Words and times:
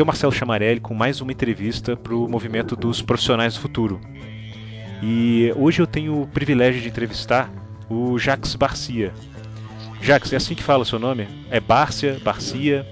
Aqui 0.00 0.02
é 0.02 0.04
o 0.04 0.06
Marcelo 0.06 0.32
Chamarelli 0.32 0.80
com 0.80 0.94
mais 0.94 1.20
uma 1.20 1.30
entrevista 1.30 1.94
para 1.94 2.14
o 2.14 2.26
movimento 2.26 2.74
dos 2.74 3.02
profissionais 3.02 3.52
do 3.52 3.60
futuro. 3.60 4.00
E 5.02 5.52
hoje 5.54 5.82
eu 5.82 5.86
tenho 5.86 6.22
o 6.22 6.26
privilégio 6.26 6.80
de 6.80 6.88
entrevistar 6.88 7.52
o 7.86 8.18
Jacques 8.18 8.54
Barcia. 8.54 9.12
Jacques, 10.00 10.32
é 10.32 10.36
assim 10.36 10.54
que 10.54 10.62
fala 10.62 10.84
o 10.84 10.86
seu 10.86 10.98
nome? 10.98 11.28
É 11.50 11.60
Bárcia? 11.60 12.18
Barcia? 12.24 12.86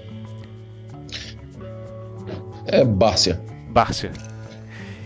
É 2.67 2.85
Bárcia. 2.85 3.41
Bárcia. 3.71 4.11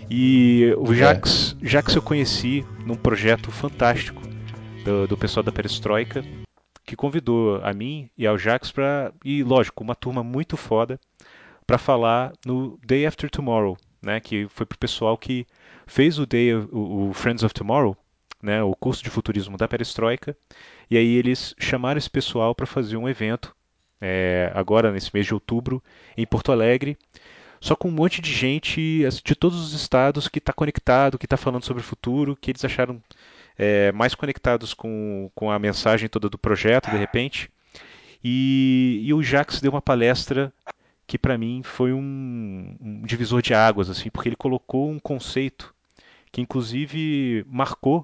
E 0.10 0.76
o 0.78 0.94
Jacques, 0.94 1.56
é. 1.62 1.66
Jacques 1.66 1.96
eu 1.96 2.02
conheci 2.02 2.66
num 2.86 2.96
projeto 2.96 3.50
fantástico 3.50 4.22
do, 4.84 5.08
do 5.08 5.18
pessoal 5.18 5.42
da 5.42 5.54
Perestroika, 5.54 6.22
que 6.86 6.98
convidou 6.98 7.62
a 7.64 7.72
mim 7.72 8.10
e 8.18 8.28
ao 8.28 8.38
Jacques 8.38 8.74
para 8.74 9.14
e 9.24 9.42
lógico 9.42 9.82
uma 9.82 9.96
turma 9.96 10.22
muito 10.22 10.58
foda 10.58 11.00
para 11.66 11.78
falar 11.78 12.34
no 12.46 12.80
Day 12.86 13.06
After 13.06 13.30
Tomorrow, 13.30 13.78
né? 14.02 14.20
Que 14.20 14.48
foi 14.50 14.66
pro 14.66 14.78
pessoal 14.78 15.18
que 15.18 15.46
fez 15.86 16.20
o 16.20 16.26
Day 16.26 16.54
o, 16.54 17.10
o 17.10 17.14
Friends 17.14 17.44
of 17.44 17.54
Tomorrow, 17.54 17.96
né? 18.42 18.62
O 18.64 18.76
curso 18.76 19.04
de 19.04 19.10
futurismo 19.10 19.58
da 19.58 19.68
Perestroika 19.68 20.36
e 20.90 20.98
aí 20.98 21.16
eles 21.16 21.56
chamaram 21.60 21.98
esse 21.98 22.10
pessoal 22.10 22.54
para 22.54 22.66
fazer 22.66 22.98
um 22.98 23.08
evento 23.08 23.56
é, 24.00 24.52
agora 24.54 24.92
nesse 24.92 25.10
mês 25.14 25.26
de 25.26 25.34
outubro 25.34 25.82
em 26.18 26.26
Porto 26.26 26.52
Alegre 26.52 26.98
só 27.64 27.78
com 27.78 27.88
um 27.88 27.92
monte 27.92 28.22
de 28.22 28.30
gente 28.34 29.08
de 29.24 29.36
todos 29.36 29.58
os 29.58 29.72
estados 29.72 30.28
que 30.28 30.40
está 30.40 30.52
conectado, 30.52 31.18
que 31.18 31.26
está 31.26 31.38
falando 31.38 31.64
sobre 31.64 31.82
o 31.82 31.86
futuro, 31.86 32.36
que 32.36 32.52
eles 32.52 32.66
acharam 32.66 33.02
é, 33.58 33.90
mais 33.94 34.14
conectados 34.14 34.74
com, 34.74 35.32
com 35.34 35.50
a 35.50 35.58
mensagem 35.58 36.10
toda 36.10 36.30
do 36.30 36.38
projeto, 36.38 36.92
de 36.92 36.98
repente. 36.98 37.50
E, 38.22 39.02
e 39.06 39.14
o 39.14 39.24
Jax 39.24 39.62
deu 39.62 39.72
uma 39.72 39.82
palestra 39.82 40.52
que 41.14 41.18
para 41.20 41.38
mim 41.38 41.62
foi 41.62 41.94
um, 41.94 42.76
um, 42.82 43.04
divisor 43.04 43.40
de 43.40 43.54
águas, 43.54 43.88
assim, 43.88 44.10
porque 44.10 44.30
ele 44.30 44.36
colocou 44.36 44.90
um 44.90 44.98
conceito 44.98 45.72
que 46.32 46.42
inclusive 46.42 47.46
marcou 47.48 48.04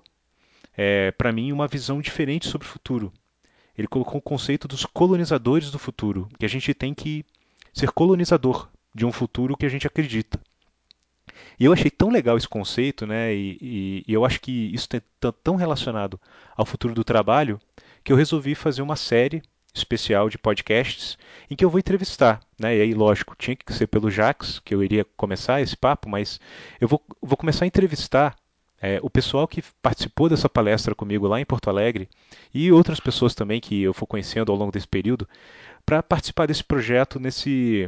é, 0.78 1.10
para 1.14 1.32
mim 1.32 1.52
uma 1.52 1.68
visão 1.68 2.02
diferente 2.02 2.48
sobre 2.48 2.68
o 2.68 2.70
futuro. 2.70 3.12
Ele 3.76 3.88
colocou 3.88 4.20
o 4.20 4.22
conceito 4.22 4.68
dos 4.68 4.86
colonizadores 4.86 5.72
do 5.72 5.80
futuro, 5.80 6.30
que 6.38 6.46
a 6.46 6.48
gente 6.48 6.72
tem 6.72 6.94
que 6.94 7.26
ser 7.74 7.92
colonizador 7.92 8.70
de 8.94 9.08
um 9.08 9.12
futuro 9.12 9.58
que 9.58 9.66
a 9.66 9.70
gente 9.70 9.88
acredita. 9.88 10.40
E 11.60 11.66
eu 11.66 11.74
achei 11.74 11.90
tão 11.90 12.12
legal 12.12 12.38
esse 12.38 12.48
conceito, 12.48 13.08
né? 13.08 13.34
E, 13.34 13.58
e, 13.60 14.04
e 14.08 14.14
eu 14.14 14.24
acho 14.24 14.40
que 14.40 14.72
isso 14.72 14.88
está 14.94 15.32
tão 15.32 15.56
relacionado 15.56 16.22
ao 16.56 16.64
futuro 16.64 16.94
do 16.94 17.04
trabalho 17.04 17.60
que 18.04 18.14
eu 18.14 18.16
resolvi 18.16 18.54
fazer 18.54 18.84
uma 18.84 18.96
série 18.96 19.42
especial 19.74 20.30
de 20.30 20.38
podcasts 20.38 21.18
em 21.50 21.56
que 21.56 21.64
eu 21.64 21.70
vou 21.70 21.80
entrevistar, 21.80 22.40
né? 22.60 22.78
E 22.78 22.82
aí, 22.82 22.94
lógico, 22.94 23.36
tinha 23.38 23.56
que 23.56 23.74
ser 23.74 23.88
pelo 23.88 24.10
Jax 24.10 24.60
que 24.60 24.74
eu 24.74 24.84
iria 24.84 25.06
começar 25.16 25.62
esse 25.62 25.76
papo, 25.76 26.10
mas 26.10 26.40
eu 26.80 26.88
vou, 26.88 27.02
vou 27.22 27.38
começar 27.38 27.66
a 27.66 27.68
entrevistar 27.68 28.36
é, 28.82 29.00
o 29.02 29.10
pessoal 29.10 29.48
que 29.48 29.64
participou 29.82 30.30
dessa 30.30 30.48
palestra 30.48 30.96
comigo 30.96 31.28
lá 31.28 31.40
em 31.40 31.46
Porto 31.46 31.70
Alegre 31.70 32.10
e 32.54 32.72
outras 32.72 33.00
pessoas 33.00 33.36
também 33.36 33.60
que 33.60 33.82
eu 33.82 33.94
for 33.94 34.08
conhecendo 34.08 34.52
ao 34.52 34.58
longo 34.58 34.72
desse 34.72 34.88
período 34.88 35.28
para 35.86 36.02
participar 36.02 36.46
desse 36.46 36.64
projeto 36.64 37.20
nesse 37.20 37.88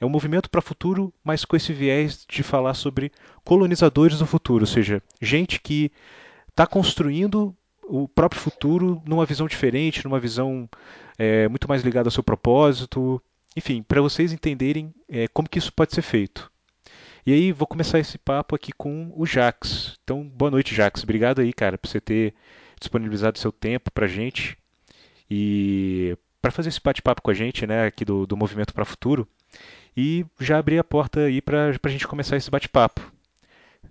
é 0.00 0.06
um 0.06 0.08
movimento 0.08 0.50
para 0.50 0.58
o 0.58 0.62
futuro, 0.62 1.14
mas 1.22 1.44
com 1.44 1.54
esse 1.54 1.72
viés 1.72 2.26
de 2.28 2.42
falar 2.42 2.74
sobre 2.74 3.12
colonizadores 3.44 4.18
do 4.18 4.26
futuro, 4.26 4.64
ou 4.64 4.66
seja, 4.66 5.00
gente 5.20 5.60
que 5.60 5.92
está 6.48 6.66
construindo 6.66 7.54
o 7.84 8.08
próprio 8.08 8.40
futuro 8.40 9.00
numa 9.06 9.24
visão 9.24 9.46
diferente, 9.46 10.04
numa 10.04 10.18
visão 10.18 10.68
é, 11.18 11.48
muito 11.48 11.68
mais 11.68 11.82
ligada 11.82 12.08
ao 12.08 12.12
seu 12.12 12.22
propósito. 12.22 13.22
Enfim, 13.56 13.82
para 13.82 14.00
vocês 14.00 14.32
entenderem 14.32 14.94
é, 15.08 15.28
como 15.28 15.48
que 15.48 15.58
isso 15.58 15.72
pode 15.72 15.94
ser 15.94 16.02
feito. 16.02 16.50
E 17.24 17.32
aí 17.32 17.52
vou 17.52 17.66
começar 17.66 17.98
esse 17.98 18.18
papo 18.18 18.56
aqui 18.56 18.72
com 18.72 19.12
o 19.14 19.24
Jax. 19.24 19.98
Então, 20.02 20.24
boa 20.24 20.50
noite, 20.50 20.74
Jax. 20.74 21.02
Obrigado 21.04 21.40
aí, 21.40 21.52
cara, 21.52 21.78
por 21.78 21.88
você 21.88 22.00
ter 22.00 22.34
disponibilizado 22.80 23.38
seu 23.38 23.52
tempo 23.52 23.90
para 23.92 24.08
gente 24.08 24.58
e 25.30 26.16
para 26.40 26.50
fazer 26.50 26.70
esse 26.70 26.80
bate-papo 26.82 27.22
com 27.22 27.30
a 27.30 27.34
gente, 27.34 27.64
né, 27.64 27.86
aqui 27.86 28.04
do, 28.04 28.26
do 28.26 28.36
Movimento 28.36 28.74
para 28.74 28.84
Futuro 28.84 29.28
e 29.96 30.26
já 30.40 30.58
abrir 30.58 30.78
a 30.78 30.84
porta 30.84 31.20
aí 31.20 31.40
para 31.40 31.70
a 31.82 31.88
gente 31.88 32.08
começar 32.08 32.36
esse 32.36 32.50
bate-papo. 32.50 33.12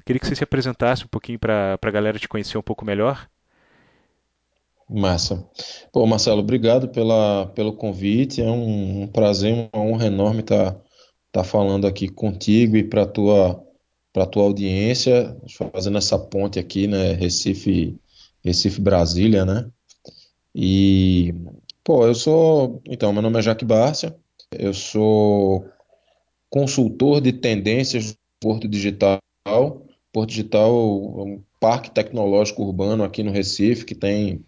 Queria 0.05 0.19
que 0.19 0.27
você 0.27 0.35
se 0.35 0.43
apresentasse 0.43 1.05
um 1.05 1.07
pouquinho 1.07 1.39
para 1.39 1.79
a 1.81 1.91
galera 1.91 2.19
te 2.19 2.27
conhecer 2.27 2.57
um 2.57 2.61
pouco 2.61 2.83
melhor. 2.83 3.29
Massa. 4.91 5.47
Pô, 5.91 6.05
Marcelo, 6.05 6.41
obrigado 6.41 6.89
pela, 6.89 7.47
pelo 7.55 7.73
convite. 7.73 8.41
É 8.41 8.49
um, 8.49 9.03
um 9.03 9.07
prazer, 9.07 9.69
uma 9.73 9.83
honra 9.83 10.07
enorme 10.07 10.41
estar 10.41 10.73
tá, 10.73 10.81
tá 11.31 11.43
falando 11.43 11.87
aqui 11.87 12.09
contigo 12.09 12.75
e 12.75 12.83
para 12.83 13.05
tua 13.05 13.63
para 14.13 14.25
tua 14.25 14.43
audiência, 14.43 15.35
fazendo 15.73 15.97
essa 15.97 16.19
ponte 16.19 16.59
aqui, 16.59 16.85
né, 16.85 17.13
Recife, 17.13 17.97
Recife 18.43 18.81
Brasília, 18.81 19.45
né? 19.45 19.69
E 20.53 21.33
pô, 21.83 22.05
eu 22.05 22.13
sou, 22.13 22.81
então, 22.85 23.13
meu 23.13 23.21
nome 23.21 23.39
é 23.39 23.41
Jaque 23.41 23.63
Bárcia. 23.63 24.15
Eu 24.51 24.73
sou 24.73 25.65
consultor 26.49 27.21
de 27.21 27.31
tendências 27.31 28.11
do 28.11 28.17
Porto 28.39 28.67
Digital. 28.67 29.19
Porto 30.11 30.29
Digital 30.29 30.69
é 30.69 31.23
um 31.23 31.43
parque 31.59 31.89
tecnológico 31.91 32.63
urbano 32.63 33.03
aqui 33.03 33.23
no 33.23 33.31
Recife, 33.31 33.85
que 33.85 33.95
tem 33.95 34.43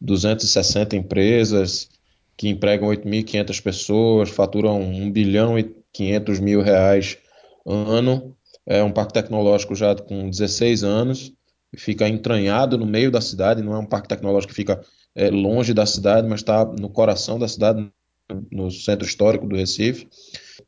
260 0.00 0.96
empresas, 0.96 1.88
que 2.36 2.48
empregam 2.48 2.88
8.500 2.88 3.62
pessoas, 3.62 4.30
faturam 4.30 4.80
1 4.80 5.10
bilhão 5.10 5.58
e 5.58 5.74
500 5.92 6.38
mil 6.38 6.62
reais 6.62 7.18
ano. 7.66 8.36
É 8.64 8.82
um 8.82 8.92
parque 8.92 9.14
tecnológico 9.14 9.74
já 9.74 9.94
com 9.94 10.30
16 10.30 10.84
anos, 10.84 11.32
fica 11.76 12.08
entranhado 12.08 12.78
no 12.78 12.86
meio 12.86 13.10
da 13.10 13.20
cidade, 13.20 13.62
não 13.62 13.74
é 13.74 13.78
um 13.78 13.86
parque 13.86 14.08
tecnológico 14.08 14.52
que 14.52 14.56
fica 14.56 14.80
é, 15.14 15.30
longe 15.30 15.74
da 15.74 15.84
cidade, 15.84 16.28
mas 16.28 16.40
está 16.40 16.64
no 16.64 16.88
coração 16.88 17.38
da 17.38 17.48
cidade, 17.48 17.90
no 18.52 18.70
centro 18.70 19.06
histórico 19.06 19.46
do 19.46 19.56
Recife. 19.56 20.06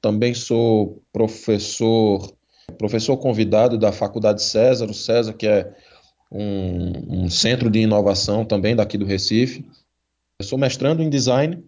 Também 0.00 0.34
sou 0.34 1.02
professor, 1.12 2.34
professor 2.78 3.16
convidado 3.18 3.78
da 3.78 3.92
Faculdade 3.92 4.42
César, 4.42 4.90
o 4.90 4.94
César, 4.94 5.34
que 5.34 5.46
é 5.46 5.72
um, 6.30 7.24
um 7.24 7.30
centro 7.30 7.68
de 7.68 7.80
inovação 7.80 8.44
também 8.44 8.76
daqui 8.76 8.96
do 8.96 9.04
Recife. 9.04 9.64
Eu 10.38 10.46
sou 10.46 10.58
mestrando 10.58 11.02
em 11.02 11.10
design 11.10 11.62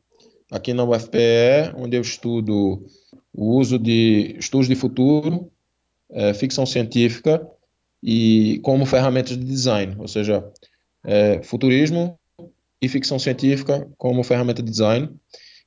aqui 0.51 0.73
na 0.73 0.85
UFPE, 0.85 1.73
onde 1.77 1.97
eu 1.97 2.03
estudo 2.03 2.87
o 3.35 3.57
uso 3.57 3.79
de 3.79 4.37
estudos 4.39 4.69
de 4.69 4.75
futuro, 4.75 5.51
é, 6.11 6.35
ficção 6.35 6.67
científica 6.67 7.47
e 8.03 8.61
como 8.63 8.85
ferramentas 8.85 9.37
de 9.37 9.45
design, 9.45 9.97
ou 9.99 10.07
seja, 10.07 10.45
é, 11.05 11.43
futurismo 11.43 12.19
e 12.81 12.89
ficção 12.89 13.19
científica 13.19 13.89
como 13.97 14.23
ferramenta 14.23 14.63
de 14.63 14.71
design. 14.71 15.09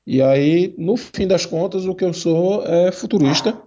E 0.05 0.21
aí, 0.21 0.75
no 0.77 0.95
fim 0.95 1.27
das 1.27 1.45
contas, 1.45 1.85
o 1.85 1.95
que 1.95 2.05
eu 2.05 2.13
sou 2.13 2.63
é 2.65 2.91
futurista. 2.91 3.59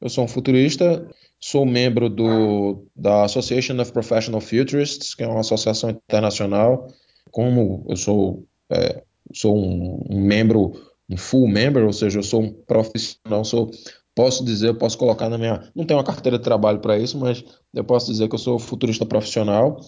Eu 0.00 0.10
sou 0.10 0.24
um 0.24 0.28
futurista, 0.28 1.06
sou 1.40 1.64
membro 1.64 2.08
do, 2.10 2.86
da 2.94 3.24
Association 3.24 3.80
of 3.80 3.92
Professional 3.92 4.40
Futurists, 4.40 5.14
que 5.14 5.22
é 5.22 5.26
uma 5.26 5.40
associação 5.40 5.90
internacional. 5.90 6.86
Como 7.30 7.84
eu 7.88 7.96
sou, 7.96 8.46
é, 8.70 9.02
sou 9.32 9.56
um, 9.56 10.04
um, 10.10 10.20
membro, 10.20 10.72
um 11.08 11.16
full 11.16 11.48
member, 11.48 11.84
ou 11.84 11.92
seja, 11.92 12.18
eu 12.18 12.22
sou 12.22 12.42
um 12.42 12.52
profissional, 12.52 13.44
sou, 13.44 13.70
posso 14.14 14.44
dizer, 14.44 14.68
eu 14.68 14.74
posso 14.74 14.98
colocar 14.98 15.30
na 15.30 15.38
minha. 15.38 15.70
Não 15.74 15.86
tenho 15.86 15.98
uma 15.98 16.04
carteira 16.04 16.36
de 16.36 16.44
trabalho 16.44 16.80
para 16.80 16.98
isso, 16.98 17.18
mas 17.18 17.42
eu 17.72 17.84
posso 17.84 18.10
dizer 18.10 18.28
que 18.28 18.34
eu 18.34 18.38
sou 18.38 18.58
futurista 18.58 19.06
profissional. 19.06 19.80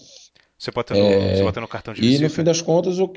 Você 0.57 0.71
pode 0.71 0.87
ter 0.87 0.95
no, 0.95 1.05
é, 1.05 1.43
você 1.43 1.51
ter 1.51 1.59
no 1.59 1.67
cartão 1.67 1.93
de 1.93 2.01
visita. 2.01 2.21
E 2.21 2.23
no 2.23 2.33
fim 2.33 2.43
das 2.43 2.61
contas, 2.61 2.97
o, 2.97 3.11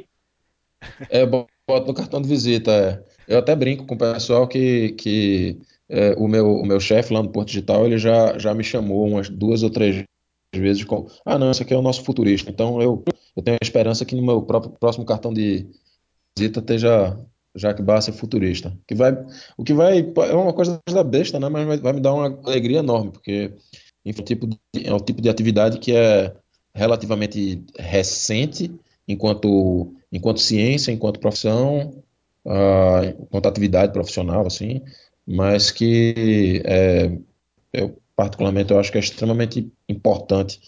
é, 1.08 1.24
boto 1.24 1.86
no 1.86 1.94
cartão 1.94 2.20
de 2.20 2.28
visita. 2.28 2.70
É. 2.70 3.34
Eu 3.34 3.38
até 3.38 3.56
brinco 3.56 3.86
com 3.86 3.94
o 3.94 3.98
pessoal 3.98 4.46
que, 4.46 4.90
que 4.92 5.58
é, 5.88 6.14
o 6.18 6.26
meu, 6.26 6.48
o 6.56 6.66
meu 6.66 6.80
chefe 6.80 7.12
lá 7.12 7.22
no 7.22 7.30
Porto 7.30 7.48
Digital 7.48 7.86
ele 7.86 7.98
já, 7.98 8.38
já 8.38 8.54
me 8.54 8.64
chamou 8.64 9.06
umas 9.06 9.28
duas 9.28 9.62
ou 9.62 9.70
três 9.70 10.04
vezes 10.54 10.84
com 10.84 11.06
ah 11.24 11.38
não, 11.38 11.50
esse 11.50 11.62
aqui 11.62 11.74
é 11.74 11.76
o 11.76 11.82
nosso 11.82 12.02
futurista. 12.02 12.50
Então 12.50 12.80
eu, 12.80 13.04
eu 13.36 13.42
tenho 13.42 13.58
a 13.60 13.64
esperança 13.64 14.04
que 14.04 14.14
no 14.14 14.22
meu 14.24 14.42
próprio, 14.42 14.72
próximo 14.78 15.04
cartão 15.04 15.32
de 15.32 15.66
visita 16.36 16.60
esteja 16.60 17.18
Jaque 17.54 17.82
Barça 17.82 18.12
futurista. 18.12 18.76
Que 18.86 18.94
vai, 18.94 19.12
o 19.56 19.64
que 19.64 19.72
vai 19.72 19.98
é 20.00 20.34
uma 20.34 20.52
coisa 20.52 20.80
da 20.88 21.02
besta, 21.02 21.40
né? 21.40 21.48
Mas 21.48 21.66
vai, 21.66 21.78
vai 21.78 21.92
me 21.92 22.00
dar 22.00 22.14
uma 22.14 22.38
alegria 22.44 22.78
enorme, 22.78 23.10
porque 23.10 23.52
enfim, 24.04 24.22
é, 24.22 24.24
tipo 24.24 24.46
de, 24.46 24.58
é 24.84 24.94
um 24.94 25.00
tipo 25.00 25.20
de 25.20 25.28
atividade 25.28 25.78
que 25.78 25.92
é 25.92 26.32
relativamente 26.74 27.64
recente 27.78 28.72
enquanto, 29.08 29.94
enquanto 30.12 30.40
ciência, 30.40 30.92
enquanto 30.92 31.18
profissão, 31.18 32.02
uh, 32.44 33.22
enquanto 33.22 33.46
atividade 33.46 33.92
profissional, 33.92 34.46
assim, 34.46 34.82
mas 35.26 35.70
que 35.70 36.62
é, 36.64 37.10
eu 37.72 38.00
particularmente 38.14 38.72
eu 38.72 38.78
acho 38.78 38.90
que 38.90 38.98
é 38.98 39.00
extremamente 39.00 39.70
importante 39.88 40.60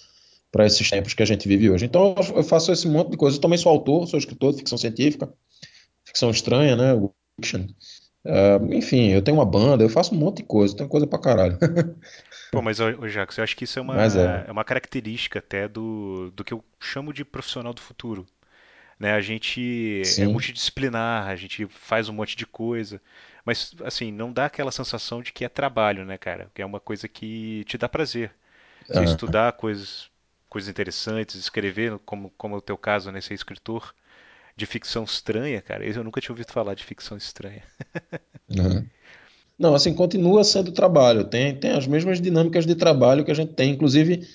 para 0.50 0.66
esses 0.66 0.88
tempos 0.90 1.14
que 1.14 1.22
a 1.22 1.26
gente 1.26 1.46
vive 1.46 1.70
hoje. 1.70 1.84
Então 1.84 2.14
eu 2.34 2.42
faço 2.42 2.72
esse 2.72 2.88
monte 2.88 3.10
de 3.10 3.16
coisa. 3.16 3.36
Eu 3.36 3.40
também 3.40 3.58
sou 3.58 3.70
autor, 3.70 4.06
sou 4.08 4.18
escritor 4.18 4.52
de 4.52 4.58
ficção 4.58 4.78
científica, 4.78 5.32
ficção 6.04 6.30
estranha, 6.30 6.76
né, 6.76 7.08
fiction, 7.36 7.66
Uh, 8.24 8.74
enfim, 8.74 9.08
eu 9.08 9.22
tenho 9.22 9.38
uma 9.38 9.46
banda, 9.46 9.82
eu 9.82 9.88
faço 9.88 10.14
um 10.14 10.18
monte 10.18 10.38
de 10.38 10.42
coisa, 10.42 10.76
tenho 10.76 10.88
coisa 10.88 11.06
pra 11.06 11.18
caralho. 11.18 11.56
Pô, 12.52 12.60
mas, 12.60 12.80
ô, 12.80 13.08
Jacques, 13.08 13.38
eu 13.38 13.44
acho 13.44 13.56
que 13.56 13.64
isso 13.64 13.78
é 13.78 13.82
uma, 13.82 14.02
é. 14.02 14.44
é 14.46 14.52
uma 14.52 14.64
característica 14.64 15.38
até 15.38 15.66
do, 15.66 16.30
do 16.34 16.44
que 16.44 16.52
eu 16.52 16.62
chamo 16.78 17.12
de 17.12 17.24
profissional 17.24 17.72
do 17.72 17.80
futuro. 17.80 18.26
Né? 18.98 19.12
A 19.12 19.20
gente 19.20 20.00
é 20.00 20.04
Sim. 20.04 20.26
multidisciplinar, 20.26 21.28
a 21.28 21.36
gente 21.36 21.66
faz 21.66 22.08
um 22.08 22.12
monte 22.12 22.36
de 22.36 22.46
coisa, 22.46 23.00
mas 23.48 23.74
assim, 23.84 24.12
não 24.12 24.32
dá 24.32 24.46
aquela 24.46 24.70
sensação 24.72 25.22
de 25.22 25.32
que 25.32 25.44
é 25.44 25.48
trabalho, 25.48 26.04
né, 26.04 26.18
cara? 26.18 26.50
Que 26.54 26.62
é 26.62 26.66
uma 26.66 26.80
coisa 26.80 27.08
que 27.08 27.64
te 27.66 27.78
dá 27.78 27.88
prazer. 27.88 28.32
Você 28.92 29.04
Ah, 29.04 29.04
estudar 29.04 29.52
coisas, 29.54 30.10
coisas 30.50 30.68
interessantes, 30.70 31.36
escrever, 31.36 31.98
como, 32.00 32.30
como 32.38 32.54
é 32.56 32.58
o 32.58 32.62
teu 32.62 32.78
caso, 32.78 33.12
né, 33.12 33.20
ser 33.20 33.34
escritor 33.34 33.94
de 34.56 34.66
ficção 34.66 35.04
estranha, 35.04 35.62
cara. 35.62 35.84
Eu 35.86 36.04
nunca 36.04 36.20
tinha 36.20 36.32
ouvido 36.32 36.52
falar 36.52 36.74
de 36.74 36.84
ficção 36.84 37.16
estranha. 37.16 37.64
uhum. 38.48 38.90
Não, 39.58 39.74
assim, 39.74 39.94
continua 39.94 40.44
sendo 40.44 40.72
trabalho, 40.72 41.24
tem, 41.24 41.58
tem 41.58 41.72
as 41.72 41.86
mesmas 41.86 42.20
dinâmicas 42.20 42.64
de 42.66 42.74
trabalho 42.76 43.24
que 43.24 43.30
a 43.32 43.34
gente 43.34 43.54
tem, 43.54 43.72
inclusive, 43.72 44.26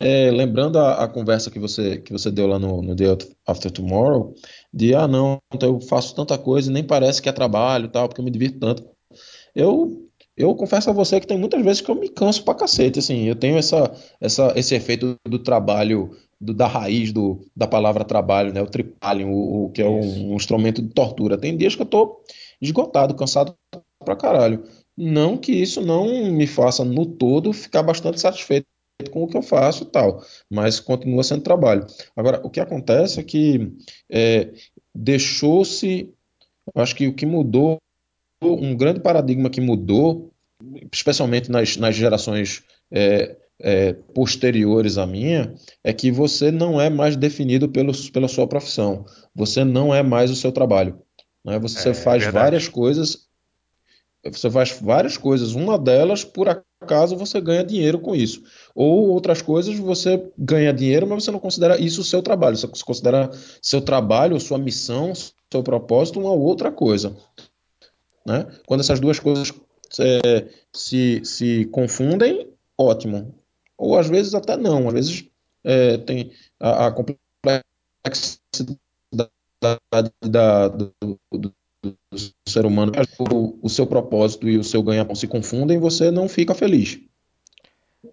é, 0.00 0.30
lembrando 0.30 0.78
a, 0.78 1.04
a 1.04 1.08
conversa 1.08 1.50
que 1.50 1.58
você, 1.58 1.98
que 1.98 2.12
você 2.12 2.30
deu 2.30 2.46
lá 2.46 2.58
no, 2.58 2.82
no 2.82 2.94
Day 2.94 3.08
After 3.46 3.70
Tomorrow, 3.70 4.34
de, 4.72 4.94
ah, 4.94 5.08
não, 5.08 5.38
então 5.52 5.74
eu 5.74 5.80
faço 5.80 6.14
tanta 6.14 6.38
coisa 6.38 6.70
e 6.70 6.72
nem 6.72 6.84
parece 6.84 7.20
que 7.20 7.28
é 7.28 7.32
trabalho 7.32 7.88
tal, 7.88 8.08
porque 8.08 8.20
eu 8.20 8.24
me 8.24 8.30
divirto 8.30 8.58
tanto. 8.60 8.84
Eu, 9.54 10.08
eu 10.36 10.54
confesso 10.54 10.90
a 10.90 10.92
você 10.92 11.20
que 11.20 11.26
tem 11.26 11.38
muitas 11.38 11.62
vezes 11.64 11.80
que 11.80 11.90
eu 11.90 11.96
me 11.96 12.08
canso 12.08 12.44
pra 12.44 12.54
cacete, 12.54 13.00
assim, 13.00 13.24
eu 13.24 13.34
tenho 13.34 13.58
essa, 13.58 13.92
essa, 14.20 14.52
esse 14.56 14.74
efeito 14.74 15.16
do 15.26 15.38
trabalho, 15.40 16.10
do, 16.40 16.54
da 16.54 16.68
raiz 16.68 17.12
do, 17.12 17.44
da 17.56 17.66
palavra 17.66 18.04
trabalho, 18.04 18.52
né, 18.52 18.62
o 18.62 18.66
tripalium, 18.66 19.32
o, 19.32 19.64
o 19.66 19.70
que 19.70 19.82
é 19.82 19.88
um, 19.88 20.32
um 20.32 20.36
instrumento 20.36 20.80
de 20.80 20.90
tortura. 20.90 21.36
Tem 21.36 21.56
dias 21.56 21.74
que 21.74 21.82
eu 21.82 21.86
tô 21.86 22.22
esgotado, 22.60 23.16
cansado 23.16 23.54
pra 24.04 24.14
caralho. 24.14 24.62
Não 24.96 25.36
que 25.36 25.52
isso 25.52 25.80
não 25.80 26.06
me 26.32 26.46
faça, 26.46 26.84
no 26.84 27.06
todo, 27.06 27.52
ficar 27.52 27.82
bastante 27.82 28.20
satisfeito 28.20 28.66
com 29.06 29.22
o 29.22 29.28
que 29.28 29.36
eu 29.36 29.42
faço 29.42 29.84
e 29.84 29.86
tal, 29.86 30.22
mas 30.50 30.80
continua 30.80 31.22
sendo 31.22 31.42
trabalho. 31.42 31.86
Agora, 32.16 32.40
o 32.44 32.50
que 32.50 32.58
acontece 32.58 33.20
é 33.20 33.22
que 33.22 33.72
é, 34.10 34.50
deixou-se, 34.92 36.12
acho 36.74 36.96
que 36.96 37.06
o 37.06 37.14
que 37.14 37.24
mudou, 37.24 37.78
um 38.42 38.76
grande 38.76 39.00
paradigma 39.00 39.48
que 39.48 39.60
mudou, 39.60 40.32
especialmente 40.92 41.48
nas, 41.50 41.76
nas 41.76 41.94
gerações 41.94 42.64
é, 42.90 43.36
é, 43.60 43.92
posteriores 43.92 44.98
à 44.98 45.06
minha, 45.06 45.54
é 45.84 45.92
que 45.92 46.10
você 46.10 46.50
não 46.50 46.80
é 46.80 46.90
mais 46.90 47.16
definido 47.16 47.68
pelo, 47.68 47.92
pela 48.10 48.26
sua 48.26 48.48
profissão, 48.48 49.06
você 49.32 49.64
não 49.64 49.94
é 49.94 50.02
mais 50.02 50.28
o 50.30 50.36
seu 50.36 50.50
trabalho. 50.50 51.00
Né? 51.44 51.56
Você 51.60 51.90
É, 51.90 51.94
faz 51.94 52.24
várias 52.24 52.64
verdade. 52.64 52.70
coisas 52.70 53.27
você 54.30 54.50
faz 54.50 54.78
várias 54.80 55.16
coisas. 55.16 55.54
Uma 55.54 55.78
delas, 55.78 56.24
por 56.24 56.48
acaso, 56.48 57.16
você 57.16 57.40
ganha 57.40 57.64
dinheiro 57.64 57.98
com 57.98 58.14
isso. 58.14 58.42
Ou 58.74 59.08
outras 59.08 59.42
coisas, 59.42 59.78
você 59.78 60.30
ganha 60.36 60.72
dinheiro, 60.72 61.06
mas 61.06 61.24
você 61.24 61.30
não 61.30 61.40
considera 61.40 61.80
isso 61.80 62.04
seu 62.04 62.22
trabalho. 62.22 62.56
Você 62.56 62.66
considera 62.82 63.30
seu 63.62 63.80
trabalho, 63.80 64.38
sua 64.40 64.58
missão, 64.58 65.12
seu 65.14 65.62
propósito, 65.62 66.20
uma 66.20 66.32
outra 66.32 66.70
coisa. 66.70 67.16
Né? 68.26 68.46
Quando 68.66 68.80
essas 68.80 69.00
duas 69.00 69.18
coisas 69.18 69.52
é, 69.98 70.48
se, 70.72 71.22
se 71.24 71.64
confundem, 71.66 72.48
ótimo. 72.76 73.34
Ou 73.76 73.98
às 73.98 74.08
vezes 74.08 74.34
até 74.34 74.56
não. 74.56 74.88
Às 74.88 74.94
vezes 74.94 75.28
é, 75.64 75.96
tem 75.98 76.32
a, 76.60 76.86
a 76.86 76.92
complexidade 76.92 78.78
da, 80.22 80.68
do, 80.68 80.92
do, 81.32 81.54
do 81.84 81.96
ser 82.48 82.66
humano, 82.66 82.92
o, 83.62 83.68
seu 83.68 83.86
propósito 83.86 84.48
e 84.48 84.58
o 84.58 84.64
seu 84.64 84.82
ganha-pão 84.82 85.14
se 85.14 85.26
confundem, 85.28 85.78
você 85.78 86.10
não 86.10 86.28
fica 86.28 86.54
feliz. 86.54 86.98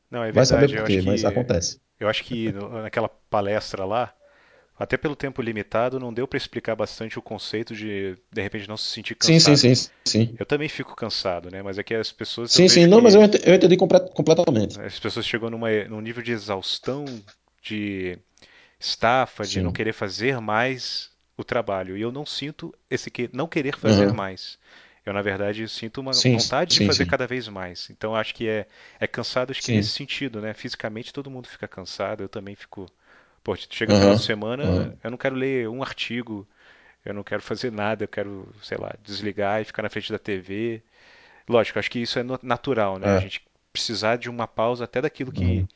Não, 0.09 0.23
é 0.23 0.31
Vai 0.31 0.45
saber 0.45 0.67
verdade. 0.67 0.75
por 0.75 0.83
quê, 0.85 1.01
mas 1.01 1.21
que 1.21 1.25
acontece. 1.25 1.79
eu 1.99 2.07
acho 2.09 2.23
que 2.23 2.51
naquela 2.83 3.09
palestra 3.09 3.85
lá, 3.85 4.13
até 4.77 4.97
pelo 4.97 5.15
tempo 5.15 5.41
limitado, 5.41 5.99
não 5.99 6.13
deu 6.13 6.27
para 6.27 6.37
explicar 6.37 6.75
bastante 6.75 7.19
o 7.19 7.21
conceito 7.21 7.75
de 7.75 8.17
de 8.31 8.41
repente 8.41 8.67
não 8.69 8.77
se 8.77 8.91
sentir 8.91 9.15
Sim, 9.21 9.39
sim, 9.39 9.55
cansado. 9.55 9.57
sim, 9.57 9.73
sim. 10.07 10.37
Eu 10.37 10.45
também 10.45 10.69
fico 10.69 10.95
cansado, 10.95 11.51
né? 11.51 11.61
Mas 11.63 11.77
é 11.79 11.83
que 11.83 11.95
as 11.95 12.11
pessoas 12.11 12.51
Sim, 12.51 12.67
sim, 12.67 12.85
não, 12.87 13.01
mas 13.01 13.15
eu 13.15 13.21
que 13.21 13.23
ent- 13.23 13.41
eu 13.45 13.55
entendi 13.55 13.77
comple- 13.77 14.09
completamente. 14.13 14.77
as 14.79 14.99
pessoas 14.99 15.25
chegam 15.25 15.49
numa, 15.49 15.69
num 15.85 16.01
nível 16.01 16.23
de 16.23 16.31
exaustão, 16.31 17.05
de 17.61 18.17
estafa, 18.79 19.47
de 19.47 19.61
não 19.61 19.71
Sim. 19.71 19.73
querer 19.73 19.93
fazer 19.93 20.41
mais 20.41 21.11
o 21.37 21.43
trabalho. 21.43 21.97
E 21.97 22.01
eu 22.01 22.11
não 22.11 22.25
sinto 22.25 22.73
esse 22.89 23.11
que 23.11 23.29
não 23.33 23.47
querer 23.47 23.77
fazer 23.77 24.11
Aham. 24.11 24.13
mais. 24.13 24.59
Eu, 25.05 25.13
na 25.13 25.21
verdade, 25.21 25.67
sinto 25.69 26.01
uma 26.01 26.21
Sim, 26.21 26.39
vontade 26.39 26.73
de 26.75 26.79
sim, 26.79 26.81
fazer 26.81 27.05
sim. 27.05 27.05
cada 27.05 27.27
vez 27.27 27.47
mais. 27.47 27.89
Então, 27.91 28.15
acho 28.15 28.33
que 28.35 28.47
é, 28.47 28.67
é 28.99 29.07
cansado, 29.07 29.51
acho 29.51 29.63
que 29.63 29.71
nesse 29.71 29.89
sentido, 29.91 30.41
né? 30.41 30.53
Fisicamente, 30.53 31.13
todo 31.13 31.29
mundo 31.29 31.47
fica 31.47 31.67
cansado, 31.67 32.23
eu 32.23 32.29
também 32.29 32.55
fico. 32.55 32.87
Pô, 33.43 33.55
chega 33.55 33.93
final 33.95 34.15
de 34.15 34.21
semana, 34.21 34.63
Aham. 34.63 34.99
eu 35.03 35.11
não 35.11 35.17
quero 35.17 35.35
ler 35.35 35.69
um 35.69 35.83
artigo, 35.83 36.47
eu 37.05 37.13
não 37.13 37.23
quero 37.23 37.41
fazer 37.41 37.71
nada, 37.71 38.03
eu 38.03 38.07
quero, 38.07 38.49
sei 38.63 38.77
lá, 38.77 38.93
desligar 39.03 39.61
e 39.61 39.65
ficar 39.65 39.83
na 39.83 39.89
frente 39.89 40.11
da 40.11 40.19
TV. 40.19 40.83
Lógico, 41.49 41.79
acho 41.79 41.91
que 41.91 41.99
isso 41.99 42.19
é 42.19 42.23
no- 42.23 42.39
natural, 42.43 42.99
né? 42.99 43.13
A 43.13 43.17
É. 43.17 43.19
gente 43.19 43.45
precisar 43.73 44.17
de 44.17 44.29
uma 44.29 44.47
pausa 44.47 44.85
até 44.85 45.01
daquilo 45.01 45.31
que 45.31 45.65
Uhum. 45.65 45.67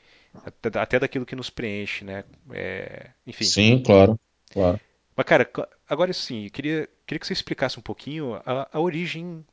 até, 0.46 0.80
até 0.80 1.00
daquilo 1.00 1.26
que 1.26 1.36
nos 1.36 1.50
preenche, 1.50 2.06
né? 2.06 2.24
É, 2.52 3.12
enfim. 3.28 3.54
Sim, 3.54 3.82
claro. 3.84 4.18
Claro. 4.52 4.80
Mas, 5.20 5.26
cara, 5.26 5.52
agora 5.90 6.14
sim, 6.14 6.48
queria, 6.50 6.88
queria 7.06 7.20
que 7.20 7.28
você 7.28 7.34
explicasse 7.34 7.78
um 7.78 7.82
pouquinho 7.82 8.36
a, 8.46 8.70
a 8.72 8.80
origem 8.80 9.46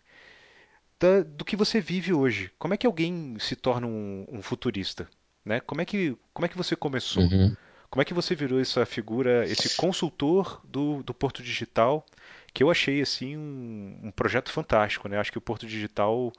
da- 1.01 1.23
do 1.23 1.45
que 1.45 1.57
você 1.57 1.81
vive 1.81 2.13
hoje. 2.13 2.51
Como 2.59 2.75
é 2.75 2.77
que 2.77 2.87
alguém 2.87 3.37
se 3.39 3.57
torna 3.57 3.87
um, 3.87 4.25
um 4.31 4.43
futurista? 4.43 5.09
Né? 5.45 5.61
Como 5.61 5.81
é 5.81 5.85
que, 5.85 6.17
como 6.33 6.47
é 6.47 6.49
que 6.49 6.57
você 6.57 6.75
começou? 6.75 7.23
Uhum. 7.23 7.57
Como 7.91 8.03
é 8.03 8.05
que 8.05 8.15
você 8.15 8.35
virou 8.35 8.61
essa 8.61 8.85
figura, 8.87 9.47
esse 9.49 9.71
consultor 9.71 10.61
do, 10.65 11.03
do 11.03 11.15
Porto 11.15 11.43
Digital, 11.43 12.05
que 12.53 12.63
eu 12.63 12.71
achei 12.71 13.01
assim 13.01 13.37
um, 13.37 13.99
um 14.05 14.11
projeto 14.11 14.51
fantástico, 14.51 15.09
né? 15.09 15.19
Acho 15.19 15.33
que 15.33 15.39
o 15.39 15.43
Porto 15.43 15.67
Digital 15.67 16.33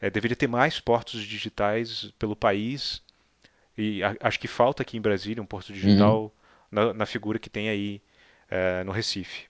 eh, 0.00 0.10
deveria 0.10 0.36
ter 0.36 0.48
mais 0.48 0.80
portos 0.80 1.22
digitais 1.22 2.10
pelo 2.18 2.34
país 2.36 3.02
e 3.76 4.02
a- 4.02 4.16
acho 4.20 4.38
que 4.40 4.48
falta 4.48 4.82
aqui 4.82 4.96
em 4.96 5.00
Brasília 5.00 5.42
um 5.42 5.46
porto 5.46 5.70
Uhum. 5.70 5.74
digital 5.76 6.34
na, 6.70 6.94
na 6.94 7.06
figura 7.06 7.38
que 7.38 7.50
tem 7.50 7.68
aí 7.68 8.00
eh, 8.54 8.84
no 8.84 8.92
Recife. 8.92 9.48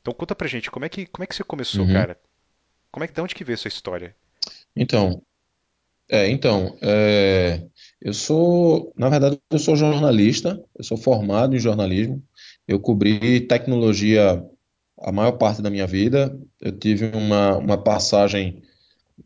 Então 0.00 0.14
conta 0.14 0.34
pra 0.36 0.48
gente, 0.48 0.70
como 0.70 0.84
é 0.86 0.88
que, 0.90 1.06
como 1.06 1.24
é 1.24 1.26
que 1.28 1.34
você 1.36 1.44
começou, 1.44 1.86
Uhum. 1.86 1.88
cara? 1.88 2.18
Como 2.92 3.04
é 3.04 3.08
que, 3.08 3.14
de 3.14 3.22
onde 3.22 3.34
que 3.36 3.44
veio 3.44 3.54
essa 3.56 3.68
história? 3.68 4.16
Então, 4.76 5.22
é, 6.10 6.30
então, 6.30 6.76
é, 6.82 7.62
eu 8.02 8.14
sou, 8.14 8.92
na 8.96 9.08
verdade, 9.10 9.38
eu 9.50 9.58
sou 9.58 9.76
jornalista, 9.76 10.62
eu 10.78 10.84
sou 10.84 10.96
formado 10.98 11.56
em 11.56 11.60
jornalismo, 11.60 12.22
eu 12.68 12.80
cobri 12.80 13.40
tecnologia 13.42 14.42
a 15.00 15.12
maior 15.12 15.32
parte 15.32 15.62
da 15.62 15.70
minha 15.70 15.86
vida, 15.86 16.38
eu 16.60 16.72
tive 16.78 17.06
uma, 17.16 17.56
uma 17.58 17.82
passagem 17.82 18.62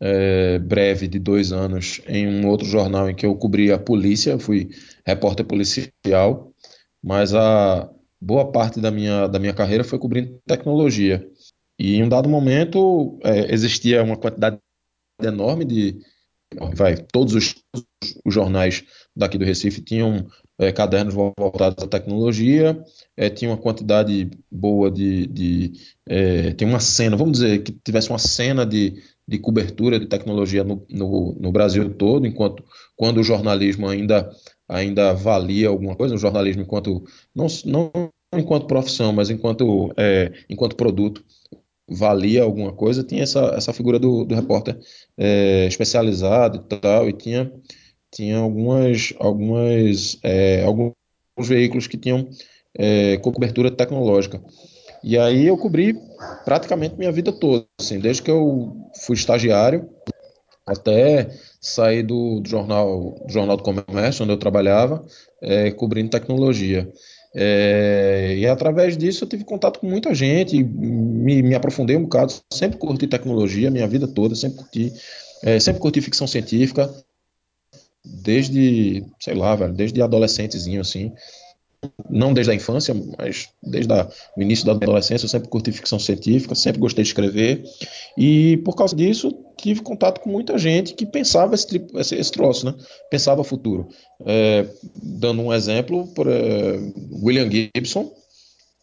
é, 0.01 0.59
breve 0.59 1.07
de 1.07 1.19
dois 1.19 1.51
anos 1.51 2.01
em 2.07 2.27
um 2.27 2.47
outro 2.47 2.65
jornal 2.67 3.09
em 3.09 3.15
que 3.15 3.25
eu 3.25 3.35
cobria 3.35 3.75
a 3.75 3.79
polícia, 3.79 4.31
eu 4.31 4.39
fui 4.39 4.69
repórter 5.05 5.45
policial, 5.45 6.53
mas 7.03 7.33
a 7.33 7.89
boa 8.23 8.51
parte 8.51 8.79
da 8.79 8.89
minha, 8.89 9.27
da 9.27 9.39
minha 9.39 9.53
carreira 9.53 9.83
foi 9.83 9.99
cobrindo 9.99 10.39
tecnologia. 10.45 11.27
E 11.77 11.95
em 11.95 12.03
um 12.03 12.09
dado 12.09 12.29
momento 12.29 13.19
é, 13.23 13.53
existia 13.53 14.03
uma 14.03 14.15
quantidade 14.15 14.57
enorme 15.21 15.65
de, 15.65 15.99
vai, 16.75 16.95
todos 16.95 17.33
os, 17.33 17.55
os 18.25 18.33
jornais 18.33 18.83
daqui 19.15 19.37
do 19.37 19.45
Recife 19.45 19.81
tinham 19.81 20.25
é, 20.57 20.71
cadernos 20.71 21.13
voltados 21.13 21.83
à 21.83 21.87
tecnologia, 21.87 22.81
é, 23.17 23.29
tinha 23.29 23.51
uma 23.51 23.57
quantidade 23.57 24.29
boa 24.51 24.89
de, 24.89 25.27
de 25.27 25.73
é, 26.07 26.53
tem 26.53 26.67
uma 26.67 26.79
cena, 26.79 27.17
vamos 27.17 27.39
dizer 27.39 27.63
que 27.63 27.71
tivesse 27.71 28.09
uma 28.09 28.19
cena 28.19 28.65
de, 28.65 29.01
de 29.27 29.39
cobertura 29.39 29.99
de 29.99 30.05
tecnologia 30.05 30.63
no, 30.63 30.85
no, 30.89 31.37
no 31.39 31.51
Brasil 31.51 31.93
todo, 31.93 32.25
enquanto 32.25 32.63
quando 32.95 33.19
o 33.19 33.23
jornalismo 33.23 33.87
ainda 33.87 34.29
ainda 34.67 35.13
valia 35.13 35.69
alguma 35.69 35.95
coisa, 35.95 36.15
o 36.15 36.17
jornalismo 36.17 36.61
enquanto 36.61 37.03
não, 37.35 37.47
não 37.65 37.91
enquanto 38.33 38.67
profissão, 38.67 39.13
mas 39.13 39.29
enquanto 39.29 39.91
é, 39.97 40.31
enquanto 40.49 40.75
produto 40.75 41.23
valia 41.89 42.43
alguma 42.43 42.71
coisa, 42.71 43.03
tinha 43.03 43.23
essa, 43.23 43.53
essa 43.55 43.73
figura 43.73 43.99
do, 43.99 44.23
do 44.25 44.35
repórter 44.35 44.77
é, 45.17 45.65
especializado 45.67 46.57
e 46.57 46.79
tal, 46.79 47.09
e 47.09 47.13
tinha, 47.13 47.51
tinha 48.11 48.37
algumas, 48.37 49.13
algumas, 49.19 50.17
é, 50.23 50.63
alguns 50.63 50.93
veículos 51.39 51.87
que 51.87 51.97
tinham 51.97 52.29
é, 52.77 53.17
cobertura 53.17 53.69
tecnológica. 53.69 54.41
E 55.03 55.17
aí 55.17 55.45
eu 55.45 55.57
cobri 55.57 55.99
praticamente 56.45 56.95
minha 56.97 57.11
vida 57.11 57.31
toda, 57.31 57.65
assim, 57.79 57.99
desde 57.99 58.23
que 58.23 58.31
eu 58.31 58.73
fui 59.01 59.15
estagiário 59.15 59.89
até 60.65 61.29
sair 61.59 62.03
do, 62.03 62.39
do 62.39 62.49
jornal, 62.49 63.15
do 63.25 63.31
Jornal 63.31 63.57
do 63.57 63.63
Comércio, 63.63 64.23
onde 64.23 64.33
eu 64.33 64.37
trabalhava, 64.37 65.05
é, 65.41 65.71
cobrindo 65.71 66.09
tecnologia. 66.09 66.91
É, 67.35 68.35
e 68.37 68.47
através 68.47 68.95
disso 68.95 69.23
eu 69.23 69.29
tive 69.29 69.43
contato 69.43 69.79
com 69.79 69.87
muita 69.87 70.13
gente, 70.13 70.63
me, 70.63 71.41
me 71.41 71.55
aprofundei 71.55 71.97
um 71.97 72.03
bocado, 72.03 72.33
sempre 72.51 72.77
curti 72.77 73.07
tecnologia, 73.07 73.71
minha 73.71 73.87
vida 73.87 74.07
toda, 74.07 74.35
sempre 74.35 74.59
curti, 74.59 74.93
é, 75.41 75.59
sempre 75.59 75.81
curti 75.81 75.99
ficção 75.99 76.27
científica, 76.27 76.93
desde, 78.05 79.03
sei 79.19 79.33
lá, 79.33 79.55
velho, 79.55 79.73
desde 79.73 80.01
adolescentezinho, 80.01 80.81
assim 80.81 81.11
não 82.09 82.33
desde 82.33 82.51
a 82.51 82.55
infância, 82.55 82.95
mas 83.17 83.49
desde 83.61 83.91
o 84.37 84.41
início 84.41 84.65
da 84.65 84.73
adolescência, 84.73 85.25
eu 85.25 85.29
sempre 85.29 85.49
curti 85.49 85.71
ficção 85.71 85.99
científica, 85.99 86.55
sempre 86.55 86.79
gostei 86.79 87.03
de 87.03 87.09
escrever, 87.09 87.63
e 88.17 88.57
por 88.57 88.75
causa 88.75 88.95
disso 88.95 89.35
tive 89.57 89.81
contato 89.81 90.19
com 90.19 90.29
muita 90.29 90.57
gente 90.57 90.93
que 90.93 91.05
pensava 91.05 91.55
esse, 91.55 91.85
esse, 91.95 92.15
esse 92.15 92.31
troço, 92.31 92.65
né? 92.65 92.75
pensava 93.09 93.43
futuro. 93.43 93.87
É, 94.25 94.65
dando 95.01 95.41
um 95.41 95.53
exemplo, 95.53 96.07
por, 96.13 96.27
é, 96.27 96.79
William 97.23 97.49
Gibson, 97.49 98.11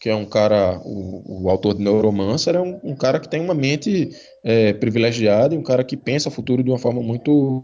que 0.01 0.09
é 0.09 0.15
um 0.15 0.25
cara, 0.25 0.81
o, 0.83 1.45
o 1.45 1.51
autor 1.51 1.75
de 1.75 1.83
Neuromancer, 1.83 2.57
é 2.57 2.61
um, 2.61 2.81
um, 2.83 2.97
cara 2.97 3.21
que 3.21 3.29
tem 3.29 3.39
uma 3.39 3.53
mente 3.53 4.11
é, 4.43 4.73
privilegiada 4.73 5.55
e 5.55 5.59
um 5.59 5.63
cara 5.63 5.85
que 5.85 5.95
pensa 5.95 6.31
o 6.31 6.33
futuro 6.33 6.65
de 6.65 6.71
uma 6.71 6.79
forma 6.79 7.03
muito, 7.03 7.63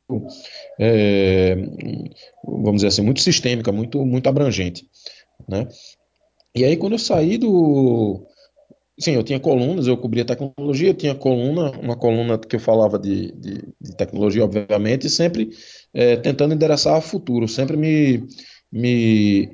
é, 0.79 1.57
vamos 2.45 2.77
dizer 2.77 2.89
assim, 2.89 3.01
muito 3.01 3.23
sistêmica, 3.23 3.73
muito, 3.73 4.05
muito 4.05 4.29
abrangente 4.29 4.87
né? 5.49 5.69
E 6.55 6.65
aí 6.65 6.77
quando 6.77 6.95
eu 6.95 6.99
saí 6.99 7.39
do 7.39 8.27
Sim, 8.99 9.13
eu 9.13 9.23
tinha 9.23 9.39
colunas, 9.39 9.87
eu 9.87 9.97
cobria 9.99 10.25
tecnologia, 10.25 10.89
eu 10.89 10.95
tinha 10.95 11.15
coluna, 11.15 11.71
uma 11.73 11.95
coluna 11.95 12.39
que 12.39 12.57
eu 12.57 12.61
falava 12.61 12.99
de, 12.99 13.31
de, 13.33 13.75
de 13.79 13.95
tecnologia, 13.95 14.43
obviamente, 14.43 15.11
sempre 15.11 15.51
é, 15.93 16.17
tentando 16.17 16.55
endereçar 16.55 16.97
o 16.97 17.03
futuro, 17.03 17.47
sempre 17.47 17.77
me, 17.77 18.27
me, 18.73 19.51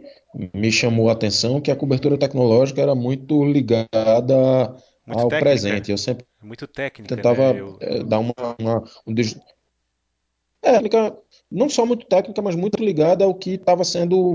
me 0.54 0.70
chamou 0.70 1.08
a 1.08 1.12
atenção 1.12 1.60
que 1.60 1.72
a 1.72 1.76
cobertura 1.76 2.16
tecnológica 2.16 2.80
era 2.80 2.94
muito 2.94 3.44
ligada 3.44 4.68
muito 5.04 5.20
ao 5.20 5.28
técnica. 5.28 5.38
presente. 5.40 5.90
Eu 5.90 5.98
sempre 5.98 6.24
muito 6.40 6.68
técnica, 6.68 7.16
tentava 7.16 7.52
né? 7.52 7.60
eu... 7.60 7.76
é, 7.80 8.04
dar 8.04 8.20
uma, 8.20 8.34
uma 8.60 8.84
um, 9.04 9.12
é, 10.62 10.78
não 11.50 11.68
só 11.68 11.84
muito 11.84 12.06
técnica, 12.06 12.40
mas 12.40 12.54
muito 12.54 12.82
ligada 12.82 13.24
ao 13.24 13.34
que 13.34 13.54
estava 13.54 13.82
sendo 13.82 14.34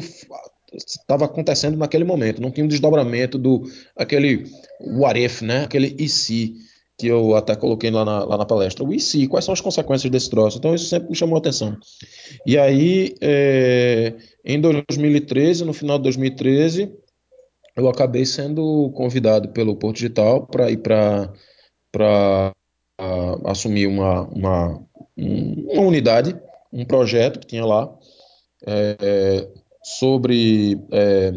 estava 0.73 1.25
acontecendo 1.25 1.77
naquele 1.77 2.03
momento. 2.03 2.41
Não 2.41 2.51
tinha 2.51 2.65
um 2.65 2.67
desdobramento 2.69 3.37
do 3.37 3.63
aquele 3.95 4.45
what 4.81 5.19
if, 5.19 5.41
né? 5.41 5.63
Aquele 5.63 5.95
e 5.97 6.07
se 6.09 6.55
que 6.97 7.07
eu 7.07 7.35
até 7.35 7.55
coloquei 7.55 7.91
lá 7.91 8.03
na, 8.03 8.23
lá 8.23 8.37
na 8.37 8.45
palestra. 8.45 8.83
O 8.83 8.91
e 8.91 8.99
se, 8.99 9.27
quais 9.27 9.45
são 9.45 9.53
as 9.53 9.61
consequências 9.61 10.11
desse 10.11 10.29
troço? 10.29 10.57
Então 10.57 10.73
isso 10.73 10.87
sempre 10.87 11.09
me 11.09 11.15
chamou 11.15 11.35
a 11.35 11.39
atenção. 11.39 11.77
E 12.45 12.57
aí, 12.57 13.15
é, 13.21 14.15
em 14.43 14.59
2013, 14.59 15.63
no 15.63 15.73
final 15.73 15.97
de 15.97 16.03
2013, 16.05 16.91
eu 17.75 17.87
acabei 17.87 18.25
sendo 18.25 18.91
convidado 18.95 19.49
pelo 19.49 19.75
Porto 19.75 19.97
Digital 19.97 20.47
para 20.47 20.71
ir 20.71 20.77
para 20.77 21.31
para 21.91 22.51
assumir 23.45 23.87
uma, 23.87 24.23
uma, 24.27 24.83
uma 25.15 25.81
unidade, 25.81 26.35
um 26.73 26.83
projeto 26.83 27.39
que 27.39 27.47
tinha 27.47 27.65
lá, 27.65 27.91
é, 28.65 29.47
sobre 29.87 30.77
é, 30.91 31.31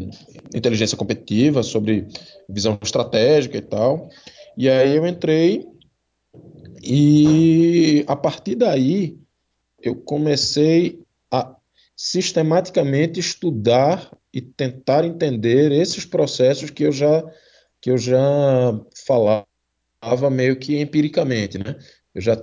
inteligência 0.53 0.97
competitiva, 0.97 1.63
sobre 1.63 2.05
visão 2.49 2.77
estratégica 2.81 3.57
e 3.57 3.61
tal. 3.61 4.09
E 4.57 4.69
aí 4.69 4.97
eu 4.97 5.07
entrei 5.07 5.65
e 6.83 8.03
a 8.07 8.15
partir 8.15 8.55
daí 8.55 9.17
eu 9.81 9.95
comecei 9.95 10.99
a 11.31 11.55
sistematicamente 11.95 13.21
estudar 13.21 14.11
e 14.33 14.41
tentar 14.41 15.05
entender 15.05 15.71
esses 15.71 16.03
processos 16.03 16.69
que 16.69 16.83
eu 16.83 16.91
já 16.91 17.23
que 17.79 17.89
eu 17.89 17.97
já 17.97 18.19
falava 19.07 20.29
meio 20.29 20.57
que 20.57 20.77
empiricamente, 20.77 21.57
né? 21.57 21.79
Eu 22.13 22.21
já, 22.21 22.33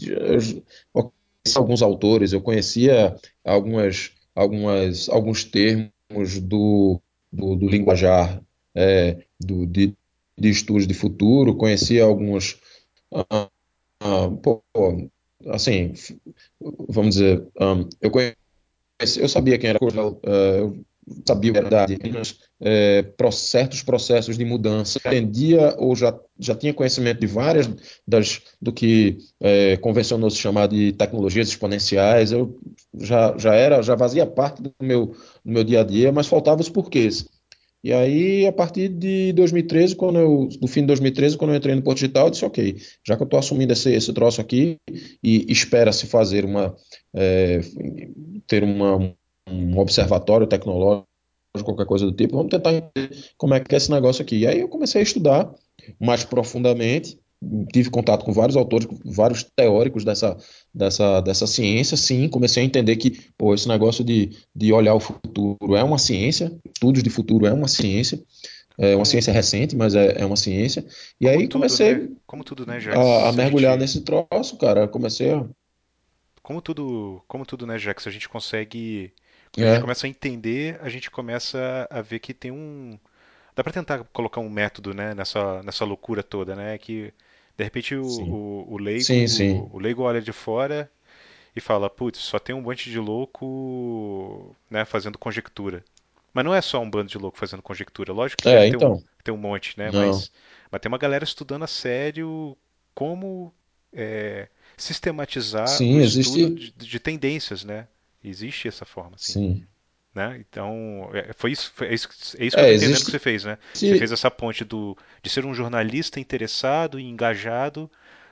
eu, 0.00 0.38
eu 0.94 1.12
alguns 1.56 1.82
autores, 1.82 2.32
eu 2.32 2.40
conhecia 2.40 3.16
algumas 3.44 4.15
algumas, 4.36 5.08
alguns 5.08 5.44
termos 5.44 6.40
do, 6.40 7.00
do, 7.32 7.56
do 7.56 7.68
linguajar 7.68 8.42
é, 8.74 9.24
do, 9.40 9.66
de, 9.66 9.96
de 10.38 10.50
estudos 10.50 10.86
de 10.86 10.94
futuro, 10.94 11.56
conhecia 11.56 12.04
alguns. 12.04 12.60
Ah, 13.12 13.48
ah, 14.00 14.30
pô, 14.42 14.62
assim, 15.48 15.94
vamos 16.88 17.14
dizer, 17.16 17.46
um, 17.60 17.88
eu 18.00 18.10
conheci, 18.10 19.20
eu 19.20 19.28
sabia 19.28 19.58
quem 19.58 19.70
era 19.70 19.78
uh, 19.82 20.86
sabia 21.26 21.52
verdade, 21.52 21.98
é, 22.60 23.04
certos 23.32 23.82
processos 23.82 24.36
de 24.36 24.44
mudança, 24.44 24.98
entendia 25.06 25.74
ou 25.78 25.94
já, 25.94 26.18
já 26.38 26.54
tinha 26.54 26.74
conhecimento 26.74 27.20
de 27.20 27.26
várias 27.26 27.68
das 28.06 28.40
do 28.60 28.72
que 28.72 29.18
é, 29.40 29.76
convencionou 29.76 30.30
se 30.30 30.38
chamar 30.38 30.66
de 30.66 30.92
tecnologias 30.92 31.48
exponenciais, 31.48 32.32
eu 32.32 32.58
já, 32.98 33.36
já 33.38 33.54
era, 33.54 33.82
já 33.82 33.96
fazia 33.96 34.26
parte 34.26 34.62
do 34.62 34.72
meu, 34.82 35.06
do 35.06 35.52
meu 35.52 35.64
dia 35.64 35.80
a 35.80 35.84
dia, 35.84 36.10
mas 36.10 36.26
faltavam 36.26 36.60
os 36.60 36.68
porquês. 36.68 37.26
E 37.84 37.92
aí, 37.92 38.44
a 38.44 38.52
partir 38.52 38.88
de 38.88 39.32
2013, 39.34 39.94
quando 39.94 40.18
eu, 40.18 40.48
do 40.60 40.66
fim 40.66 40.80
de 40.80 40.88
2013, 40.88 41.36
quando 41.36 41.52
eu 41.52 41.56
entrei 41.56 41.72
no 41.72 41.82
Porto 41.82 41.98
Digital, 41.98 42.26
eu 42.26 42.30
disse, 42.32 42.44
ok, 42.44 42.76
já 43.06 43.16
que 43.16 43.22
eu 43.22 43.26
estou 43.26 43.38
assumindo 43.38 43.72
esse, 43.72 43.92
esse 43.92 44.12
troço 44.12 44.40
aqui 44.40 44.76
e 45.22 45.46
espera-se 45.48 46.06
fazer 46.06 46.44
uma, 46.44 46.74
é, 47.14 47.60
ter 48.48 48.64
uma, 48.64 49.14
um 49.48 49.78
observatório 49.78 50.46
tecnológico, 50.46 51.06
qualquer 51.62 51.86
coisa 51.86 52.06
do 52.06 52.12
tipo, 52.12 52.36
vamos 52.36 52.50
tentar 52.50 52.72
entender 52.72 53.10
como 53.36 53.54
é 53.54 53.60
que 53.60 53.74
é 53.74 53.78
esse 53.78 53.90
negócio 53.90 54.22
aqui. 54.22 54.38
E 54.38 54.46
aí 54.46 54.60
eu 54.60 54.68
comecei 54.68 55.00
a 55.00 55.04
estudar 55.04 55.50
mais 56.00 56.24
profundamente, 56.24 57.18
tive 57.72 57.90
contato 57.90 58.24
com 58.24 58.32
vários 58.32 58.56
autores, 58.56 58.88
vários 59.04 59.44
teóricos 59.44 60.04
dessa, 60.04 60.36
dessa, 60.74 61.20
dessa 61.20 61.46
ciência, 61.46 61.96
sim, 61.96 62.28
comecei 62.28 62.62
a 62.62 62.66
entender 62.66 62.96
que 62.96 63.18
pô, 63.36 63.54
esse 63.54 63.68
negócio 63.68 64.04
de, 64.04 64.30
de 64.54 64.72
olhar 64.72 64.94
o 64.94 65.00
futuro 65.00 65.76
é 65.76 65.82
uma 65.82 65.98
ciência, 65.98 66.52
estudos 66.64 67.02
de 67.02 67.10
futuro 67.10 67.46
é 67.46 67.52
uma 67.52 67.68
ciência, 67.68 68.20
é 68.78 68.94
uma 68.94 69.04
ciência 69.04 69.32
recente, 69.32 69.74
mas 69.74 69.94
é, 69.94 70.20
é 70.20 70.26
uma 70.26 70.36
ciência. 70.36 70.84
E 71.20 71.24
como 71.24 71.30
aí 71.30 71.42
tudo, 71.42 71.52
comecei 71.52 71.94
né? 71.94 72.08
como 72.26 72.44
tudo, 72.44 72.66
né, 72.66 72.78
a, 72.94 73.28
a, 73.28 73.32
mergulhar 73.32 73.72
gente... 73.72 73.80
nesse 73.80 74.00
troço, 74.02 74.56
cara. 74.58 74.86
Comecei 74.86 75.32
a. 75.32 75.46
Como 76.42 76.60
tudo, 76.60 77.22
como 77.26 77.46
tudo, 77.46 77.66
né, 77.66 77.78
Jax? 77.78 78.06
A 78.06 78.10
gente 78.10 78.28
consegue 78.28 79.12
é. 79.62 79.68
a 79.68 79.72
gente 79.72 79.80
começa 79.82 80.06
a 80.06 80.10
entender, 80.10 80.78
a 80.80 80.88
gente 80.88 81.10
começa 81.10 81.86
a 81.90 82.00
ver 82.00 82.18
que 82.18 82.34
tem 82.34 82.50
um. 82.50 82.98
Dá 83.54 83.62
para 83.64 83.72
tentar 83.72 84.04
colocar 84.12 84.40
um 84.40 84.50
método 84.50 84.92
né, 84.92 85.14
nessa, 85.14 85.62
nessa 85.62 85.84
loucura 85.84 86.22
toda, 86.22 86.54
né? 86.54 86.76
Que 86.78 87.12
de 87.56 87.64
repente 87.64 87.94
o, 87.94 88.04
o, 88.04 88.74
o, 88.74 88.78
leigo, 88.78 89.04
sim, 89.04 89.26
sim. 89.26 89.52
O, 89.52 89.76
o 89.76 89.78
leigo 89.78 90.02
olha 90.02 90.20
de 90.20 90.32
fora 90.32 90.90
e 91.54 91.60
fala, 91.60 91.88
putz, 91.88 92.18
só 92.18 92.38
tem 92.38 92.54
um 92.54 92.60
monte 92.60 92.90
de 92.90 92.98
louco 92.98 94.54
né, 94.70 94.84
fazendo 94.84 95.16
conjectura. 95.16 95.82
Mas 96.34 96.44
não 96.44 96.54
é 96.54 96.60
só 96.60 96.82
um 96.82 96.90
bando 96.90 97.08
de 97.10 97.16
louco 97.16 97.38
fazendo 97.38 97.62
conjectura. 97.62 98.12
Lógico 98.12 98.42
que 98.42 98.48
é, 98.50 98.66
então. 98.66 98.78
tem, 98.78 98.88
um, 98.88 99.02
tem 99.24 99.34
um 99.34 99.38
monte, 99.38 99.78
né? 99.78 99.90
Mas, 99.90 100.30
mas 100.70 100.80
tem 100.82 100.88
uma 100.90 100.98
galera 100.98 101.24
estudando 101.24 101.62
a 101.62 101.66
sério 101.66 102.54
como 102.94 103.54
é, 103.90 104.48
sistematizar 104.76 105.66
Sim, 105.66 105.96
o 105.96 106.00
existe... 106.00 106.38
estudo 106.38 106.54
de, 106.56 106.72
de, 106.72 107.00
tendências, 107.00 107.64
né? 107.64 107.88
Existe 108.28 108.68
essa 108.68 108.84
forma, 108.84 109.16
assim. 109.16 109.32
Sim. 109.32 109.66
Né? 110.14 110.42
Então, 110.48 111.10
é, 111.12 111.32
foi 111.34 111.52
isso, 111.52 111.70
foi, 111.74 111.88
é 111.88 111.94
isso, 111.94 112.08
é 112.38 112.46
isso 112.46 112.56
que 112.56 112.62
é, 112.62 112.64
eu 112.64 112.70
tô 112.70 112.76
entendendo 112.76 113.04
que 113.04 113.10
você 113.10 113.18
fez, 113.18 113.44
né? 113.44 113.58
Você 113.74 113.98
fez 113.98 114.10
essa 114.10 114.30
ponte 114.30 114.64
do, 114.64 114.96
de 115.22 115.28
ser 115.28 115.44
um 115.44 115.52
jornalista 115.52 116.18
interessado 116.18 116.98
e 116.98 117.04
engajado 117.04 117.90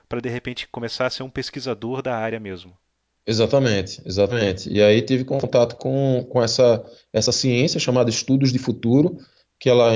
para, 0.09 0.21
de 0.21 0.31
repente, 0.31 0.67
começar 0.69 1.07
a 1.07 1.11
ser 1.11 1.23
um 1.23 1.31
pesquisador 1.31 2.01
da 2.01 2.17
área 2.17 2.41
mesmo. 2.41 2.75
Exatamente, 3.27 4.03
exatamente. 4.05 4.71
E 4.71 4.83
aí 4.83 5.01
tive 5.03 5.25
contato 5.25 5.77
com, 5.77 6.27
com 6.29 6.43
essa, 6.43 6.83
essa 7.13 7.33
ciência 7.33 7.79
chamada 7.79 8.11
estudos 8.11 8.53
de 8.53 8.59
futuro, 8.59 9.19
que 9.59 9.69
ela, 9.69 9.93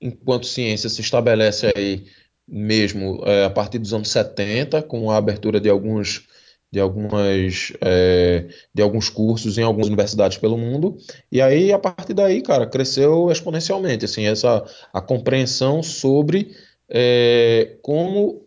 enquanto 0.00 0.46
ciência, 0.46 0.88
se 0.88 1.00
estabelece 1.00 1.72
aí 1.76 2.06
mesmo 2.46 3.22
é, 3.24 3.44
a 3.44 3.50
partir 3.50 3.78
dos 3.78 3.92
anos 3.92 4.08
70, 4.10 4.82
com 4.82 5.10
a 5.10 5.16
abertura 5.16 5.60
de 5.60 5.68
alguns 5.68 6.26
de 6.72 6.80
algumas 6.80 7.72
é, 7.82 8.48
de 8.74 8.82
alguns 8.82 9.10
cursos 9.10 9.58
em 9.58 9.62
algumas 9.62 9.86
universidades 9.86 10.38
pelo 10.38 10.56
mundo 10.56 10.96
e 11.30 11.40
aí 11.40 11.70
a 11.70 11.78
partir 11.78 12.14
daí 12.14 12.40
cara 12.40 12.66
cresceu 12.66 13.30
exponencialmente 13.30 14.06
assim 14.06 14.26
essa 14.26 14.64
a 14.92 15.00
compreensão 15.00 15.82
sobre 15.82 16.56
é, 16.88 17.76
como 17.82 18.46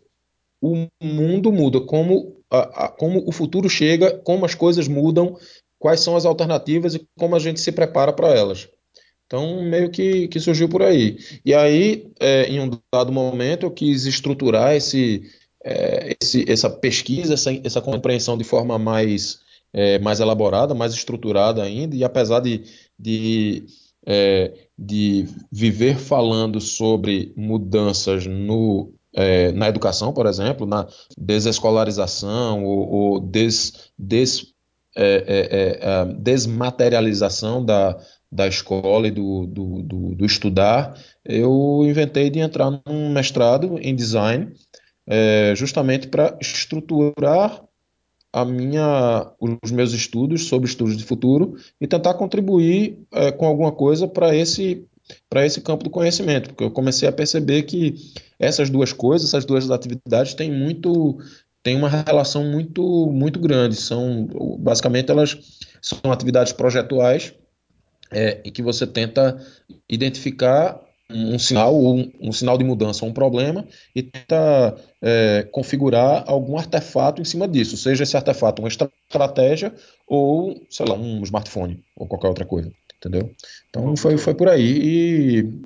o 0.60 0.88
mundo 1.00 1.52
muda 1.52 1.80
como 1.80 2.36
a, 2.50 2.86
a, 2.86 2.88
como 2.88 3.22
o 3.26 3.30
futuro 3.30 3.68
chega 3.68 4.18
como 4.18 4.44
as 4.44 4.54
coisas 4.54 4.88
mudam 4.88 5.36
quais 5.78 6.00
são 6.00 6.16
as 6.16 6.26
alternativas 6.26 6.96
e 6.96 7.06
como 7.16 7.36
a 7.36 7.38
gente 7.38 7.60
se 7.60 7.70
prepara 7.70 8.12
para 8.12 8.28
elas 8.28 8.68
então, 9.26 9.60
meio 9.64 9.90
que, 9.90 10.28
que 10.28 10.38
surgiu 10.38 10.68
por 10.68 10.82
aí. 10.82 11.18
E 11.44 11.52
aí, 11.52 12.12
é, 12.20 12.44
em 12.44 12.60
um 12.60 12.70
dado 12.94 13.10
momento, 13.10 13.66
eu 13.66 13.72
quis 13.72 14.06
estruturar 14.06 14.76
esse, 14.76 15.22
é, 15.66 16.16
esse, 16.22 16.44
essa 16.48 16.70
pesquisa, 16.70 17.34
essa, 17.34 17.50
essa, 17.64 17.80
compreensão 17.82 18.38
de 18.38 18.44
forma 18.44 18.78
mais, 18.78 19.40
é, 19.72 19.98
mais 19.98 20.20
elaborada, 20.20 20.74
mais 20.74 20.94
estruturada 20.94 21.60
ainda, 21.62 21.96
e 21.96 22.04
apesar 22.04 22.38
de, 22.38 22.62
de 22.96 23.66
é, 24.06 24.52
de 24.78 25.26
viver 25.50 25.98
falando 25.98 26.60
sobre 26.60 27.32
mudanças 27.36 28.24
no, 28.24 28.92
é, 29.12 29.50
na 29.50 29.68
educação, 29.68 30.12
por 30.12 30.26
exemplo, 30.26 30.64
na 30.64 30.86
desescolarização 31.18 32.64
ou, 32.64 32.88
ou 32.88 33.20
des, 33.20 33.90
des, 33.98 34.46
é, 34.94 36.04
desmaterialização 36.20 37.64
da, 37.64 37.98
da 38.30 38.46
escola 38.46 39.08
e 39.08 39.10
do, 39.10 39.46
do, 39.46 39.82
do, 39.82 40.14
do, 40.14 40.24
estudar, 40.24 40.96
eu 41.24 41.82
inventei 41.84 42.30
de 42.30 42.38
entrar 42.38 42.70
num 42.86 43.12
mestrado 43.12 43.78
em 43.80 43.94
design, 43.94 44.52
é, 45.06 45.54
justamente 45.54 46.08
para 46.08 46.36
estruturar 46.40 47.62
a 48.32 48.44
minha, 48.44 49.32
os 49.62 49.70
meus 49.70 49.92
estudos 49.92 50.46
sobre 50.48 50.68
estudos 50.68 50.96
de 50.96 51.04
futuro 51.04 51.56
e 51.80 51.86
tentar 51.86 52.14
contribuir 52.14 52.98
é, 53.12 53.32
com 53.32 53.46
alguma 53.46 53.72
coisa 53.72 54.06
para 54.06 54.34
esse 54.34 54.86
para 55.30 55.46
esse 55.46 55.60
campo 55.60 55.84
do 55.84 55.90
conhecimento, 55.90 56.48
porque 56.48 56.64
eu 56.64 56.70
comecei 56.70 57.08
a 57.08 57.12
perceber 57.12 57.62
que 57.62 57.94
essas 58.40 58.68
duas 58.68 58.92
coisas, 58.92 59.28
essas 59.28 59.44
duas 59.44 59.70
atividades 59.70 60.34
têm 60.34 60.50
muito 60.50 61.18
têm 61.62 61.76
uma 61.76 61.88
relação 61.88 62.44
muito 62.44 62.82
muito 63.12 63.38
grande, 63.38 63.76
são 63.76 64.28
basicamente 64.58 65.10
elas 65.10 65.38
são 65.80 66.10
atividades 66.10 66.52
projetuais 66.52 67.32
é, 68.10 68.40
em 68.44 68.50
que 68.52 68.62
você 68.62 68.86
tenta 68.86 69.40
identificar 69.88 70.80
um 71.10 71.38
sinal, 71.38 71.74
um, 71.74 72.10
um, 72.20 72.32
sinal 72.32 72.58
de 72.58 72.64
mudança 72.64 73.04
ou 73.04 73.10
um 73.10 73.14
problema 73.14 73.66
e 73.94 74.02
tenta 74.02 74.76
é, 75.00 75.48
configurar 75.52 76.24
algum 76.26 76.58
artefato 76.58 77.22
em 77.22 77.24
cima 77.24 77.46
disso, 77.46 77.76
seja 77.76 78.02
esse 78.02 78.16
artefato 78.16 78.60
uma 78.60 78.68
estratégia 78.68 79.72
ou, 80.06 80.66
sei 80.68 80.86
lá, 80.86 80.94
um 80.94 81.22
smartphone 81.22 81.82
ou 81.96 82.06
qualquer 82.06 82.28
outra 82.28 82.44
coisa, 82.44 82.72
entendeu? 82.96 83.32
Então 83.70 83.96
foi, 83.96 84.18
foi 84.18 84.34
por 84.34 84.48
aí 84.48 85.40
e 85.40 85.60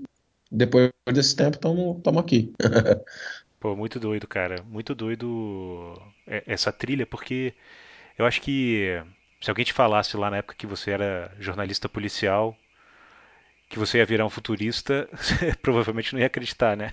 depois 0.50 0.90
desse 1.12 1.34
tempo 1.34 1.56
estamos 1.56 2.20
aqui. 2.20 2.52
Pô, 3.60 3.76
muito 3.76 4.00
doido, 4.00 4.26
cara. 4.26 4.62
Muito 4.62 4.94
doido 4.94 5.94
é, 6.26 6.42
essa 6.46 6.72
trilha, 6.72 7.06
porque 7.06 7.52
eu 8.18 8.24
acho 8.24 8.40
que 8.40 9.02
se 9.40 9.50
alguém 9.50 9.64
te 9.64 9.72
falasse 9.72 10.16
lá 10.16 10.30
na 10.30 10.38
época 10.38 10.54
que 10.56 10.66
você 10.66 10.90
era 10.90 11.30
jornalista 11.38 11.88
policial, 11.88 12.56
que 13.70 13.78
você 13.78 13.98
ia 13.98 14.04
virar 14.04 14.26
um 14.26 14.30
futurista, 14.30 15.08
provavelmente 15.62 16.12
não 16.12 16.20
ia 16.20 16.26
acreditar, 16.26 16.76
né? 16.76 16.92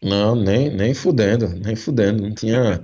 Não, 0.00 0.36
nem, 0.36 0.70
nem 0.70 0.94
fudendo, 0.94 1.48
nem 1.48 1.74
fudendo. 1.74 2.22
Não 2.22 2.32
tinha. 2.32 2.82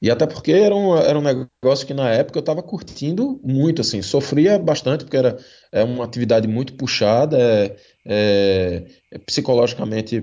E 0.00 0.08
até 0.10 0.24
porque 0.26 0.52
era 0.52 0.74
um, 0.74 0.96
era 0.96 1.18
um 1.18 1.22
negócio 1.22 1.86
que 1.86 1.92
na 1.92 2.08
época 2.10 2.38
eu 2.38 2.40
estava 2.40 2.62
curtindo 2.62 3.40
muito, 3.42 3.80
assim, 3.80 4.00
sofria 4.00 4.58
bastante, 4.58 5.04
porque 5.04 5.16
era 5.16 5.36
é 5.72 5.82
uma 5.82 6.04
atividade 6.04 6.46
muito 6.46 6.74
puxada, 6.74 7.36
é, 7.36 7.76
é, 8.06 8.84
é, 9.10 9.18
psicologicamente 9.18 10.22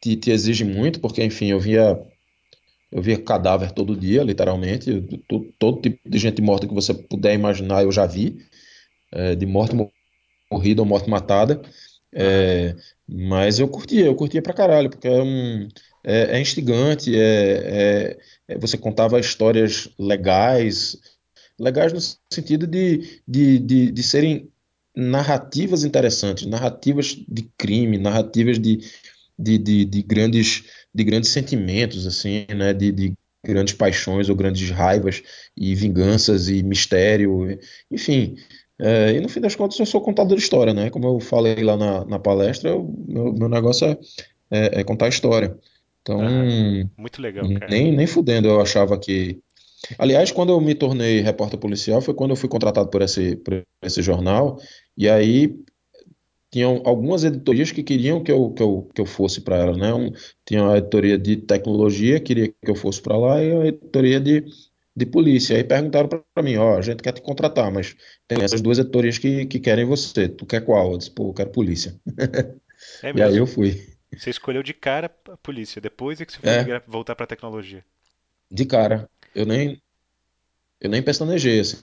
te, 0.00 0.16
te, 0.16 0.30
exige 0.30 0.64
muito, 0.64 1.00
porque, 1.00 1.22
enfim, 1.22 1.50
eu 1.50 1.60
via, 1.60 2.00
eu 2.90 3.02
via 3.02 3.18
cadáver 3.18 3.72
todo 3.72 3.96
dia, 3.96 4.22
literalmente, 4.22 5.02
todo, 5.28 5.52
todo 5.58 5.82
tipo 5.82 5.98
de 6.08 6.18
gente 6.18 6.40
morta 6.40 6.66
que 6.66 6.74
você 6.74 6.94
puder 6.94 7.34
imaginar 7.34 7.82
eu 7.82 7.92
já 7.92 8.06
vi, 8.06 8.38
é, 9.12 9.34
de 9.34 9.44
morte 9.44 9.74
morrida 10.50 10.82
ou 10.82 10.86
morte 10.86 11.08
matada. 11.08 11.60
É, 12.14 12.74
mas 13.06 13.58
eu 13.58 13.68
curtia, 13.68 14.06
eu 14.06 14.14
curtia 14.14 14.42
pra 14.42 14.54
caralho, 14.54 14.90
porque 14.90 15.06
é, 15.08 15.22
um, 15.22 15.68
é, 16.04 16.36
é 16.36 16.40
instigante, 16.40 17.14
é, 17.14 18.12
é, 18.14 18.18
é, 18.48 18.58
você 18.58 18.78
contava 18.78 19.20
histórias 19.20 19.88
legais, 19.98 20.96
legais 21.58 21.92
no 21.92 22.00
sentido 22.32 22.66
de, 22.66 23.20
de, 23.26 23.58
de, 23.58 23.90
de 23.92 24.02
serem 24.02 24.50
narrativas 24.96 25.84
interessantes, 25.84 26.46
narrativas 26.46 27.16
de 27.28 27.50
crime, 27.58 27.98
narrativas 27.98 28.58
de, 28.58 28.78
de, 29.38 29.58
de, 29.58 29.84
de, 29.84 30.02
grandes, 30.02 30.64
de 30.94 31.04
grandes 31.04 31.30
sentimentos, 31.30 32.06
assim, 32.06 32.46
né? 32.56 32.72
De, 32.72 32.92
de 32.92 33.14
grandes 33.44 33.74
paixões 33.74 34.28
ou 34.28 34.34
grandes 34.34 34.70
raivas 34.70 35.22
e 35.56 35.74
vinganças 35.74 36.48
e 36.48 36.62
mistério, 36.62 37.58
enfim, 37.90 38.36
é, 38.78 39.12
e 39.12 39.20
no 39.20 39.28
fim 39.28 39.40
das 39.40 39.54
contas 39.54 39.78
eu 39.78 39.86
sou 39.86 40.00
contador 40.00 40.36
de 40.36 40.42
história, 40.42 40.74
né? 40.74 40.90
Como 40.90 41.06
eu 41.06 41.20
falei 41.20 41.62
lá 41.62 41.76
na, 41.76 42.04
na 42.04 42.18
palestra, 42.18 42.70
eu, 42.70 42.94
meu, 43.08 43.32
meu, 43.32 43.48
negócio 43.48 43.86
é, 43.86 43.98
é, 44.50 44.80
é, 44.80 44.84
contar 44.84 45.08
história. 45.08 45.56
Então, 46.02 46.20
muito 46.96 47.20
legal, 47.20 47.48
cara. 47.54 47.68
Nem, 47.68 47.90
nem 47.94 48.06
fudendo 48.06 48.48
eu 48.48 48.60
achava 48.60 48.98
que. 48.98 49.40
Aliás, 49.98 50.30
quando 50.30 50.50
eu 50.50 50.60
me 50.60 50.74
tornei 50.74 51.20
repórter 51.20 51.58
policial, 51.58 52.00
foi 52.00 52.14
quando 52.14 52.30
eu 52.30 52.36
fui 52.36 52.48
contratado 52.48 52.88
por 52.88 53.02
esse, 53.02 53.36
por 53.36 53.62
esse 53.82 54.02
jornal, 54.02 54.58
e 54.96 55.08
aí 55.08 55.54
tinham 56.50 56.82
algumas 56.84 57.24
editorias 57.24 57.70
que 57.70 57.82
queriam 57.82 58.22
que 58.22 58.32
eu, 58.32 58.50
que 58.50 58.62
eu, 58.62 58.88
que 58.94 59.00
eu 59.00 59.06
fosse 59.06 59.40
para 59.40 59.56
ela, 59.56 59.76
né? 59.76 59.92
Um, 59.92 60.10
tinha 60.44 60.68
a 60.68 60.78
editoria 60.78 61.18
de 61.18 61.36
tecnologia, 61.36 62.20
queria 62.20 62.48
que 62.48 62.70
eu 62.70 62.74
fosse 62.74 63.00
para 63.00 63.16
lá, 63.16 63.42
e 63.42 63.52
a 63.52 63.66
editoria 63.66 64.20
de 64.20 64.44
de 64.96 65.04
polícia. 65.04 65.56
Aí 65.56 65.62
perguntaram 65.62 66.08
para 66.08 66.42
mim, 66.42 66.56
ó, 66.56 66.78
a 66.78 66.80
gente 66.80 67.02
quer 67.02 67.12
te 67.12 67.20
contratar, 67.20 67.70
mas 67.70 67.94
tem 68.26 68.42
essas 68.42 68.62
duas 68.62 68.78
editorias 68.78 69.18
que, 69.18 69.44
que 69.44 69.60
querem 69.60 69.84
você. 69.84 70.26
Tu 70.26 70.46
quer 70.46 70.64
qual? 70.64 70.92
Eu 70.92 70.98
disse, 70.98 71.10
pô, 71.10 71.28
eu 71.28 71.34
quero 71.34 71.50
polícia. 71.50 72.00
É 73.02 73.12
e 73.14 73.22
aí 73.22 73.36
eu 73.36 73.46
fui. 73.46 73.94
Você 74.16 74.30
escolheu 74.30 74.62
de 74.62 74.72
cara 74.72 75.14
a 75.28 75.36
polícia, 75.36 75.80
depois 75.80 76.20
é 76.20 76.24
que 76.24 76.32
você 76.32 76.40
foi 76.40 76.50
é, 76.50 76.82
voltar 76.86 77.14
para 77.14 77.26
tecnologia. 77.26 77.84
De 78.50 78.64
cara. 78.64 79.10
Eu 79.34 79.44
nem 79.44 79.82
eu 80.80 80.88
nem 80.88 81.02
pestanejei 81.02 81.60
assim. 81.60 81.82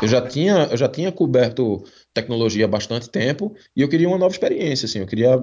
Eu 0.00 0.08
já 0.08 0.26
tinha 0.26 0.68
eu 0.70 0.76
já 0.76 0.88
tinha 0.88 1.12
coberto 1.12 1.84
tecnologia 2.14 2.64
há 2.64 2.68
bastante 2.68 3.10
tempo 3.10 3.54
e 3.76 3.82
eu 3.82 3.88
queria 3.88 4.08
uma 4.08 4.18
nova 4.18 4.32
experiência 4.32 4.86
assim, 4.86 5.00
eu 5.00 5.06
queria 5.06 5.34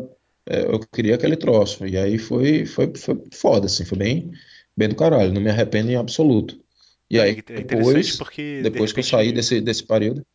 é, 0.47 0.61
eu 0.61 0.79
queria 0.79 1.15
aquele 1.15 1.35
troço. 1.35 1.85
E 1.85 1.97
aí 1.97 2.17
foi 2.17 2.65
foi, 2.65 2.91
foi 2.95 3.21
foda 3.31 3.67
assim, 3.67 3.85
foi 3.85 3.97
bem 3.97 4.31
bem 4.75 4.89
do 4.89 4.95
caralho, 4.95 5.33
não 5.33 5.41
me 5.41 5.49
arrependo 5.49 5.91
em 5.91 5.95
absoluto. 5.95 6.59
E 7.09 7.19
aí, 7.19 7.43
é 7.47 7.63
depois, 7.63 8.17
porque, 8.17 8.61
depois 8.63 8.89
de 8.89 8.95
que 8.95 8.99
eu 8.99 9.03
saí 9.03 9.31
desse, 9.31 9.61
desse 9.61 9.83
período. 9.83 10.25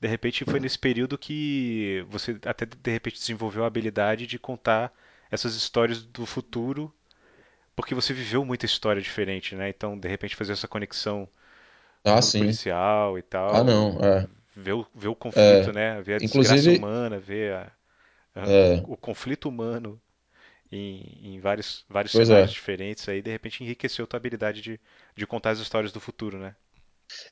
De 0.00 0.06
repente 0.06 0.44
foi 0.44 0.60
nesse 0.60 0.78
período 0.78 1.16
que 1.16 2.04
você 2.10 2.36
até 2.44 2.66
de 2.66 2.90
repente 2.90 3.18
desenvolveu 3.18 3.64
a 3.64 3.66
habilidade 3.66 4.26
de 4.26 4.38
contar 4.38 4.92
essas 5.30 5.54
histórias 5.54 6.02
do 6.02 6.26
futuro, 6.26 6.92
porque 7.74 7.94
você 7.94 8.12
viveu 8.12 8.44
muita 8.44 8.66
história 8.66 9.00
diferente, 9.00 9.54
né? 9.54 9.68
Então, 9.68 9.98
de 9.98 10.08
repente, 10.08 10.36
fazer 10.36 10.52
essa 10.52 10.68
conexão 10.68 11.28
ah, 12.04 12.20
com 12.20 12.38
policial 12.38 13.18
e 13.18 13.22
tal. 13.22 13.54
Ah, 13.54 13.64
não, 13.64 13.98
é. 14.02 14.26
Ver 14.56 14.72
o, 14.72 14.86
ver 14.94 15.08
o 15.08 15.14
conflito, 15.14 15.70
é. 15.70 15.72
né? 15.72 16.02
Ver 16.02 16.14
a 16.14 16.24
Inclusive, 16.24 16.54
desgraça 16.56 16.78
humana, 16.78 17.18
ver 17.18 17.52
a, 17.54 17.72
a, 18.34 18.50
é. 18.50 18.82
o 18.86 18.96
conflito 18.96 19.48
humano 19.48 20.00
em, 20.70 21.34
em 21.34 21.40
vários, 21.40 21.84
vários 21.88 22.12
cenários 22.12 22.50
é. 22.50 22.54
diferentes, 22.54 23.08
aí 23.08 23.22
de 23.22 23.30
repente 23.30 23.62
enriqueceu 23.62 24.06
tua 24.06 24.18
habilidade 24.18 24.60
de, 24.60 24.80
de 25.16 25.26
contar 25.26 25.50
as 25.50 25.58
histórias 25.58 25.92
do 25.92 26.00
futuro, 26.00 26.38
né? 26.38 26.54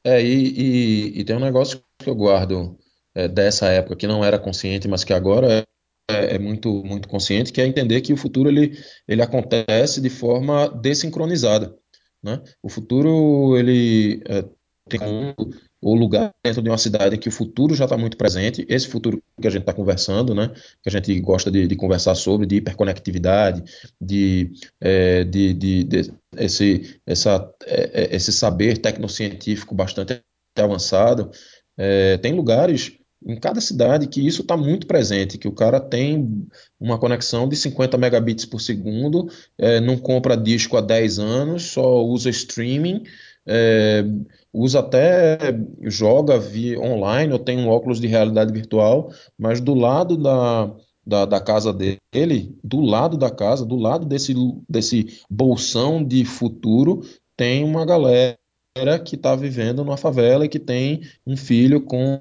É, 0.03 0.23
e, 0.23 1.15
e, 1.15 1.21
e 1.21 1.25
tem 1.25 1.37
um 1.37 1.41
negócio 1.41 1.83
que 1.99 2.09
eu 2.09 2.15
guardo 2.15 2.79
é, 3.15 3.29
dessa 3.29 3.69
época 3.69 3.97
que 3.97 4.07
não 4.07 4.25
era 4.25 4.39
consciente, 4.39 4.89
mas 4.89 5.05
que 5.05 5.13
agora 5.13 5.67
é, 6.09 6.37
é, 6.37 6.39
muito, 6.39 6.85
muito 6.85 7.09
consciente, 7.09 7.53
que 7.53 7.61
é 7.61 7.67
entender 7.67 8.01
que 8.01 8.13
o 8.13 8.17
futuro 8.17 8.49
ele, 8.49 8.79
ele 9.07 9.23
acontece 9.23 10.01
de 10.01 10.09
forma 10.09 10.69
desincronizada. 10.69 11.77
Né? 12.23 12.43
O 12.63 12.69
futuro 12.69 13.57
ele 13.57 14.23
é, 14.27 14.45
tem 14.89 15.01
um, 15.03 15.35
o 15.83 15.95
lugar 15.95 16.33
dentro 16.45 16.63
de 16.63 16.71
uma 16.71 16.79
cidade 16.79 17.19
que 17.19 17.29
o 17.29 17.33
futuro 17.33 17.75
já 17.75 17.85
está 17.85 17.97
muito 17.97 18.17
presente, 18.17 18.65
esse 18.69 18.87
futuro 18.87 19.23
que 19.41 19.47
a 19.47 19.51
gente 19.51 19.63
está 19.63 19.73
conversando, 19.73 20.35
né, 20.35 20.53
que 20.83 20.89
a 20.89 20.93
gente 20.93 21.19
gosta 21.21 21.51
de, 21.51 21.67
de, 21.67 21.77
conversar 21.77 22.15
sobre, 22.15 22.47
de 22.47 22.57
hiperconectividade, 22.57 23.63
de, 24.01 24.53
é, 24.81 25.25
de, 25.25 25.53
de, 25.55 25.85
de, 25.85 26.13
esse, 26.37 27.01
essa, 27.05 27.53
é, 27.65 28.05
é 28.05 28.17
esse 28.17 28.33
saber 28.33 28.79
tecnocientífico 28.79 29.75
bastante 29.75 30.23
avançado, 30.57 31.31
é, 31.77 32.17
tem 32.19 32.33
lugares 32.33 32.93
em 33.27 33.39
cada 33.39 33.61
cidade 33.61 34.07
que 34.07 34.25
isso 34.25 34.43
está 34.43 34.57
muito 34.57 34.87
presente, 34.87 35.39
que 35.39 35.49
o 35.49 35.53
cara 35.53 35.81
tem 35.81 36.47
uma 36.79 36.99
conexão 36.99 37.49
de 37.49 37.57
50 37.57 37.99
megabits 37.99 38.45
por 38.45 38.61
segundo, 38.61 39.29
é, 39.59 39.81
não 39.81 39.97
compra 39.97 40.37
disco 40.37 40.77
há 40.77 40.81
10 40.81 41.19
anos, 41.19 41.65
só 41.65 42.05
usa 42.05 42.31
streaming, 42.31 43.03
é, 43.47 44.05
usa 44.57 44.81
até, 44.81 45.39
joga 45.83 46.39
via 46.39 46.81
online, 46.81 47.33
ou 47.33 47.39
tem 47.39 47.59
um 47.59 47.69
óculos 47.69 48.01
de 48.01 48.07
realidade 48.07 48.53
virtual, 48.53 49.13
mas 49.39 49.61
do 49.61 49.75
lado 49.75 50.17
da, 50.17 50.73
da, 51.07 51.25
da, 51.27 51.41
casa 51.41 51.75
dele, 51.75 52.57
do 52.65 52.81
lado 52.81 53.19
da 53.19 53.31
casa, 53.31 53.67
do 53.67 53.77
lado 53.77 54.07
desse, 54.07 54.35
desse 54.67 55.21
bolsão 55.29 56.03
de 56.03 56.25
futuro, 56.25 57.03
tem 57.37 57.63
uma 57.63 57.85
galera 57.85 58.39
que 59.05 59.15
está 59.15 59.37
vivendo 59.37 59.85
numa 59.85 59.99
favela 59.99 60.47
e 60.47 60.49
que 60.49 60.59
tem 60.59 61.03
um 61.27 61.37
filho 61.37 61.83
com 61.83 62.19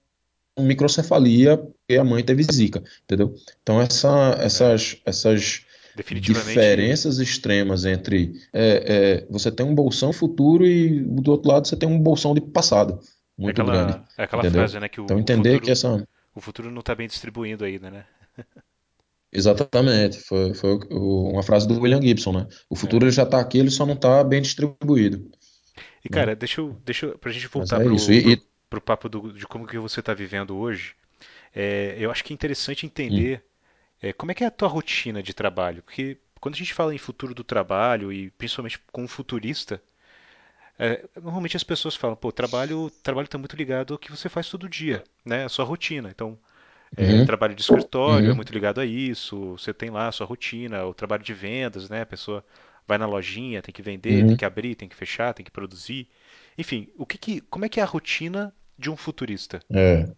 microcefalia 0.59 1.57
porque 1.87 1.99
a 1.99 2.03
mãe 2.03 2.23
teve 2.23 2.43
zika, 2.43 2.83
entendeu? 3.03 3.35
Então 3.61 3.79
essa, 3.79 4.35
essas, 4.39 4.97
essas 5.05 5.64
diferenças 6.03 7.19
extremas 7.19 7.85
entre 7.85 8.33
é, 8.53 9.21
é, 9.23 9.27
você 9.29 9.51
tem 9.51 9.65
um 9.65 9.75
bolsão 9.75 10.13
futuro 10.13 10.65
e 10.65 11.01
do 11.01 11.31
outro 11.31 11.49
lado 11.51 11.67
você 11.67 11.75
tem 11.77 11.87
um 11.89 11.99
bolsão 11.99 12.33
de 12.33 12.41
passado 12.41 12.99
muito 13.37 13.61
é 13.61 13.63
aquela, 13.63 13.71
grande. 13.71 14.01
É 14.17 14.23
aquela 14.23 14.43
frase, 14.45 14.79
né, 14.79 14.89
que 14.89 15.01
o, 15.01 15.05
então 15.05 15.19
entender 15.19 15.29
futuro, 15.29 15.61
que 15.61 15.71
essa 15.71 16.05
o 16.35 16.41
futuro 16.41 16.71
não 16.71 16.81
está 16.81 16.95
bem 16.95 17.07
distribuído 17.07 17.65
ainda, 17.65 17.91
né? 17.91 18.07
Exatamente, 19.31 20.19
foi, 20.21 20.53
foi 20.53 20.79
o- 20.91 21.29
uma 21.33 21.43
frase 21.43 21.67
do 21.67 21.79
William 21.81 22.01
Gibson, 22.01 22.31
né? 22.33 22.47
O 22.69 22.75
É. 22.83 22.95
futuro 22.95 23.05
ele 23.05 23.11
já 23.11 23.23
está 23.23 23.39
aqui, 23.39 23.57
ele 23.59 23.69
só 23.69 23.85
não 23.85 23.93
está 23.95 24.23
bem 24.23 24.41
distribuído, 24.41 25.29
E 26.03 26.09
né? 26.09 26.17
cara, 26.17 26.35
deixa 26.35 26.61
eu, 26.61 26.73
deixa 26.85 27.07
eu, 27.07 27.17
pra 27.17 27.31
gente 27.31 27.47
voltar 27.47 27.81
é 27.81 27.87
E, 28.11 28.33
e- 28.33 28.45
pro 28.69 28.81
papo 28.81 29.09
do- 29.09 29.33
de 29.33 29.45
como 29.47 29.67
que 29.67 29.77
você 29.77 29.99
está 29.99 30.13
vivendo 30.13 30.55
hoje, 30.57 30.95
é, 31.55 31.95
eu 31.99 32.11
acho 32.11 32.23
que 32.23 32.33
é 32.33 32.35
interessante 32.35 32.85
hum, 33.07 33.27
entender 33.27 33.45
é, 34.09 34.13
como 34.13 34.31
é 34.31 34.35
que 34.35 34.43
é 34.43 34.47
a 34.47 34.51
tua 34.51 34.67
rotina 34.67 35.21
de 35.23 35.33
trabalho, 35.33 35.83
porque 35.83 36.17
quando 36.39 36.55
a 36.55 36.57
gente 36.57 36.73
fala 36.73 36.93
em 36.93 36.97
futuro 36.97 37.33
do 37.33 37.43
trabalho 37.43 38.11
e 38.13 38.29
principalmente 38.31 38.79
com 38.91 39.03
um 39.03 39.07
futurista, 39.07 39.81
é, 40.77 41.05
normalmente 41.15 41.55
as 41.57 41.63
pessoas 41.63 41.95
falam, 41.95 42.15
pô, 42.15 42.31
trabalho, 42.31 42.91
trabalho 43.01 43.25
está 43.25 43.37
muito 43.37 43.55
ligado 43.55 43.93
ao 43.93 43.99
que 43.99 44.11
você 44.11 44.27
faz 44.29 44.49
todo 44.49 44.67
dia, 44.69 45.03
né? 45.25 45.45
A 45.45 45.49
sua 45.49 45.65
rotina. 45.65 46.09
Então, 46.09 46.37
é, 46.97 47.19
uhum, 47.19 47.21
trabalho 47.21 47.55
de 47.55 47.61
escritório 47.61 48.31
é 48.31 48.33
uhum, 48.33 48.35
muito 48.35 48.53
ligado 48.53 48.81
a 48.81 48.85
isso. 48.85 49.53
Você 49.57 49.73
tem 49.73 49.89
lá 49.91 50.07
a 50.09 50.13
sua 50.13 50.27
rotina, 50.27 50.85
o 50.85 50.93
trabalho 50.93 51.23
de 51.23 51.33
vendas, 51.33 51.89
né? 51.89 52.01
A 52.03 52.05
pessoa 52.05 52.45
vai 52.87 52.97
na 52.97 53.07
lojinha, 53.07 53.61
tem 53.61 53.73
que 53.73 53.81
vender, 53.83 54.25
tem 54.25 54.35
uhum, 54.35 54.37
que 54.37 54.45
abrir, 54.45 54.75
tem 54.75 54.89
que 54.89 54.95
fechar, 54.95 55.33
tem 55.33 55.45
que 55.45 55.51
produzir. 55.51 56.09
Enfim, 56.57 56.89
o 56.97 57.05
que 57.05 57.17
que, 57.17 57.41
como 57.41 57.65
é 57.65 57.69
que 57.69 57.79
é 57.79 57.83
a 57.83 57.87
rotina 57.87 58.53
de 58.77 58.89
um 58.89 58.97
futurista? 58.97 59.63
é. 59.73 60.15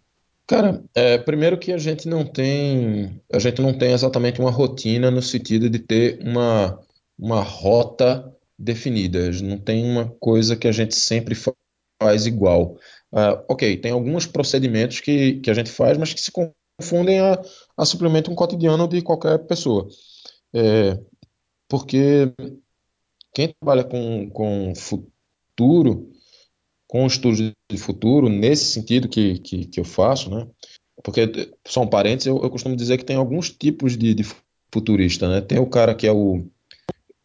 Cara, 0.48 0.82
é, 0.96 1.18
primeiro 1.18 1.60
que 1.60 1.74
a 1.74 1.78
gente 1.78 2.08
não 2.08 2.26
tem, 2.26 3.22
a 3.32 3.38
gente 3.40 3.62
não 3.62 3.78
tem 3.78 3.92
exatamente 3.92 4.40
uma 4.40 4.50
rotina 4.52 5.12
no 5.12 5.22
sentido 5.22 5.70
de 5.70 5.78
ter 5.80 6.20
uma, 6.26 6.80
uma 7.20 7.42
rota 7.42 8.34
definida. 8.58 9.30
Não 9.44 9.58
tem 9.60 9.84
uma 9.86 10.10
coisa 10.20 10.56
que 10.56 10.68
a 10.68 10.72
gente 10.72 10.96
sempre 10.96 11.36
fa- 11.36 11.54
faz 12.02 12.26
igual. 12.26 12.78
Ah, 13.14 13.44
ok, 13.50 13.76
tem 13.78 13.92
alguns 13.92 14.26
procedimentos 14.26 15.02
que, 15.02 15.40
que 15.42 15.50
a 15.50 15.54
gente 15.54 15.70
faz, 15.70 15.98
mas 15.98 16.14
que 16.14 16.22
se 16.22 16.32
confundem 16.32 17.20
a, 17.20 17.42
a 17.76 17.86
simplesmente 17.86 18.30
um 18.30 18.36
cotidiano 18.36 18.88
de 18.88 19.02
qualquer 19.02 19.40
pessoa. 19.48 19.88
É, 20.56 21.00
porque 21.70 22.34
quem 23.34 23.54
trabalha 23.60 23.84
com, 23.84 24.30
com 24.30 24.74
futuro, 24.76 26.12
com 26.88 27.06
estudos 27.06 27.40
de 27.40 27.78
futuro, 27.78 28.30
nesse 28.30 28.66
sentido 28.72 29.10
que, 29.10 29.40
que, 29.40 29.66
que 29.66 29.80
eu 29.80 29.84
faço, 29.84 30.30
né? 30.30 30.48
Porque, 31.04 31.52
só 31.68 31.82
um 31.82 31.88
parênteses, 31.88 32.28
eu, 32.28 32.42
eu 32.42 32.50
costumo 32.50 32.76
dizer 32.76 32.98
que 32.98 33.06
tem 33.06 33.16
alguns 33.16 33.50
tipos 33.50 33.98
de, 33.98 34.14
de 34.14 34.26
futurista, 34.74 35.28
né? 35.28 35.42
Tem 35.42 35.60
o 35.60 35.68
cara 35.68 35.94
que 35.94 36.08
é 36.08 36.12
o, 36.12 36.46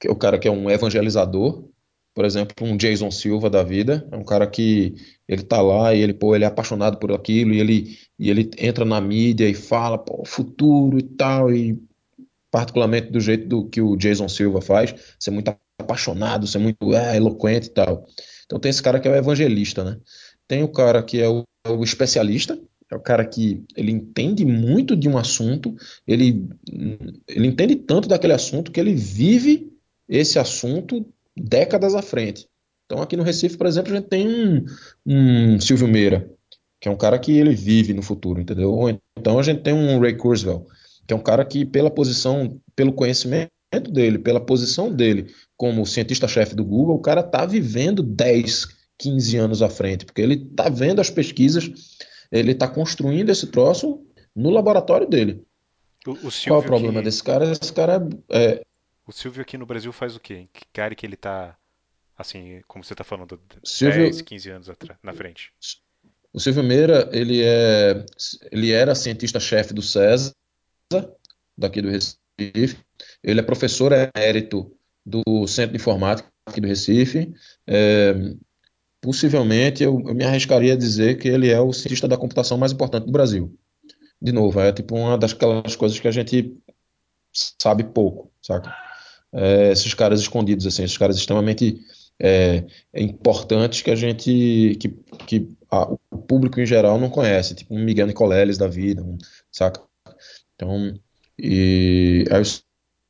que 0.00 0.08
é 0.08 0.10
o 0.10 0.16
cara 0.16 0.38
que 0.38 0.48
é 0.48 0.50
um 0.50 0.68
evangelizador, 0.68 1.64
por 2.14 2.24
exemplo, 2.24 2.54
um 2.60 2.76
Jason 2.76 3.10
Silva 3.10 3.48
da 3.48 3.62
vida, 3.62 4.06
é 4.10 4.16
um 4.16 4.24
cara 4.24 4.46
que 4.46 4.94
ele 5.26 5.42
tá 5.42 5.62
lá 5.62 5.94
e 5.94 6.00
ele, 6.00 6.12
pô, 6.12 6.34
ele 6.34 6.44
é 6.44 6.46
apaixonado 6.46 6.98
por 6.98 7.10
aquilo 7.10 7.54
e 7.54 7.60
ele, 7.60 7.98
e 8.18 8.28
ele 8.28 8.50
entra 8.58 8.84
na 8.84 9.00
mídia 9.00 9.48
e 9.48 9.54
fala, 9.54 9.96
pô, 9.96 10.22
futuro 10.26 10.98
e 10.98 11.02
tal, 11.02 11.50
e 11.50 11.82
particularmente 12.50 13.10
do 13.10 13.18
jeito 13.18 13.48
do 13.48 13.66
que 13.66 13.80
o 13.80 13.96
Jason 13.96 14.28
Silva 14.28 14.60
faz, 14.60 14.94
ser 15.18 15.30
muito 15.30 15.56
apaixonado, 15.82 16.46
ser 16.46 16.58
muito 16.58 16.94
é, 16.94 17.16
eloquente 17.16 17.68
e 17.68 17.70
tal. 17.70 18.06
Então 18.46 18.58
tem 18.58 18.70
esse 18.70 18.82
cara 18.82 19.00
que 19.00 19.08
é 19.08 19.10
o 19.10 19.16
evangelista, 19.16 19.84
né? 19.84 19.98
Tem 20.48 20.62
o 20.62 20.68
cara 20.68 21.02
que 21.02 21.20
é 21.20 21.28
o, 21.28 21.44
é 21.66 21.70
o 21.70 21.82
especialista, 21.82 22.58
é 22.90 22.96
o 22.96 23.00
cara 23.00 23.24
que 23.24 23.64
ele 23.74 23.90
entende 23.90 24.44
muito 24.44 24.94
de 24.94 25.08
um 25.08 25.16
assunto, 25.16 25.74
ele, 26.06 26.46
ele 27.26 27.46
entende 27.46 27.76
tanto 27.76 28.08
daquele 28.08 28.34
assunto 28.34 28.70
que 28.70 28.78
ele 28.78 28.94
vive 28.94 29.72
esse 30.08 30.38
assunto 30.38 31.06
décadas 31.34 31.94
à 31.94 32.02
frente. 32.02 32.46
Então 32.84 33.02
aqui 33.02 33.16
no 33.16 33.22
Recife, 33.22 33.56
por 33.56 33.66
exemplo, 33.66 33.92
a 33.92 33.96
gente 33.96 34.08
tem 34.08 34.28
um, 34.28 34.64
um 35.06 35.60
Silvio 35.60 35.88
Meira, 35.88 36.30
que 36.78 36.88
é 36.88 36.90
um 36.90 36.96
cara 36.96 37.18
que 37.18 37.32
ele 37.32 37.54
vive 37.54 37.94
no 37.94 38.02
futuro, 38.02 38.40
entendeu? 38.40 38.70
Ou 38.70 38.90
então 39.18 39.38
a 39.38 39.42
gente 39.42 39.62
tem 39.62 39.72
um 39.72 39.98
Ray 39.98 40.14
Kurzweil, 40.14 40.66
que 41.06 41.14
é 41.14 41.16
um 41.16 41.22
cara 41.22 41.44
que, 41.44 41.64
pela 41.64 41.90
posição, 41.90 42.60
pelo 42.76 42.92
conhecimento 42.92 43.50
dele, 43.90 44.18
pela 44.18 44.40
posição 44.40 44.92
dele 44.92 45.32
como 45.62 45.86
cientista-chefe 45.86 46.56
do 46.56 46.64
Google, 46.64 46.96
o 46.96 47.00
cara 47.00 47.20
está 47.20 47.46
vivendo 47.46 48.02
10, 48.02 48.66
15 48.98 49.36
anos 49.36 49.62
à 49.62 49.70
frente, 49.70 50.04
porque 50.04 50.20
ele 50.20 50.34
está 50.34 50.68
vendo 50.68 51.00
as 51.00 51.08
pesquisas, 51.08 51.70
ele 52.32 52.50
está 52.50 52.66
construindo 52.66 53.30
esse 53.30 53.46
troço 53.46 54.04
no 54.34 54.50
laboratório 54.50 55.08
dele. 55.08 55.46
O, 56.04 56.10
o 56.14 56.32
Qual 56.48 56.60
é 56.60 56.64
o 56.64 56.66
problema 56.66 56.98
aqui, 56.98 57.04
desse 57.04 57.22
cara? 57.22 57.52
Esse 57.52 57.72
cara 57.72 58.04
é. 58.28 58.60
o 59.06 59.12
Silvio 59.12 59.40
aqui 59.40 59.56
no 59.56 59.64
Brasil 59.64 59.92
faz 59.92 60.16
o 60.16 60.18
quê? 60.18 60.48
Que 60.72 60.80
área 60.80 60.96
que 60.96 61.06
ele 61.06 61.14
tá, 61.14 61.56
assim, 62.18 62.60
como 62.66 62.82
você 62.82 62.96
tá 62.96 63.04
falando, 63.04 63.40
dez, 63.48 63.60
Silvio, 63.64 64.24
15 64.24 64.50
anos 64.50 64.68
atrás, 64.68 64.98
na 65.00 65.12
frente? 65.12 65.52
o 66.32 66.40
Silvio 66.40 66.64
Meira, 66.64 67.08
ele, 67.12 67.40
é, 67.40 68.04
ele 68.50 68.72
era 68.72 68.96
cientista-chefe 68.96 69.72
do 69.72 69.80
CESA, 69.80 70.34
daqui 71.56 71.80
do 71.80 71.88
Recife. 71.88 72.78
Ele 73.22 73.38
é 73.38 73.44
professor 73.44 73.92
emérito 73.92 74.76
do 75.04 75.46
Centro 75.46 75.72
de 75.72 75.76
Informática 75.76 76.28
aqui 76.46 76.60
do 76.60 76.68
Recife. 76.68 77.32
É, 77.66 78.14
possivelmente, 79.00 79.82
eu, 79.82 80.00
eu 80.06 80.14
me 80.14 80.24
arriscaria 80.24 80.74
a 80.74 80.76
dizer 80.76 81.18
que 81.18 81.28
ele 81.28 81.50
é 81.50 81.60
o 81.60 81.72
cientista 81.72 82.06
da 82.06 82.16
computação 82.16 82.56
mais 82.56 82.72
importante 82.72 83.06
do 83.06 83.12
Brasil. 83.12 83.54
De 84.20 84.30
novo, 84.30 84.60
é 84.60 84.72
tipo 84.72 84.94
uma 84.94 85.18
das 85.18 85.32
coisas 85.32 85.98
que 85.98 86.06
a 86.06 86.12
gente 86.12 86.56
sabe 87.60 87.82
pouco, 87.84 88.30
saca? 88.40 88.72
É, 89.32 89.72
esses 89.72 89.92
caras 89.94 90.20
escondidos, 90.20 90.66
assim, 90.66 90.84
esses 90.84 90.96
caras 90.96 91.16
extremamente 91.16 91.80
é, 92.20 92.64
importantes 92.94 93.82
que 93.82 93.90
a 93.90 93.96
gente, 93.96 94.76
que, 94.78 94.88
que 95.26 95.48
a, 95.68 95.90
o 96.10 96.18
público 96.18 96.60
em 96.60 96.66
geral 96.66 97.00
não 97.00 97.10
conhece, 97.10 97.54
tipo 97.54 97.74
um 97.74 97.82
Miguel 97.82 98.06
Nicoleles 98.06 98.58
da 98.58 98.68
vida, 98.68 99.02
um, 99.02 99.18
saca? 99.50 99.82
Então, 100.54 100.94
e 101.36 102.24
aí 102.30 102.40
o 102.40 102.44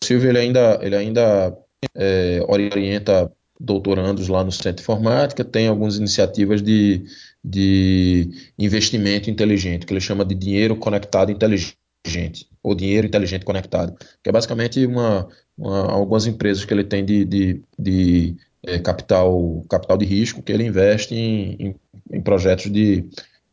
Silvio 0.03 0.31
ele 0.31 0.39
ainda, 0.39 0.79
ele 0.81 0.97
ainda 0.97 1.55
é, 1.95 2.41
orienta 2.49 3.31
doutorandos 3.59 4.29
lá 4.29 4.43
no 4.43 4.51
Centro 4.51 4.75
de 4.75 4.83
Informática, 4.83 5.45
tem 5.45 5.69
algumas 5.69 5.97
iniciativas 5.97 6.61
de, 6.61 7.05
de 7.45 8.31
investimento 8.59 9.31
inteligente, 9.31 9.87
que 9.87 9.93
ele 9.93 10.01
chama 10.01 10.25
de 10.25 10.35
dinheiro 10.35 10.77
conectado 10.77 11.31
inteligente, 11.31 12.49
ou 12.63 12.75
dinheiro 12.75 13.07
inteligente 13.07 13.45
conectado, 13.45 13.97
que 14.23 14.29
é 14.29 14.33
basicamente 14.33 14.85
uma, 14.85 15.29
uma 15.57 15.93
algumas 15.93 16.27
empresas 16.27 16.65
que 16.65 16.75
ele 16.75 16.85
tem 16.85 17.05
de, 17.05 17.25
de, 17.25 17.63
de 17.79 18.37
é, 18.65 18.79
capital, 18.79 19.65
capital 19.69 19.97
de 19.97 20.05
risco, 20.05 20.43
que 20.43 20.53
ele 20.53 20.65
investe 20.65 21.15
em, 21.15 21.57
em, 21.59 21.75
em 22.13 22.21
projetos 22.21 22.71
de, 22.71 23.05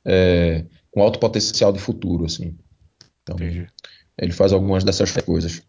é, 0.05 0.65
com 0.91 1.01
alto 1.01 1.19
potencial 1.19 1.71
de 1.71 1.79
futuro, 1.79 2.25
assim. 2.25 2.55
Então, 3.21 3.35
Entendi. 3.35 3.67
ele 4.17 4.31
faz 4.31 4.51
algumas 4.51 4.83
dessas 4.83 5.11
coisas. 5.11 5.61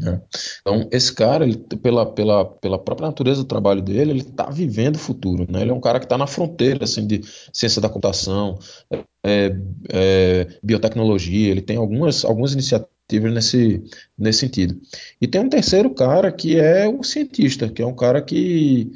Né? 0.00 0.22
Então, 0.60 0.88
esse 0.90 1.12
cara, 1.12 1.44
ele, 1.44 1.56
pela, 1.56 2.06
pela, 2.06 2.44
pela 2.44 2.78
própria 2.78 3.08
natureza 3.08 3.42
do 3.42 3.48
trabalho 3.48 3.82
dele, 3.82 4.12
ele 4.12 4.20
está 4.20 4.48
vivendo 4.48 4.96
o 4.96 5.00
futuro. 5.00 5.46
Né? 5.50 5.60
Ele 5.60 5.70
é 5.70 5.74
um 5.74 5.80
cara 5.80 5.98
que 5.98 6.06
está 6.06 6.16
na 6.16 6.26
fronteira 6.26 6.84
assim, 6.84 7.06
de 7.06 7.20
ciência 7.52 7.80
da 7.80 7.88
computação, 7.88 8.58
é, 9.22 9.54
é, 9.90 10.46
biotecnologia, 10.62 11.50
ele 11.50 11.60
tem 11.60 11.76
algumas, 11.76 12.24
algumas 12.24 12.52
iniciativas 12.52 13.32
nesse, 13.32 13.84
nesse 14.18 14.40
sentido. 14.40 14.80
E 15.20 15.26
tem 15.26 15.40
um 15.40 15.48
terceiro 15.48 15.90
cara 15.90 16.32
que 16.32 16.58
é 16.58 16.88
o 16.88 17.02
cientista, 17.02 17.68
que 17.68 17.82
é 17.82 17.86
um 17.86 17.94
cara 17.94 18.22
que 18.22 18.90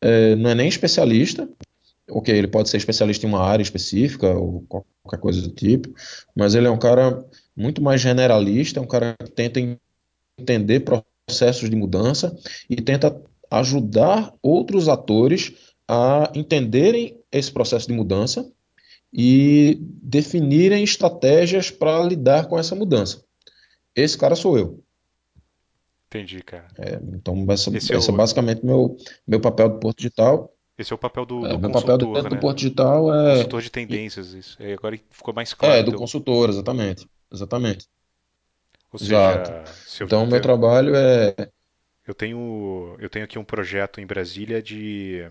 é, 0.00 0.36
não 0.36 0.50
é 0.50 0.54
nem 0.54 0.68
especialista, 0.68 1.48
ok, 2.08 2.36
ele 2.36 2.48
pode 2.48 2.68
ser 2.68 2.76
especialista 2.76 3.26
em 3.26 3.28
uma 3.28 3.42
área 3.42 3.62
específica 3.62 4.28
ou 4.30 4.64
qualquer 4.68 5.20
coisa 5.20 5.42
do 5.42 5.50
tipo, 5.50 5.92
mas 6.34 6.54
ele 6.54 6.66
é 6.66 6.70
um 6.70 6.78
cara 6.78 7.24
muito 7.56 7.82
mais 7.82 8.00
generalista, 8.00 8.78
é 8.78 8.82
um 8.82 8.86
cara 8.86 9.14
que 9.18 9.30
tenta 9.30 9.60
entender 10.40 10.80
processos 10.80 11.68
de 11.68 11.76
mudança 11.76 12.36
e 12.68 12.76
tenta 12.76 13.20
ajudar 13.50 14.32
outros 14.42 14.88
atores 14.88 15.52
a 15.88 16.30
entenderem 16.34 17.18
esse 17.32 17.50
processo 17.50 17.88
de 17.88 17.92
mudança 17.92 18.50
e 19.12 19.78
definirem 19.80 20.84
estratégias 20.84 21.70
para 21.70 22.02
lidar 22.04 22.46
com 22.46 22.58
essa 22.58 22.74
mudança. 22.76 23.24
Esse 23.94 24.16
cara 24.16 24.36
sou 24.36 24.56
eu. 24.56 24.84
Entendi, 26.06 26.42
cara. 26.42 26.66
É, 26.78 27.00
então, 27.14 27.44
essa, 27.48 27.76
Esse 27.76 27.92
é 27.92 27.96
essa 27.96 28.10
é 28.10 28.14
o, 28.14 28.16
basicamente 28.16 28.64
meu, 28.64 28.96
meu 29.26 29.40
papel 29.40 29.68
do 29.68 29.78
Porto 29.78 29.98
Digital. 29.98 30.52
esse 30.78 30.92
é 30.92 30.94
o 30.94 30.98
papel 30.98 31.24
do, 31.24 31.46
É, 31.46 31.52
do 31.52 31.58
meu 31.58 31.70
papel 31.70 31.98
do 31.98 32.12
né? 32.12 32.36
Porto 32.40 32.58
Digital 32.58 33.14
é, 33.14 33.34
Consultor 33.34 33.62
de 33.62 33.70
tendências, 33.70 34.32
isso. 34.32 34.56
É, 34.60 34.72
agora 34.72 34.98
ficou 35.10 35.34
mais 35.34 35.52
é 35.52 35.56
claro 35.56 35.80
o 35.80 35.84
do 35.84 35.90
teu. 35.90 35.98
consultor, 36.00 36.48
exatamente. 36.48 37.06
Exatamente. 37.32 37.86
Ou 38.92 38.98
Exato. 39.00 39.00
seja, 39.00 39.78
se 39.86 40.02
eu, 40.04 40.10
Então, 40.10 40.26
meu 40.26 40.40
eu, 40.40 40.40
trabalho 40.40 40.94
é. 40.94 41.34
eu 42.06 42.14
tenho, 42.14 42.96
eu 42.98 43.08
tenho 43.08 43.24
aqui 43.24 43.38
um 43.38 43.44
projeto 43.44 44.00
em 44.00 44.06
Brasília 44.06 44.62
de 44.62 45.30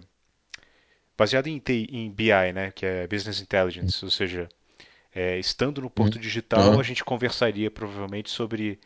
baseado 1.17 1.48
em, 1.48 1.60
TI 1.60 1.88
em 1.91 2.12
BI, 2.12 2.54
né, 2.54 2.72
que 2.72 2.86
é 2.86 3.08
Business 3.08 3.41
Intelligence, 3.41 4.04
ou 4.04 4.12
seja, 4.12 4.50
é, 5.13 5.38
estando 5.39 5.82
no 5.82 5.89
Porto 5.89 6.19
Uhum. 6.19 6.19
Digital, 6.19 6.80
a 6.80 6.84
gente 6.84 7.04
conversaria 7.06 7.72
provavelmente 7.72 8.30
sobre 8.32 8.80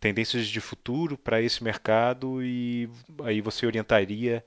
tendências 0.00 0.46
de 0.48 0.60
futuro 0.60 1.18
para 1.18 1.42
esse 1.42 1.64
mercado 1.64 2.42
e 2.44 2.88
aí 3.24 3.40
você 3.42 3.66
orientaria 3.66 4.44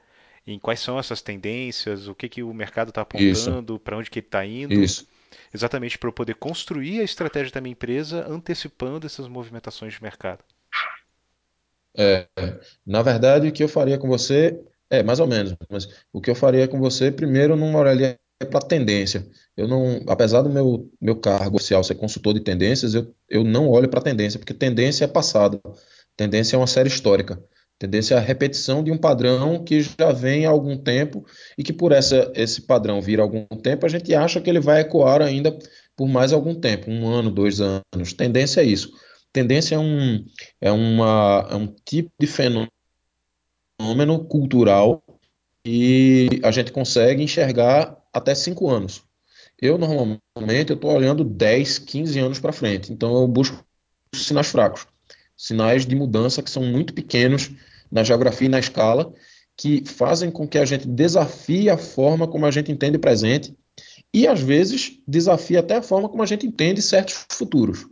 em 0.48 0.60
quais 0.60 0.80
são 0.82 1.00
essas 1.00 1.22
tendências, 1.22 2.08
o 2.08 2.15
que 2.15 2.30
que 2.30 2.43
o 2.43 2.54
mercado 2.54 2.89
está 2.89 3.02
apontando, 3.02 3.80
para 3.80 3.98
onde 3.98 4.10
que 4.12 4.19
ele 4.19 4.28
está 4.28 4.46
indo 4.46 4.84
isso. 4.84 5.08
Exatamente 5.54 5.98
para 5.98 6.10
eu 6.10 6.13
poder 6.13 6.36
construir 6.36 7.00
a 7.00 7.04
estratégia 7.04 7.52
da 7.52 7.62
minha 7.62 7.74
empresa 7.74 8.26
antecipando 8.28 9.06
essas 9.06 9.28
movimentações 9.28 9.93
de 9.93 10.04
mercado. 10.04 10.43
É, 11.96 12.28
na 12.86 13.02
verdade, 13.02 13.48
o 13.48 13.52
que 13.52 13.63
eu 13.63 13.69
faria 13.69 13.98
com 13.98 14.08
você 14.08 14.60
é 14.89 15.04
mais 15.04 15.19
ou 15.19 15.28
menos, 15.28 15.56
mas 15.69 15.88
o 16.12 16.19
que 16.19 16.30
eu 16.30 16.36
faria 16.36 16.67
com 16.67 16.80
você, 16.80 17.12
primeiro, 17.12 17.56
não 17.56 17.74
olharia 17.76 18.19
para 18.50 18.60
tendência. 18.62 19.28
Eu 19.56 19.67
não, 19.67 20.02
apesar 20.08 20.41
do 20.41 20.50
meu, 20.50 20.89
meu 21.00 21.15
cargo 21.15 21.60
social 21.60 21.84
ser 21.84 21.96
consultor 21.96 22.34
de 22.34 22.41
tendências, 22.41 22.93
eu, 22.93 23.13
eu 23.30 23.43
não 23.43 23.69
olho 23.69 23.88
para 23.88 24.02
tendência, 24.02 24.39
porque 24.39 24.54
tendência 24.54 25.06
é 25.06 25.08
passado. 25.08 25.62
Tendência 26.15 26.56
é 26.56 26.60
uma 26.60 26.67
série 26.67 26.89
histórica. 26.89 27.41
Tendência 27.84 28.15
é 28.15 28.17
a 28.17 28.22
repetição 28.22 28.82
de 28.82 28.91
um 28.91 28.98
padrão 28.98 29.62
que 29.62 29.82
já 29.82 30.13
vem 30.13 30.46
há 30.46 30.50
algum 30.50 30.78
tempo 30.78 31.26
e 31.58 31.63
que 31.63 31.74
por 31.74 31.91
essa, 31.91 32.32
esse 32.34 32.62
padrão 32.62 33.02
vir 33.02 33.19
há 33.19 33.24
algum 33.24 33.46
tempo, 33.62 33.86
a 33.86 33.89
gente 33.89 34.15
acha 34.15 34.39
que 34.39 34.50
ele 34.50 34.62
vai 34.62 34.80
ecoar 34.80 35.22
ainda 35.22 35.54
por 35.93 36.08
mais 36.08 36.32
algum 36.32 36.56
tempo, 36.56 36.89
um 36.89 37.06
ano, 37.06 37.30
dois 37.30 37.60
anos. 37.60 38.13
Tendência 38.15 38.62
é 38.62 38.63
isso. 38.63 38.89
Tendência 39.34 39.76
é 39.76 39.80
um, 39.80 40.24
é 40.62 40.72
uma, 40.72 41.46
é 41.52 41.56
um 41.56 41.76
tipo 41.84 42.10
de 42.17 42.26
fenômeno 42.26 42.69
cultural 44.30 45.04
e 45.65 46.39
a 46.41 46.52
gente 46.52 46.72
consegue 46.72 47.22
enxergar 47.22 47.98
até 48.13 48.34
cinco 48.34 48.69
anos. 48.69 49.04
Eu, 49.62 49.78
normalmente, 49.78 50.69
eu 50.69 50.76
estou 50.76 50.89
olhando 50.89 51.26
10, 51.26 51.80
15 51.80 52.17
anos 52.17 52.39
para 52.39 52.54
frente. 52.54 52.93
Então, 52.93 53.13
eu 53.13 53.28
busco 53.28 53.62
sinais 54.15 54.48
fracos. 54.48 54.88
Sinais 55.36 55.86
de 55.86 55.98
mudança 55.98 56.41
que 56.41 56.50
são 56.50 56.63
muito 56.63 56.93
pequenos 56.93 57.52
na 57.93 58.03
geografia 58.03 58.47
e 58.47 58.49
na 58.49 58.60
escala, 58.60 59.13
que 59.56 59.86
fazem 59.86 60.32
com 60.32 60.47
que 60.47 60.58
a 60.58 60.65
gente 60.65 60.88
desafie 60.88 61.69
a 61.69 61.77
forma 61.77 62.27
como 62.27 62.45
a 62.47 62.51
gente 62.51 62.71
entende 62.71 62.97
o 62.97 62.99
presente 62.99 63.56
e, 64.12 64.27
às 64.27 64.41
vezes, 64.41 64.99
desafie 65.08 65.58
até 65.58 65.75
a 65.75 65.82
forma 65.84 66.10
como 66.10 66.23
a 66.23 66.25
gente 66.25 66.47
entende 66.47 66.82
certos 66.82 67.25
futuros. 67.32 67.86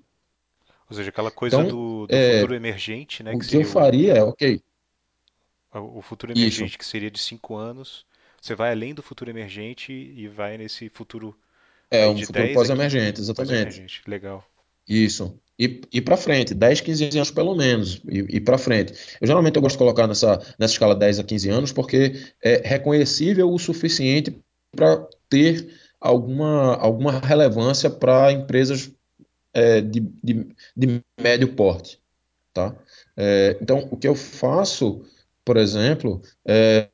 Ou 0.89 0.95
seja, 0.95 1.09
aquela 1.09 1.29
coisa 1.29 1.57
então, 1.57 1.69
do, 1.69 2.07
do 2.07 2.13
é, 2.13 2.39
futuro 2.39 2.55
emergente, 2.55 3.21
né? 3.21 3.31
O 3.33 3.39
que, 3.39 3.47
que 3.47 3.55
eu 3.55 3.63
faria 3.63 4.13
é, 4.13 4.23
ok. 4.23 4.61
O 5.73 6.01
futuro 6.01 6.33
emergente 6.33 6.69
Isso. 6.69 6.77
que 6.77 6.85
seria 6.85 7.09
de 7.09 7.19
cinco 7.19 7.55
anos, 7.55 8.05
você 8.41 8.55
vai 8.55 8.71
além 8.71 8.93
do 8.93 9.03
futuro 9.03 9.29
emergente 9.29 9.93
e 9.93 10.27
vai 10.27 10.57
nesse 10.57 10.89
futuro 10.89 11.37
é 11.89 12.07
um 12.07 12.17
futuro 12.17 12.53
pós-emergente, 12.53 13.21
exatamente. 13.21 13.81
Pós 13.81 14.01
Legal. 14.07 14.45
Isso. 14.87 15.39
E, 15.91 16.01
para 16.01 16.17
frente, 16.17 16.55
10, 16.55 16.81
15 16.81 17.17
anos 17.17 17.29
pelo 17.29 17.53
menos, 17.53 18.01
e, 18.09 18.37
e 18.37 18.39
para 18.39 18.57
frente. 18.57 18.93
Eu 19.21 19.27
geralmente 19.27 19.55
eu 19.55 19.61
gosto 19.61 19.75
de 19.75 19.77
colocar 19.77 20.07
nessa, 20.07 20.37
nessa 20.57 20.73
escala 20.73 20.95
10 20.95 21.19
a 21.19 21.23
15 21.23 21.49
anos 21.49 21.71
porque 21.71 22.33
é 22.43 22.67
reconhecível 22.67 23.51
o 23.51 23.59
suficiente 23.59 24.35
para 24.75 25.07
ter 25.29 25.69
alguma, 25.99 26.75
alguma 26.77 27.19
relevância 27.19 27.91
para 27.91 28.31
empresas 28.31 28.91
é, 29.53 29.81
de, 29.81 29.99
de, 30.23 30.47
de, 30.75 31.01
médio 31.21 31.53
porte. 31.53 31.99
Tá? 32.51 32.75
É, 33.15 33.55
então, 33.61 33.87
o 33.91 33.97
que 33.97 34.07
eu 34.07 34.15
faço, 34.15 35.05
por 35.45 35.57
exemplo, 35.57 36.23
é, 36.43 36.89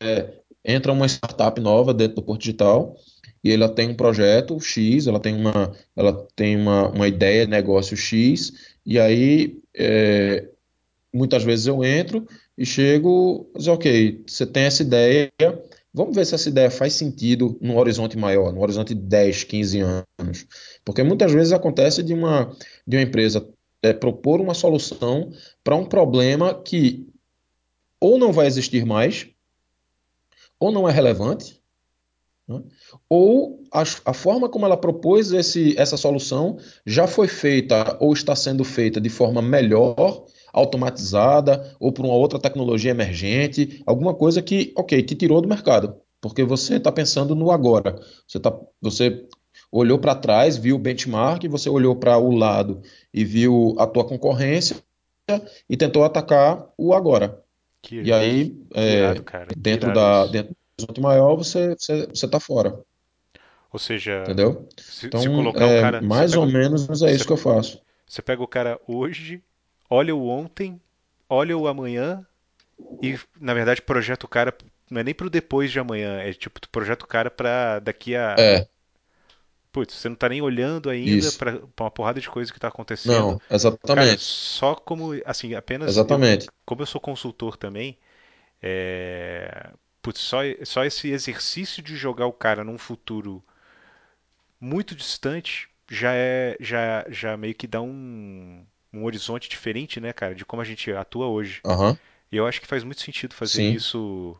é 0.00 0.32
entra 0.64 0.92
uma 0.92 1.06
startup 1.06 1.60
nova 1.60 1.92
dentro 1.92 2.16
do 2.16 2.22
Porto 2.22 2.40
Digital 2.40 2.96
e 3.42 3.52
ela 3.52 3.68
tem 3.68 3.90
um 3.90 3.94
projeto 3.94 4.58
X, 4.60 5.06
ela 5.06 5.20
tem 5.20 5.34
uma, 5.34 5.72
ela 5.96 6.26
tem 6.34 6.56
uma, 6.56 6.88
uma 6.88 7.08
ideia 7.08 7.44
de 7.44 7.50
negócio 7.50 7.96
X, 7.96 8.52
e 8.84 8.98
aí 8.98 9.58
é, 9.74 10.48
muitas 11.12 11.44
vezes 11.44 11.66
eu 11.66 11.84
entro 11.84 12.26
e 12.56 12.66
chego 12.66 13.50
ok, 13.54 14.22
você 14.26 14.46
tem 14.46 14.64
essa 14.64 14.82
ideia, 14.82 15.30
vamos 15.92 16.14
ver 16.14 16.26
se 16.26 16.34
essa 16.34 16.48
ideia 16.48 16.70
faz 16.70 16.94
sentido 16.94 17.56
num 17.60 17.76
horizonte 17.76 18.16
maior, 18.18 18.52
no 18.52 18.60
horizonte 18.60 18.94
de 18.94 19.00
10, 19.00 19.44
15 19.44 19.80
anos. 19.80 20.46
Porque 20.84 21.02
muitas 21.02 21.32
vezes 21.32 21.52
acontece 21.52 22.02
de 22.02 22.12
uma, 22.12 22.54
de 22.86 22.96
uma 22.96 23.02
empresa 23.02 23.48
é, 23.82 23.92
propor 23.92 24.40
uma 24.40 24.54
solução 24.54 25.30
para 25.62 25.76
um 25.76 25.84
problema 25.84 26.54
que 26.54 27.06
ou 28.00 28.18
não 28.18 28.32
vai 28.32 28.46
existir 28.46 28.84
mais, 28.84 29.28
ou 30.58 30.72
não 30.72 30.88
é 30.88 30.92
relevante, 30.92 31.57
né? 32.48 32.62
ou 33.08 33.62
a, 33.72 33.82
a, 33.82 34.14
forma 34.14 34.48
como 34.48 34.64
ela 34.64 34.76
propôs 34.76 35.32
esse, 35.32 35.78
essa 35.78 35.96
solução 35.96 36.58
já 36.86 37.06
foi 37.06 37.28
feita 37.28 37.96
ou 38.00 38.12
está 38.12 38.34
sendo 38.34 38.64
feita 38.64 39.00
de 39.00 39.10
forma 39.10 39.42
melhor, 39.42 40.24
automatizada, 40.52 41.76
ou 41.78 41.92
por 41.92 42.04
uma 42.04 42.14
outra 42.14 42.38
tecnologia 42.38 42.90
emergente, 42.90 43.82
alguma 43.86 44.14
coisa 44.14 44.40
que, 44.40 44.72
ok, 44.76 45.02
te 45.02 45.14
tirou 45.14 45.40
do 45.40 45.48
mercado, 45.48 45.96
porque 46.20 46.42
você 46.42 46.76
está 46.76 46.90
pensando 46.90 47.34
no 47.34 47.50
agora. 47.50 48.00
Você, 48.26 48.40
tá, 48.40 48.56
você 48.80 49.26
olhou 49.70 49.98
para 49.98 50.14
trás, 50.14 50.56
viu 50.56 50.76
o 50.76 50.78
benchmark, 50.78 51.46
você 51.48 51.68
olhou 51.68 51.94
para 51.94 52.16
o 52.16 52.30
lado 52.30 52.80
e 53.12 53.24
viu 53.24 53.74
a 53.78 53.86
tua 53.86 54.04
concorrência 54.04 54.76
e 55.68 55.76
tentou 55.76 56.02
atacar 56.02 56.66
o 56.78 56.94
agora. 56.94 57.42
Que, 57.82 58.02
e 58.02 58.12
aí, 58.12 58.58
é, 58.74 58.94
irado, 58.94 59.24
dentro, 59.56 59.92
da, 59.92 60.26
dentro 60.26 60.56
horizonte 60.78 61.00
maior, 61.00 61.34
você 61.34 61.72
está 61.72 61.94
você, 62.06 62.28
tá 62.28 62.40
fora. 62.40 62.78
Ou 63.72 63.78
seja, 63.78 64.22
entendeu? 64.22 64.68
Se, 64.78 65.06
então, 65.06 65.20
se 65.20 65.28
colocar 65.28 65.66
é, 65.66 65.78
um 65.78 65.82
cara, 65.82 66.00
mais 66.00 66.34
ou 66.34 66.46
pega, 66.46 66.58
menos 66.58 67.02
é 67.02 67.12
isso 67.12 67.26
que 67.26 67.32
eu 67.32 67.36
faço. 67.36 67.80
Você 68.06 68.22
pega 68.22 68.42
o 68.42 68.48
cara 68.48 68.80
hoje, 68.86 69.42
olha 69.90 70.14
o 70.14 70.26
ontem, 70.26 70.80
olha 71.28 71.56
o 71.56 71.68
amanhã 71.68 72.26
e, 73.02 73.18
na 73.38 73.52
verdade, 73.52 73.82
projeta 73.82 74.24
o 74.24 74.28
cara 74.28 74.54
não 74.90 75.00
é 75.00 75.04
nem 75.04 75.14
pro 75.14 75.28
depois 75.28 75.70
de 75.70 75.78
amanhã, 75.78 76.18
é 76.20 76.32
tipo, 76.32 76.58
tu 76.60 76.68
projeta 76.70 77.04
o 77.04 77.08
cara 77.08 77.30
para 77.30 77.78
daqui 77.80 78.16
a 78.16 78.36
é. 78.38 78.66
Putz, 79.70 79.94
você 79.94 80.08
não 80.08 80.16
tá 80.16 80.28
nem 80.30 80.40
olhando 80.40 80.88
ainda 80.88 81.30
para 81.32 81.60
uma 81.78 81.90
porrada 81.90 82.18
de 82.18 82.28
coisa 82.28 82.50
que 82.52 82.58
tá 82.58 82.68
acontecendo. 82.68 83.12
Não, 83.12 83.40
exatamente. 83.50 84.06
Cara, 84.06 84.18
só 84.18 84.74
como, 84.74 85.10
assim, 85.26 85.54
apenas. 85.54 85.90
Exatamente. 85.90 86.46
Eu, 86.46 86.52
como 86.64 86.82
eu 86.82 86.86
sou 86.86 87.00
consultor 87.00 87.56
também, 87.56 87.98
é, 88.62 89.70
putz, 90.08 90.20
só, 90.20 90.38
só 90.64 90.84
esse 90.84 91.10
exercício 91.10 91.82
de 91.82 91.94
jogar 91.94 92.24
o 92.24 92.32
cara 92.32 92.64
num 92.64 92.78
futuro 92.78 93.44
muito 94.58 94.94
distante 94.94 95.68
já 95.86 96.14
é 96.14 96.56
já, 96.60 97.04
já 97.10 97.36
meio 97.36 97.54
que 97.54 97.66
dá 97.66 97.82
um, 97.82 98.64
um 98.90 99.04
horizonte 99.04 99.50
diferente, 99.50 100.00
né, 100.00 100.14
cara, 100.14 100.34
de 100.34 100.46
como 100.46 100.62
a 100.62 100.64
gente 100.64 100.90
atua 100.92 101.26
hoje. 101.26 101.60
Uhum. 101.64 101.94
E 102.32 102.36
eu 102.38 102.46
acho 102.46 102.58
que 102.58 102.66
faz 102.66 102.82
muito 102.82 103.02
sentido 103.02 103.34
fazer 103.34 103.62
Sim. 103.62 103.72
isso 103.72 104.34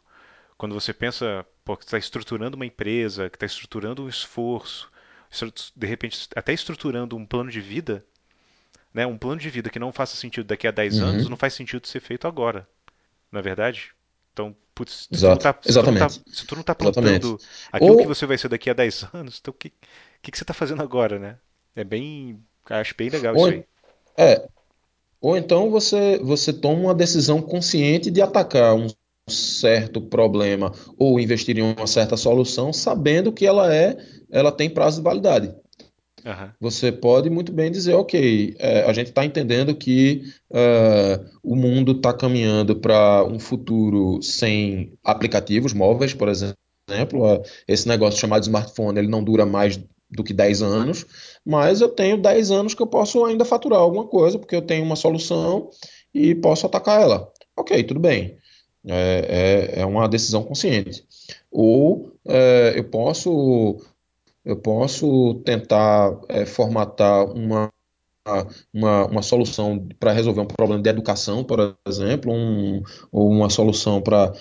quando 0.57 0.73
você 0.73 0.95
pensa, 0.95 1.45
pô, 1.65 1.77
que 1.77 1.85
está 1.85 1.99
estruturando 1.99 2.57
uma 2.57 2.67
empresa, 2.67 3.29
que 3.29 3.37
está 3.37 3.45
estruturando 3.45 4.05
um 4.05 4.09
esforço, 4.09 4.91
de 5.77 5.87
repente 5.87 6.29
até 6.35 6.55
estruturando 6.55 7.15
um 7.15 7.27
plano 7.27 7.51
de 7.51 7.61
vida, 7.61 8.03
né, 8.93 9.07
um 9.07 9.19
plano 9.19 9.39
de 9.39 9.51
vida 9.51 9.69
que 9.69 9.79
não 9.79 9.93
faça 9.93 10.17
sentido 10.17 10.47
daqui 10.47 10.67
a 10.67 10.71
10 10.71 10.99
uhum. 10.99 11.07
anos, 11.09 11.29
não 11.29 11.37
faz 11.37 11.53
sentido 11.53 11.87
ser 11.87 12.01
feito 12.01 12.27
agora. 12.27 12.67
Na 13.31 13.41
é 13.41 13.43
verdade? 13.43 13.93
Então, 14.33 14.57
putz, 14.79 15.09
se, 15.11 15.21
tu 15.21 15.27
não 15.27 15.37
tá, 15.37 15.59
se, 15.61 15.73
tu 15.73 15.83
não 15.83 15.99
tá, 15.99 16.09
se 16.09 16.47
tu 16.47 16.57
não 16.57 16.63
tá 16.63 16.75
plantando 16.75 17.09
Exatamente. 17.09 17.45
aquilo 17.73 17.93
Ou... 17.93 17.99
que 17.99 18.07
você 18.07 18.27
vai 18.27 18.39
ser 18.39 18.49
daqui 18.49 18.71
a 18.71 18.75
10 18.75 19.07
anos, 19.13 19.39
então 19.41 19.53
o 19.53 19.57
que, 19.57 19.73
que, 20.23 20.31
que 20.31 20.39
você 20.39 20.45
está 20.45 20.55
fazendo 20.55 20.83
agora, 20.83 21.19
né? 21.19 21.37
É 21.75 21.83
bem. 21.83 22.41
Acho 22.71 22.95
bem 22.97 23.09
legal 23.09 23.35
Ou... 23.37 23.49
isso 23.49 23.57
aí. 23.57 23.65
É. 24.17 24.49
Ou 25.21 25.37
então 25.37 25.69
você, 25.69 26.19
você 26.19 26.53
toma 26.53 26.81
uma 26.81 26.95
decisão 26.95 27.43
consciente 27.43 28.09
de 28.09 28.23
atacar 28.23 28.77
um 28.77 28.87
certo 29.29 30.01
problema 30.01 30.73
ou 30.97 31.19
investir 31.19 31.59
em 31.59 31.63
uma 31.63 31.87
certa 31.89 32.17
solução, 32.17 32.73
sabendo 32.73 33.33
que 33.33 33.45
ela 33.45 33.75
é, 33.75 33.97
ela 34.31 34.53
tem 34.53 34.71
prazo 34.71 34.99
de 34.99 35.03
validade. 35.03 35.55
Uhum. 36.29 36.51
Você 36.61 36.93
pode 36.93 37.31
muito 37.31 37.51
bem 37.51 37.71
dizer, 37.71 37.95
ok, 37.95 38.55
é, 38.59 38.83
a 38.83 38.93
gente 38.93 39.09
está 39.09 39.25
entendendo 39.25 39.75
que 39.75 40.31
é, 40.53 41.21
o 41.43 41.57
mundo 41.57 41.93
está 41.93 42.13
caminhando 42.13 42.77
para 42.77 43.25
um 43.25 43.39
futuro 43.39 44.21
sem 44.23 44.93
aplicativos 45.03 45.73
móveis, 45.73 46.13
por 46.13 46.29
exemplo. 46.29 46.59
Esse 47.67 47.89
negócio 47.89 48.21
chamado 48.21 48.43
smartphone 48.43 48.99
ele 48.99 49.09
não 49.09 49.25
dura 49.25 49.47
mais 49.47 49.81
do 50.11 50.23
que 50.23 50.35
10 50.35 50.63
anos, 50.63 51.07
mas 51.45 51.81
eu 51.81 51.89
tenho 51.89 52.21
10 52.21 52.51
anos 52.51 52.75
que 52.75 52.83
eu 52.83 52.87
posso 52.87 53.25
ainda 53.25 53.45
faturar 53.45 53.81
alguma 53.81 54.07
coisa, 54.07 54.39
porque 54.39 54.57
eu 54.57 54.63
tenho 54.63 54.85
uma 54.85 54.97
solução 54.97 55.71
e 56.15 56.35
posso 56.35 56.67
atacar 56.67 57.01
ela. 57.01 57.33
Ok, 57.57 57.83
tudo 57.85 58.01
bem. 58.01 58.37
É, 58.87 59.75
é, 59.77 59.81
é 59.81 59.87
uma 59.87 60.09
decisão 60.09 60.43
consciente. 60.43 61.05
Ou 61.51 62.13
é, 62.27 62.75
eu 62.77 62.85
posso 62.85 63.79
eu 64.45 64.57
posso 64.57 65.35
tentar 65.45 66.19
é, 66.29 66.47
formatar 66.47 67.25
uma, 67.27 67.71
uma, 68.73 69.07
uma 69.07 69.23
solução 69.23 69.87
para 69.99 70.13
resolver 70.13 70.41
um 70.41 70.47
problema 70.47 70.83
de 70.83 70.89
educação, 70.89 71.45
por 71.45 71.77
exemplo, 71.87 72.33
um, 72.33 72.83
ou 73.11 73.31
uma 73.31 73.51
solução 73.51 74.01
para 74.01 74.33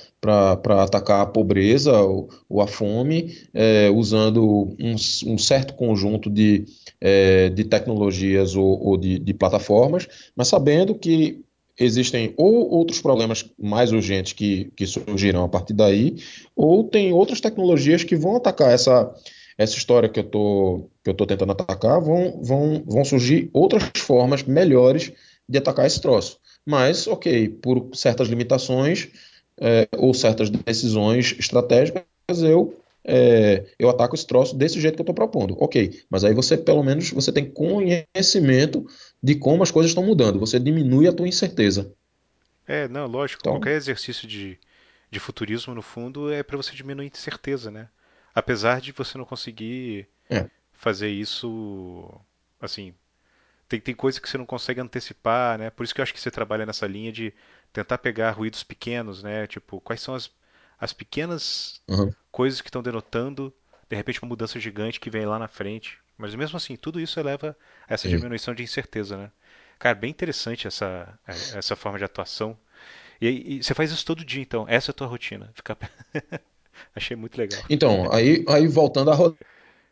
atacar 0.83 1.21
a 1.21 1.25
pobreza 1.25 1.99
ou, 2.01 2.29
ou 2.49 2.61
a 2.61 2.67
fome, 2.67 3.35
é, 3.53 3.89
usando 3.89 4.75
um, 4.79 4.95
um, 5.25 5.37
certo 5.37 5.73
conjunto 5.73 6.29
de, 6.29 6.65
é, 7.01 7.49
de 7.49 7.63
tecnologias 7.63 8.55
ou, 8.55 8.81
ou 8.83 8.97
de, 8.97 9.19
de 9.19 9.33
plataformas, 9.33 10.07
mas 10.35 10.47
sabendo 10.47 10.95
que 10.95 11.43
existem 11.79 12.33
ou 12.37 12.69
outros 12.71 12.99
problemas 12.99 13.45
mais 13.57 13.91
urgentes 13.91 14.33
que, 14.33 14.71
que 14.75 14.85
surgiram 14.85 15.43
a 15.43 15.49
partir 15.49 15.73
daí, 15.73 16.15
ou 16.55 16.83
tem 16.83 17.13
outras 17.13 17.39
tecnologias 17.39 18.03
que 18.03 18.15
vão 18.15 18.35
atacar 18.35 18.71
essa, 18.71 19.13
essa 19.57 19.75
história 19.75 20.07
que 20.07 20.19
eu 20.19 20.23
tô, 20.23 20.89
que 21.03 21.09
eu 21.09 21.13
tô 21.13 21.25
tentando 21.25 21.51
atacar, 21.51 21.99
vão, 21.99 22.41
vão, 22.43 22.83
vão 22.85 23.03
surgir 23.03 23.49
outras 23.53 23.83
formas 23.97 24.43
melhores 24.43 25.11
de 25.47 25.57
atacar 25.57 25.85
esse 25.85 26.01
troço. 26.01 26.39
Mas, 26.65 27.07
ok, 27.07 27.49
por 27.49 27.89
certas 27.93 28.27
limitações 28.27 29.09
é, 29.59 29.87
ou 29.97 30.13
certas 30.13 30.49
decisões 30.49 31.35
estratégicas, 31.39 32.03
eu 32.43 32.77
é, 33.09 33.65
eu 33.79 33.89
ataco 33.89 34.13
esse 34.15 34.27
troço 34.27 34.53
desse 34.53 34.81
jeito 34.81 34.95
que 34.95 34.99
eu 34.99 35.03
estou 35.03 35.15
propondo. 35.15 35.55
Ok, 35.59 36.03
mas 36.09 36.25
aí 36.25 36.33
você, 36.33 36.57
pelo 36.57 36.83
menos, 36.83 37.09
você 37.11 37.31
tem 37.31 37.49
conhecimento 37.49 38.85
de 39.23 39.35
como 39.35 39.63
as 39.63 39.71
coisas 39.71 39.91
estão 39.91 40.05
mudando. 40.05 40.39
Você 40.39 40.59
diminui 40.59 41.07
a 41.07 41.13
tua 41.13 41.27
incerteza. 41.27 41.93
É, 42.67 42.85
não, 42.89 43.07
lógico. 43.07 43.41
Então, 43.41 43.53
Qualquer 43.53 43.77
exercício 43.77 44.27
de, 44.27 44.59
de 45.09 45.19
futurismo, 45.21 45.73
no 45.73 45.81
fundo, 45.81 46.33
é 46.33 46.43
para 46.43 46.57
você 46.57 46.75
diminuir 46.75 47.05
a 47.05 47.07
incerteza, 47.07 47.71
né? 47.71 47.87
Apesar 48.37 48.81
de 48.81 48.91
você 48.91 49.17
não 49.17 49.25
conseguir 49.25 50.07
é. 50.29 50.49
fazer 50.73 51.09
isso, 51.09 52.09
assim, 52.61 52.93
tem, 53.67 53.79
tem 53.81 53.95
coisa 53.95 54.21
que 54.21 54.29
você 54.29 54.37
não 54.37 54.45
consegue 54.45 54.79
antecipar, 54.81 55.57
né? 55.57 55.69
Por 55.71 55.83
isso 55.83 55.95
que 55.95 56.01
eu 56.01 56.03
acho 56.03 56.13
que 56.13 56.21
você 56.21 56.31
trabalha 56.31 56.65
nessa 56.65 56.87
linha 56.87 57.11
de 57.11 57.33
tentar 57.73 57.97
pegar 57.97 58.31
ruídos 58.31 58.63
pequenos, 58.63 59.23
né? 59.23 59.47
Tipo, 59.47 59.81
quais 59.81 60.01
são 60.01 60.15
as, 60.15 60.31
as 60.79 60.93
pequenas 60.93 61.81
Uhum, 61.89 62.13
coisas 62.31 62.61
que 62.61 62.69
estão 62.69 62.83
denotando, 62.83 63.53
de 63.89 63.95
repente, 63.95 64.21
uma 64.21 64.29
mudança 64.29 64.59
gigante 64.59 64.99
que 64.99 65.09
vem 65.09 65.25
lá 65.25 65.39
na 65.39 65.47
frente. 65.47 65.99
Mas 66.17 66.35
mesmo 66.35 66.57
assim, 66.57 66.75
tudo 66.77 66.99
isso 67.01 67.19
eleva 67.19 67.57
a 67.89 67.93
essa 67.93 68.09
sei. 68.09 68.09
diminuição 68.09 68.53
de 68.55 68.63
incerteza, 68.63 69.17
né? 69.17 69.31
Cara, 69.79 69.95
bem 69.95 70.11
interessante 70.11 70.67
essa, 70.67 71.19
essa 71.27 71.75
forma 71.75 71.97
de 71.99 72.05
atuação. 72.05 72.57
E, 73.21 73.57
e 73.57 73.63
você 73.63 73.73
faz 73.73 73.91
isso 73.91 74.05
todo 74.05 74.25
dia, 74.25 74.41
então. 74.41 74.65
Essa 74.69 74.91
é 74.91 74.93
a 74.93 74.95
tua 74.95 75.07
rotina. 75.07 75.51
Ficar... 75.55 75.77
Achei 76.95 77.15
muito 77.15 77.37
legal. 77.37 77.61
Então, 77.69 78.11
aí, 78.11 78.43
aí 78.47 78.67
voltando 78.67 79.11
à 79.11 79.15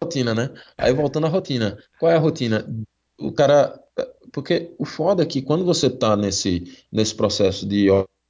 rotina, 0.01 0.33
né? 0.33 0.49
Aí 0.77 0.93
voltando 0.93 1.27
à 1.27 1.29
rotina. 1.29 1.77
Qual 1.99 2.11
é 2.11 2.15
a 2.15 2.19
rotina? 2.19 2.65
O 3.19 3.31
cara. 3.31 3.79
Porque 4.31 4.73
o 4.77 4.85
foda 4.85 5.23
é 5.23 5.25
que 5.25 5.41
quando 5.41 5.63
você 5.63 5.87
está 5.87 6.17
nesse, 6.17 6.63
nesse 6.91 7.15
processo 7.15 7.65
de 7.65 7.87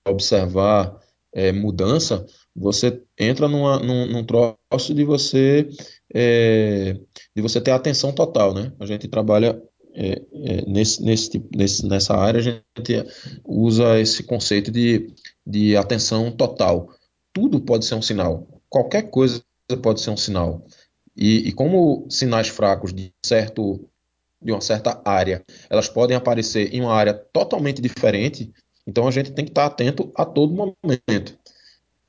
observar 0.08 0.96
é, 1.34 1.52
mudança, 1.52 2.26
você 2.56 3.02
entra 3.20 3.48
numa, 3.48 3.80
num, 3.80 4.06
num 4.06 4.24
troço 4.24 4.94
de 4.94 5.04
você 5.04 5.68
é, 6.13 6.94
de 7.36 7.41
você 7.41 7.60
ter 7.60 7.72
atenção 7.72 8.13
total, 8.13 8.54
né? 8.54 8.72
A 8.80 8.86
gente 8.86 9.08
trabalha 9.08 9.62
é, 9.94 10.22
é, 10.34 10.65
nesse, 10.68 11.02
nesse, 11.04 11.30
tipo- 11.32 11.50
nesse, 11.58 11.86
nessa 11.86 12.15
área, 12.15 12.39
a 12.39 12.44
gente 12.44 13.06
usa 13.46 14.00
esse 14.00 14.24
conceito 14.24 14.72
de, 14.72 15.13
de 15.46 15.76
atenção 15.76 16.32
total. 16.32 16.89
Tudo 17.36 17.60
pode 17.60 17.84
ser 17.84 17.95
um 17.95 18.02
sinal. 18.02 18.48
Qualquer 18.69 19.10
coisa 19.10 19.43
pode 19.84 20.00
ser 20.00 20.10
um 20.10 20.15
sinal. 20.15 20.65
E, 21.15 21.50
e 21.50 21.52
como 21.52 22.08
sinais 22.10 22.48
fracos 22.48 22.93
de 22.93 23.13
certo 23.26 23.89
de 24.41 24.52
uma 24.52 24.62
certa 24.62 25.02
área, 25.04 25.43
elas 25.69 25.89
podem 25.89 26.15
aparecer 26.15 26.74
em 26.74 26.80
uma 26.80 26.93
área 26.93 27.13
totalmente 27.13 27.82
diferente, 27.82 28.54
então 28.86 29.08
a 29.08 29.12
gente 29.12 29.32
tem 29.32 29.43
que 29.43 29.52
estar 29.52 29.65
atento 29.65 30.12
a 30.15 30.24
todo 30.24 30.54
momento. 30.54 31.38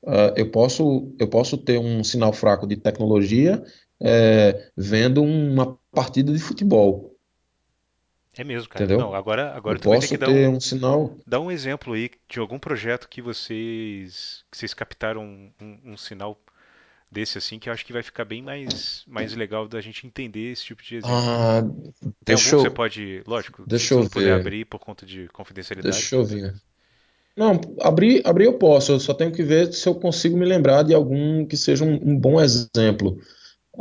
Uh, 0.03 0.31
eu 0.35 0.51
posso 0.51 1.11
eu 1.19 1.27
posso 1.27 1.57
ter 1.57 1.79
um 1.79 2.03
sinal 2.03 2.31
fraco 2.31 2.67
de 2.67 2.77
tecnologia 2.77 3.63
é, 3.99 4.69
vendo 4.75 5.23
uma 5.23 5.77
partida 5.91 6.31
de 6.31 6.39
futebol, 6.39 7.06
É 8.37 8.43
mesmo, 8.43 8.69
cara. 8.69 8.89
Não, 8.93 9.13
entendeu? 9.13 9.15
agora, 9.15 9.53
Eu 9.65 9.75
agora 9.75 9.79
tu 9.79 9.89
vai 9.89 9.99
ter 9.99 10.07
que 10.07 10.15
posso 10.15 10.17
dar 10.17 10.29
ter 10.29 10.47
um, 10.47 10.55
um 10.55 10.59
sinal. 10.59 11.17
dar 11.25 11.39
um 11.41 11.51
exemplo 11.51 11.93
aí 11.93 12.11
de 12.29 12.39
algum 12.39 12.59
projeto 12.59 13.09
que 13.09 13.21
vocês, 13.21 14.45
que 14.51 14.57
vocês 14.57 14.73
captaram 14.73 15.23
um, 15.23 15.51
um, 15.61 15.93
um 15.93 15.97
sinal 15.97 16.39
desse 17.11 17.37
assim, 17.37 17.59
que 17.59 17.69
eu 17.69 17.73
acho 17.73 17.85
que 17.85 17.93
vai 17.93 18.03
ficar 18.03 18.25
bem 18.25 18.41
mais, 18.41 19.03
mais 19.07 19.35
legal 19.35 19.67
da 19.67 19.81
gente 19.81 20.07
entender 20.07 20.51
esse 20.51 20.65
tipo 20.65 20.83
de 20.83 20.95
exemplo. 20.97 21.17
Ah, 21.17 21.61
Tem 22.25 22.35
algum 22.35 22.53
que 22.53 22.61
você 22.61 22.69
eu, 22.69 22.73
pode, 22.73 23.23
lógico, 23.27 23.63
se 23.63 23.69
deixa 23.69 23.93
eu 23.95 24.03
ver. 24.03 24.33
abrir 24.33 24.65
por 24.65 24.79
conta 24.79 25.05
de 25.05 25.27
confidencialidade, 25.29 25.93
Deixa 25.93 26.15
eu 26.15 26.25
bem. 26.25 26.41
ver. 26.41 26.53
Não, 27.35 27.61
abrir, 27.81 28.21
abrir 28.25 28.45
eu 28.45 28.57
posso, 28.57 28.91
eu 28.93 28.99
só 28.99 29.13
tenho 29.13 29.31
que 29.31 29.43
ver 29.43 29.71
se 29.71 29.87
eu 29.87 29.95
consigo 29.95 30.35
me 30.37 30.45
lembrar 30.45 30.83
de 30.83 30.93
algum 30.93 31.45
que 31.45 31.55
seja 31.55 31.85
um, 31.85 32.17
bom 32.19 32.41
exemplo. 32.41 33.19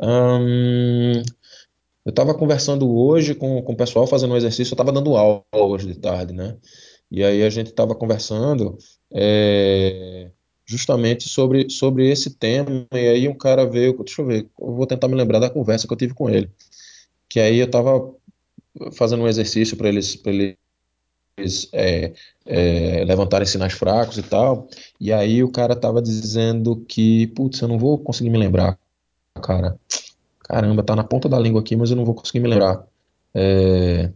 Ahn, 0.01 1.23
eu 2.07 2.11
estava 2.11 2.33
conversando 2.33 2.88
hoje 2.88 3.35
com, 3.35 3.61
com 3.62 3.73
o 3.73 3.77
pessoal 3.77 4.07
fazendo 4.07 4.33
um 4.33 4.37
exercício, 4.37 4.73
eu 4.73 4.77
estava 4.77 4.92
dando 4.92 5.16
aula 5.16 5.42
hoje 5.53 5.88
de 5.88 5.99
tarde, 5.99 6.33
né? 6.33 6.57
E 7.11 7.25
aí 7.25 7.42
a 7.42 7.51
gente 7.51 7.71
estava 7.71 7.97
conversando 7.97 8.79
é, 9.12 10.31
justamente 10.64 11.29
sobre, 11.29 11.69
sobre 11.69 12.09
esse 12.09 12.31
tema, 12.31 12.87
e 12.92 13.09
aí 13.09 13.29
um 13.29 13.37
cara 13.37 13.66
veio, 13.66 13.92
deixa 14.05 14.23
eu 14.23 14.27
ver, 14.27 14.49
eu 14.57 14.73
vou 14.77 14.87
tentar 14.87 15.09
me 15.09 15.16
lembrar 15.16 15.40
da 15.40 15.51
conversa 15.51 15.88
que 15.88 15.92
eu 15.92 15.97
tive 15.99 16.14
com 16.14 16.31
ele. 16.31 16.49
Que 17.29 17.40
aí 17.40 17.59
eu 17.59 17.66
estava 17.66 18.14
fazendo 18.92 19.25
um 19.25 19.29
exercício 19.29 19.77
para 19.77 19.88
eles, 19.88 20.14
para 20.14 20.31
eles 20.31 21.69
é, 21.73 22.12
é, 22.45 23.05
levantarem 23.05 23.49
sinais 23.49 23.73
fracos 23.73 24.16
e 24.16 24.23
tal. 24.23 24.69
E 25.01 25.12
aí 25.12 25.42
o 25.42 25.51
cara 25.51 25.75
tava 25.75 26.01
dizendo 26.01 26.77
que, 26.87 27.27
putz, 27.29 27.61
eu 27.61 27.66
não 27.66 27.81
vou 27.81 27.99
conseguir 27.99 28.31
me 28.31 28.38
lembrar, 28.38 28.79
cara. 29.42 29.77
Caramba, 30.49 30.83
tá 30.83 30.95
na 30.95 31.03
ponta 31.03 31.29
da 31.29 31.39
língua 31.39 31.61
aqui, 31.61 31.75
mas 31.75 31.91
eu 31.91 31.97
não 31.97 32.05
vou 32.05 32.15
conseguir 32.15 32.41
me 32.41 32.49
lembrar. 32.49 32.87
É, 33.35 34.11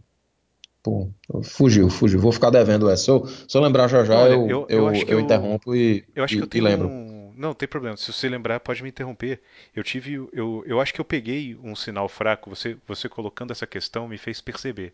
pô, 0.81 1.09
fugiu, 1.43 1.89
fugiu. 1.89 2.19
Vou 2.19 2.31
ficar 2.31 2.49
devendo 2.49 2.89
essa. 2.89 3.03
Se 3.03 3.11
eu, 3.11 3.27
se 3.27 3.57
eu 3.57 3.61
lembrar 3.61 3.87
já 3.89 4.03
já, 4.05 4.17
olha, 4.17 4.33
eu, 4.33 4.47
eu, 4.47 4.65
eu 4.69 4.87
acho 4.87 5.01
eu, 5.01 5.05
que 5.05 5.13
eu 5.13 5.19
interrompo 5.19 5.75
e, 5.75 6.05
eu 6.15 6.23
acho 6.23 6.35
que 6.35 6.41
eu 6.41 6.45
e, 6.45 6.47
e 6.47 6.49
tenho 6.49 6.63
lembro. 6.63 6.87
um, 6.87 7.33
não, 7.35 7.53
tem 7.53 7.67
problema. 7.67 7.97
Se 7.97 8.11
você 8.11 8.29
lembrar, 8.29 8.61
pode 8.61 8.81
me 8.81 8.87
interromper. 8.87 9.41
Eu 9.75 9.83
tive, 9.83 10.13
eu, 10.31 10.63
eu 10.65 10.79
acho 10.79 10.93
que 10.93 11.01
eu 11.01 11.05
peguei 11.05 11.57
um 11.61 11.75
sinal 11.75 12.07
fraco. 12.07 12.49
Você, 12.49 12.77
você 12.87 13.09
colocando 13.09 13.51
essa 13.51 13.67
questão 13.67 14.07
me 14.07 14.17
fez 14.17 14.39
perceber. 14.39 14.93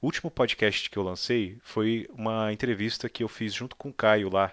O 0.00 0.06
último 0.06 0.30
podcast 0.30 0.88
que 0.88 0.96
eu 0.96 1.02
lancei 1.02 1.58
foi 1.62 2.08
uma 2.12 2.52
entrevista 2.52 3.08
que 3.08 3.22
eu 3.22 3.28
fiz 3.28 3.52
junto 3.52 3.76
com 3.76 3.90
o 3.90 3.92
Caio 3.92 4.30
lá, 4.30 4.52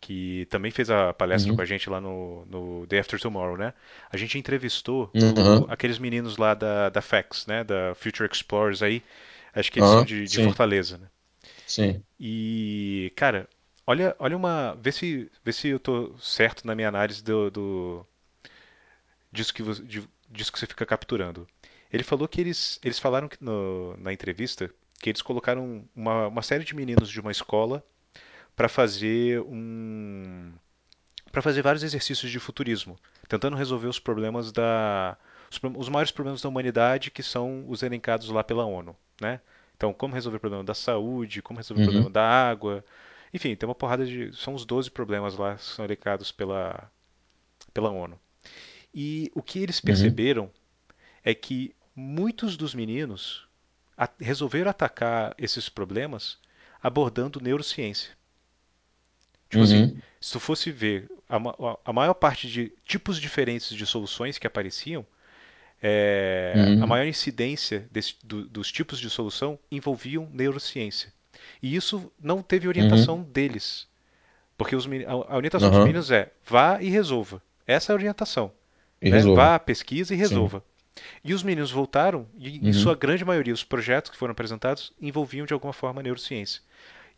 que 0.00 0.46
também 0.50 0.70
fez 0.70 0.90
a 0.90 1.12
palestra 1.14 1.52
com 1.52 1.60
a 1.62 1.64
Uhum, 1.64 1.66
gente 1.66 1.90
lá 1.90 2.00
no, 2.00 2.44
no 2.46 2.86
Day 2.86 3.00
After 3.00 3.20
Tomorrow, 3.20 3.56
né? 3.58 3.74
A 4.10 4.16
gente 4.16 4.38
entrevistou 4.38 5.14
uhum, 5.14 5.66
aqueles 5.68 5.98
meninos 5.98 6.36
lá 6.38 6.54
da, 6.54 6.88
da 6.90 7.02
FAX, 7.02 7.46
né? 7.46 7.64
Da 7.64 7.94
Future 7.94 8.28
Explorers 8.30 8.82
aí. 8.82 9.02
Acho 9.54 9.70
que 9.72 9.78
eles 9.80 9.90
são 9.90 10.04
uhum, 10.04 10.06
de, 10.06 10.28
de 10.28 10.38
sim, 10.38 10.40
Fortaleza, 10.40 10.98
né? 10.98 11.08
sim. 11.66 12.04
E, 12.18 13.12
cara, 13.16 13.48
olha, 13.86 14.14
olha 14.18 14.36
uma. 14.36 14.74
Vê 14.80 14.92
se, 14.92 15.30
vê 15.44 15.52
se 15.52 15.68
eu 15.68 15.80
tô 15.80 16.16
certo 16.18 16.66
na 16.66 16.74
minha 16.74 16.88
análise 16.88 17.22
do, 17.22 17.50
do 17.50 18.06
disso, 19.32 19.52
que, 19.54 19.62
vo- 19.62 19.74
de- 19.82 20.08
disso 20.28 20.52
que 20.52 20.58
você 20.58 20.66
fica 20.66 20.86
capturando. 20.86 21.46
Ele 21.92 22.02
falou 22.04 22.28
que 22.28 22.40
eles, 22.40 22.78
eles 22.84 22.98
falaram 22.98 23.28
que 23.28 23.42
no- 23.42 23.96
na 23.96 24.12
entrevista 24.12 24.70
que 25.00 25.10
eles 25.10 25.22
colocaram 25.22 25.84
uma, 25.96 26.28
uma 26.28 26.42
série 26.42 26.64
de 26.64 26.74
meninos 26.74 27.08
de 27.08 27.20
uma 27.20 27.30
escola 27.30 27.82
para 28.60 28.68
fazer 28.68 29.40
um 29.40 30.52
para 31.32 31.40
fazer 31.40 31.62
vários 31.62 31.82
exercícios 31.82 32.30
de 32.30 32.38
futurismo, 32.38 32.98
tentando 33.26 33.56
resolver 33.56 33.86
os 33.86 33.98
problemas 33.98 34.52
da 34.52 35.16
os, 35.50 35.58
os 35.78 35.88
maiores 35.88 36.12
problemas 36.12 36.42
da 36.42 36.48
humanidade 36.50 37.10
que 37.10 37.22
são 37.22 37.64
os 37.70 37.82
elencados 37.82 38.28
lá 38.28 38.44
pela 38.44 38.66
ONU, 38.66 38.94
né? 39.18 39.40
Então, 39.74 39.94
como 39.94 40.12
resolver 40.12 40.36
o 40.36 40.40
problema 40.40 40.62
da 40.62 40.74
saúde, 40.74 41.40
como 41.40 41.56
resolver 41.58 41.80
o 41.80 41.82
problema 41.82 42.08
Uhum, 42.08 42.12
da 42.12 42.22
água, 42.22 42.84
enfim, 43.32 43.56
tem 43.56 43.66
uma 43.66 43.74
porrada 43.74 44.04
de 44.04 44.30
são 44.36 44.52
os 44.52 44.66
12 44.66 44.90
problemas 44.90 45.38
lá 45.38 45.54
que 45.56 45.64
são 45.64 45.82
elencados 45.82 46.30
pela 46.30 46.92
pela 47.72 47.88
ONU. 47.90 48.20
E 48.94 49.32
o 49.34 49.42
que 49.42 49.58
eles 49.58 49.80
uhum, 49.82 49.82
perceberam 49.86 50.50
é 51.24 51.34
que 51.34 51.74
muitos 51.96 52.58
dos 52.58 52.74
meninos 52.74 53.48
resolveram 54.20 54.70
atacar 54.70 55.34
esses 55.38 55.70
problemas 55.70 56.38
abordando 56.82 57.40
neurociência. 57.40 58.19
Tipo 59.50 59.64
assim, 59.64 59.84
uhum, 59.84 60.02
se 60.20 60.32
tu 60.32 60.40
fosse 60.40 60.72
ver 60.72 61.10
a, 61.28 61.38
a 61.86 61.94
maior 61.94 62.14
parte 62.14 62.48
de 62.50 62.72
tipos 62.86 63.20
diferentes 63.20 63.70
de 63.76 63.86
soluções 63.86 64.38
que 64.38 64.46
apareciam, 64.48 65.06
é, 65.82 66.72
a 66.78 66.86
uhum, 66.86 66.86
maior 66.86 67.06
incidência 67.06 67.88
desse- 67.90 68.16
do- 68.24 68.46
dos 68.48 68.70
tipos 68.72 68.98
de 69.00 69.10
solução 69.10 69.58
envolviam 69.70 70.28
neurociência. 70.32 71.12
E 71.62 71.74
isso 71.74 72.12
não 72.20 72.42
teve 72.42 72.68
orientação 72.68 73.22
uhum, 73.22 73.24
deles. 73.24 73.88
Porque 74.56 74.76
os 74.76 74.86
a, 74.86 75.12
a 75.34 75.36
orientação 75.36 75.70
dos 75.70 75.78
uhum. 75.78 75.80
meninos 75.80 76.10
é 76.10 76.32
vá 76.46 76.80
e 76.82 76.88
resolva. 76.88 77.42
Essa 77.66 77.92
é 77.92 77.94
a 77.94 77.96
orientação. 77.96 78.52
E 79.02 79.10
Né? 79.10 79.24
Vá, 79.24 79.58
pesquisa 79.58 80.14
e 80.14 80.16
Sim. 80.18 80.18
resolva. 80.18 80.64
E 81.24 81.34
os 81.34 81.42
meninos 81.42 81.70
voltaram, 81.70 82.28
e 82.38 82.68
em 82.68 82.72
sua 82.72 82.94
Uhum, 82.94 82.96
grande 82.96 83.24
maioria, 83.24 83.54
os 83.54 83.64
projetos 83.64 84.10
que 84.10 84.16
foram 84.18 84.32
apresentados 84.32 84.92
envolviam 85.00 85.46
de 85.46 85.54
alguma 85.54 85.72
forma 85.72 86.00
a 86.00 86.04
neurociência. 86.04 86.62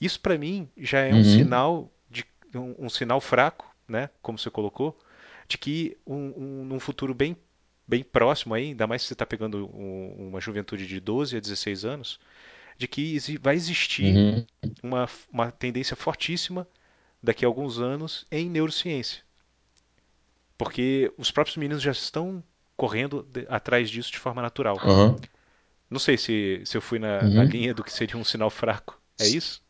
Isso 0.00 0.20
para 0.20 0.38
mim 0.38 0.68
já 0.76 1.00
é 1.00 1.14
um 1.14 1.22
uhum, 1.22 1.24
sinal 1.24 1.90
um, 2.54 2.74
um 2.78 2.88
sinal 2.88 3.20
fraco, 3.20 3.66
né, 3.88 4.10
como 4.20 4.38
você 4.38 4.50
colocou, 4.50 4.98
de 5.48 5.58
que 5.58 5.96
um, 6.06 6.32
um, 6.36 6.64
num 6.64 6.80
futuro 6.80 7.14
bem 7.14 7.36
bem 7.86 8.02
próximo 8.02 8.54
aí, 8.54 8.68
ainda 8.68 8.86
mais 8.86 9.02
se 9.02 9.08
você 9.08 9.14
está 9.14 9.26
pegando 9.26 9.68
um, 9.74 10.28
uma 10.28 10.40
juventude 10.40 10.86
de 10.86 11.00
12 11.00 11.36
a 11.36 11.40
16 11.40 11.84
anos, 11.84 12.18
de 12.78 12.88
que 12.88 13.18
vai 13.38 13.54
existir 13.54 14.14
uhum, 14.14 14.46
uma, 14.82 15.08
uma 15.30 15.52
tendência 15.52 15.94
fortíssima 15.96 16.66
daqui 17.22 17.44
a 17.44 17.48
alguns 17.48 17.78
anos 17.78 18.26
em 18.30 18.48
neurociência. 18.48 19.22
Porque 20.56 21.12
os 21.18 21.30
próprios 21.30 21.56
meninos 21.56 21.82
já 21.82 21.90
estão 21.90 22.42
correndo 22.76 23.22
de, 23.22 23.46
atrás 23.48 23.90
disso 23.90 24.10
de 24.10 24.18
forma 24.18 24.40
natural. 24.40 24.78
Uhum. 24.84 25.16
Não 25.90 25.98
sei 25.98 26.16
se, 26.16 26.62
se 26.64 26.76
eu 26.76 26.80
fui 26.80 26.98
na, 26.98 27.18
uhum. 27.18 27.34
na 27.34 27.44
linha 27.44 27.74
do 27.74 27.84
que 27.84 27.92
seria 27.92 28.16
um 28.16 28.24
sinal 28.24 28.48
fraco. 28.48 29.00
É 29.20 29.26
isso? 29.26 29.62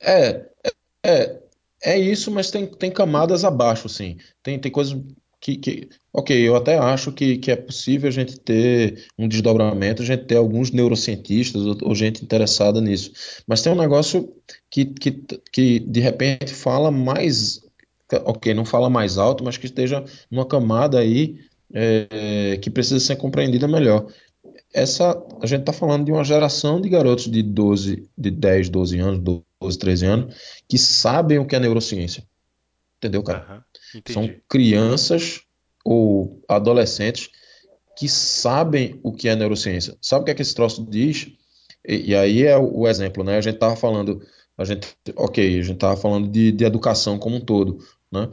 É, 0.00 0.46
é, 1.02 1.42
é 1.86 1.96
isso, 1.96 2.32
mas 2.32 2.50
tem, 2.50 2.66
tem 2.66 2.90
camadas 2.90 3.44
abaixo, 3.44 3.88
sim. 3.88 4.16
Tem, 4.42 4.58
tem 4.58 4.72
coisas 4.72 5.00
que, 5.40 5.56
que, 5.56 5.88
ok, 6.12 6.36
eu 6.36 6.56
até 6.56 6.76
acho 6.76 7.12
que, 7.12 7.38
que 7.38 7.52
é 7.52 7.54
possível 7.54 8.08
a 8.08 8.12
gente 8.12 8.40
ter 8.40 9.06
um 9.16 9.28
desdobramento, 9.28 10.02
a 10.02 10.04
gente 10.04 10.24
ter 10.24 10.36
alguns 10.36 10.72
neurocientistas 10.72 11.62
ou, 11.64 11.76
ou 11.82 11.94
gente 11.94 12.24
interessada 12.24 12.80
nisso. 12.80 13.12
Mas 13.46 13.62
tem 13.62 13.72
um 13.72 13.76
negócio 13.76 14.34
que, 14.68 14.86
que, 14.86 15.12
que 15.52 15.78
de 15.78 16.00
repente 16.00 16.52
fala 16.52 16.90
mais, 16.90 17.64
ok, 18.24 18.52
não 18.52 18.64
fala 18.64 18.90
mais 18.90 19.16
alto, 19.16 19.44
mas 19.44 19.56
que 19.56 19.66
esteja 19.66 20.04
numa 20.28 20.44
camada 20.44 20.98
aí 20.98 21.38
é, 21.72 22.58
que 22.60 22.68
precisa 22.68 22.98
ser 22.98 23.14
compreendida 23.14 23.68
melhor. 23.68 24.08
Essa, 24.74 25.22
a 25.40 25.46
gente 25.46 25.60
está 25.60 25.72
falando 25.72 26.04
de 26.04 26.10
uma 26.10 26.24
geração 26.24 26.80
de 26.80 26.88
garotos 26.88 27.30
de 27.30 27.44
12, 27.44 28.08
de 28.18 28.30
10, 28.32 28.70
12 28.70 28.98
anos, 28.98 29.20
12, 29.60 29.78
13 29.78 30.06
anos, 30.06 30.34
que 30.68 30.78
sabem 30.78 31.38
o 31.38 31.46
que 31.46 31.56
é 31.56 31.60
neurociência. 31.60 32.24
Entendeu, 32.98 33.22
cara? 33.22 33.64
Uhum, 33.94 34.02
São 34.08 34.34
crianças 34.48 35.42
ou 35.84 36.42
adolescentes 36.48 37.30
que 37.96 38.08
sabem 38.08 39.00
o 39.02 39.12
que 39.12 39.28
é 39.28 39.34
neurociência. 39.34 39.96
Sabe 40.00 40.22
o 40.22 40.24
que 40.24 40.30
é 40.30 40.34
que 40.34 40.42
esse 40.42 40.54
troço 40.54 40.84
diz? 40.84 41.32
E, 41.86 42.10
e 42.10 42.14
aí 42.14 42.42
é 42.42 42.56
o, 42.56 42.80
o, 42.80 42.88
exemplo, 42.88 43.24
né? 43.24 43.38
A 43.38 43.40
gente 43.40 43.54
estava 43.54 43.74
falando, 43.74 44.20
a 44.58 44.64
gente, 44.64 44.86
ok, 45.14 45.58
a 45.58 45.62
gente 45.62 45.74
estava 45.74 45.96
falando 45.96 46.28
de, 46.28 46.52
de, 46.52 46.64
educação 46.64 47.18
como 47.18 47.36
um 47.36 47.40
todo, 47.40 47.78
né? 48.12 48.28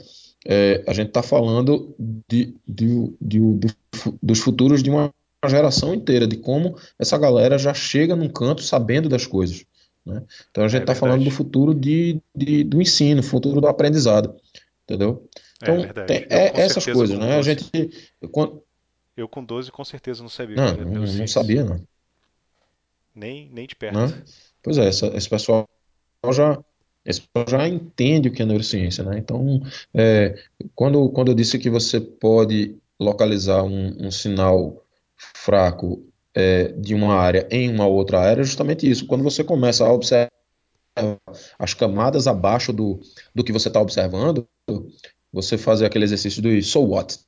É, 0.45 0.83
a 0.85 0.93
gente 0.93 1.07
está 1.07 1.23
falando 1.23 1.95
de, 2.29 2.53
de, 2.67 3.15
de, 3.21 3.39
dos 4.21 4.39
futuros 4.39 4.83
de 4.83 4.89
uma 4.89 5.13
geração 5.47 5.93
inteira, 5.93 6.27
de 6.27 6.35
como 6.35 6.77
essa 6.99 7.17
galera 7.17 7.57
já 7.57 7.73
chega 7.73 8.15
num 8.15 8.27
canto 8.27 8.61
sabendo 8.61 9.07
das 9.07 9.25
coisas. 9.25 9.65
Né? 10.05 10.23
Então 10.51 10.65
a 10.65 10.67
gente 10.67 10.81
está 10.81 10.93
é 10.93 10.95
falando 10.95 11.23
do 11.23 11.31
futuro 11.31 11.73
de, 11.73 12.19
de, 12.35 12.63
do 12.63 12.81
ensino, 12.81 13.23
futuro 13.23 13.61
do 13.61 13.67
aprendizado. 13.67 14.35
Entendeu? 14.83 15.27
É 15.61 15.71
então, 15.71 16.03
é, 16.03 16.05
tem, 16.05 16.27
é 16.29 16.61
essas 16.61 16.85
coisas, 16.85 17.17
né? 17.17 17.35
12, 17.35 17.37
a 17.37 17.41
gente. 17.41 18.13
Eu, 18.21 18.65
eu, 19.15 19.27
com 19.29 19.43
12 19.43 19.71
com 19.71 19.85
certeza 19.85 20.21
não 20.21 20.29
sabia. 20.29 20.55
Não, 20.55 20.75
não, 20.75 21.01
não 21.01 21.27
sabia, 21.27 21.63
não. 21.63 21.81
Nem, 23.15 23.49
nem 23.49 23.65
de 23.65 23.75
perto. 23.75 23.93
Não? 23.93 24.13
Pois 24.61 24.77
é, 24.77 24.87
essa, 24.87 25.07
esse 25.07 25.29
pessoal 25.29 25.67
já. 26.31 26.59
Esse 27.05 27.21
pessoal 27.21 27.61
já 27.61 27.67
entende 27.67 28.29
o 28.29 28.31
que 28.31 28.41
é 28.41 28.45
neurociência, 28.45 29.03
né? 29.03 29.17
Então, 29.17 29.61
é, 29.93 30.41
quando, 30.73 31.09
quando 31.09 31.31
eu 31.31 31.35
disse 31.35 31.59
que 31.59 31.69
você 31.69 31.99
pode 31.99 32.77
localizar 32.97 33.63
um, 33.63 34.07
um 34.07 34.11
sinal 34.11 34.81
fraco 35.17 36.05
é, 36.35 36.69
de 36.73 36.93
uma 36.95 37.15
área 37.15 37.47
em 37.51 37.69
uma 37.69 37.85
outra 37.85 38.19
área, 38.19 38.41
é 38.41 38.45
justamente 38.45 38.89
isso. 38.89 39.05
Quando 39.05 39.23
você 39.23 39.43
começa 39.43 39.85
a 39.85 39.91
observar 39.91 40.31
as 41.57 41.73
camadas 41.73 42.27
abaixo 42.27 42.71
do, 42.71 42.99
do 43.33 43.43
que 43.43 43.51
você 43.51 43.67
está 43.67 43.81
observando, 43.81 44.47
você 45.31 45.57
fazer 45.57 45.85
aquele 45.85 46.05
exercício 46.05 46.41
do 46.41 46.61
so 46.61 46.81
what, 46.81 47.19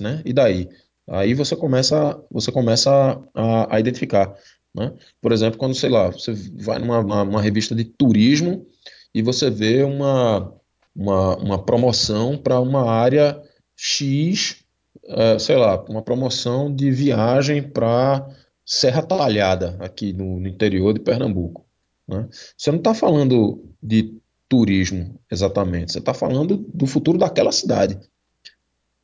né? 0.00 0.22
E 0.24 0.32
daí? 0.32 0.68
Aí 1.08 1.34
você 1.34 1.54
começa, 1.54 2.20
você 2.30 2.50
começa 2.50 2.90
a, 3.34 3.76
a 3.76 3.80
identificar, 3.80 4.34
né? 4.74 4.92
Por 5.20 5.32
exemplo, 5.32 5.58
quando, 5.58 5.74
sei 5.74 5.90
lá, 5.90 6.10
você 6.10 6.32
vai 6.32 6.78
numa 6.78 7.00
uma, 7.00 7.22
uma 7.22 7.42
revista 7.42 7.74
de 7.74 7.84
turismo 7.84 8.66
e 9.14 9.22
você 9.22 9.50
vê 9.50 9.82
uma, 9.82 10.52
uma, 10.94 11.36
uma 11.36 11.64
promoção 11.64 12.36
para 12.36 12.58
uma 12.60 12.90
área 12.90 13.40
X, 13.76 14.64
uh, 15.08 15.38
sei 15.38 15.56
lá, 15.56 15.82
uma 15.88 16.02
promoção 16.02 16.74
de 16.74 16.90
viagem 16.90 17.62
para 17.62 18.26
Serra 18.64 19.02
Talhada, 19.02 19.76
aqui 19.80 20.12
no, 20.12 20.40
no 20.40 20.48
interior 20.48 20.92
de 20.92 21.00
Pernambuco. 21.00 21.64
Né? 22.06 22.28
Você 22.56 22.70
não 22.70 22.78
está 22.78 22.94
falando 22.94 23.64
de 23.82 24.18
turismo 24.48 25.18
exatamente, 25.30 25.92
você 25.92 25.98
está 25.98 26.14
falando 26.14 26.56
do 26.56 26.86
futuro 26.86 27.18
daquela 27.18 27.52
cidade. 27.52 27.98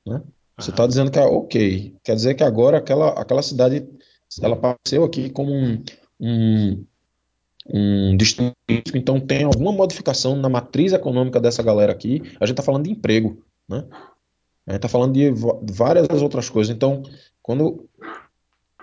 Né? 0.07 0.21
Você 0.59 0.71
está 0.71 0.87
dizendo 0.87 1.11
que 1.11 1.19
é 1.19 1.23
ok, 1.23 1.95
quer 2.05 2.15
dizer 2.15 2.35
que 2.35 2.45
agora 2.45 2.79
aquela, 2.79 3.11
aquela 3.11 3.43
cidade 3.43 3.89
ela 4.41 4.55
apareceu 4.55 5.05
aqui 5.05 5.31
como 5.31 5.53
um, 5.53 5.83
um, 6.21 6.85
um 7.67 8.17
destino, 8.17 8.55
então 8.95 9.21
tem 9.21 9.45
alguma 9.45 9.73
modificação 9.73 10.37
na 10.37 10.49
matriz 10.49 10.93
econômica 10.93 11.41
dessa 11.41 11.63
galera 11.63 11.93
aqui. 11.93 12.23
A 12.41 12.47
gente 12.47 12.53
está 12.53 12.63
falando 12.63 12.85
de 12.85 12.91
emprego, 12.91 13.43
né? 13.69 13.85
A 14.67 14.73
gente 14.73 14.79
está 14.79 14.89
falando 14.89 15.13
de 15.13 15.31
várias 15.73 16.23
outras 16.23 16.49
coisas. 16.49 16.75
Então, 16.75 17.03
quando 17.43 17.89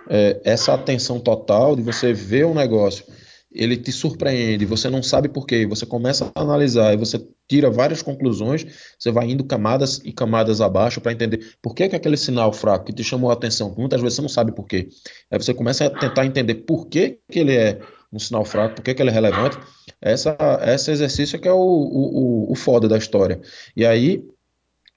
é, 0.08 0.40
essa 0.44 0.74
atenção 0.74 1.20
total 1.20 1.74
de 1.74 1.82
você 1.82 2.12
ver 2.12 2.44
o 2.44 2.54
negócio 2.54 3.04
ele 3.52 3.76
te 3.76 3.90
surpreende, 3.90 4.64
você 4.64 4.88
não 4.88 5.02
sabe 5.02 5.28
por 5.28 5.44
quê, 5.44 5.66
você 5.66 5.84
começa 5.84 6.30
a 6.34 6.40
analisar 6.40 6.94
e 6.94 6.96
você 6.96 7.20
tira 7.48 7.68
várias 7.68 8.00
conclusões, 8.00 8.64
você 8.96 9.10
vai 9.10 9.28
indo 9.28 9.42
camadas 9.42 10.00
e 10.04 10.12
camadas 10.12 10.60
abaixo 10.60 11.00
para 11.00 11.12
entender 11.12 11.56
por 11.60 11.74
que, 11.74 11.88
que 11.88 11.96
aquele 11.96 12.16
sinal 12.16 12.52
fraco 12.52 12.84
que 12.84 12.92
te 12.92 13.02
chamou 13.02 13.28
a 13.28 13.32
atenção, 13.32 13.74
muitas 13.76 14.00
vezes 14.00 14.16
você 14.16 14.22
não 14.22 14.28
sabe 14.28 14.52
por 14.52 14.66
quê. 14.66 14.88
Aí 15.30 15.38
você 15.38 15.52
começa 15.52 15.86
a 15.86 15.90
tentar 15.90 16.24
entender 16.24 16.54
por 16.54 16.86
que, 16.86 17.18
que 17.28 17.40
ele 17.40 17.56
é 17.56 17.80
um 18.12 18.20
sinal 18.20 18.44
fraco, 18.44 18.76
por 18.76 18.82
que, 18.82 18.94
que 18.94 19.02
ele 19.02 19.10
é 19.10 19.12
relevante. 19.12 19.58
Essa, 20.00 20.36
esse 20.66 20.92
exercício 20.92 21.36
é 21.36 21.38
que 21.38 21.48
é 21.48 21.52
o, 21.52 21.58
o, 21.58 22.52
o 22.52 22.54
foda 22.54 22.88
da 22.88 22.96
história. 22.96 23.40
E 23.76 23.84
aí 23.84 24.24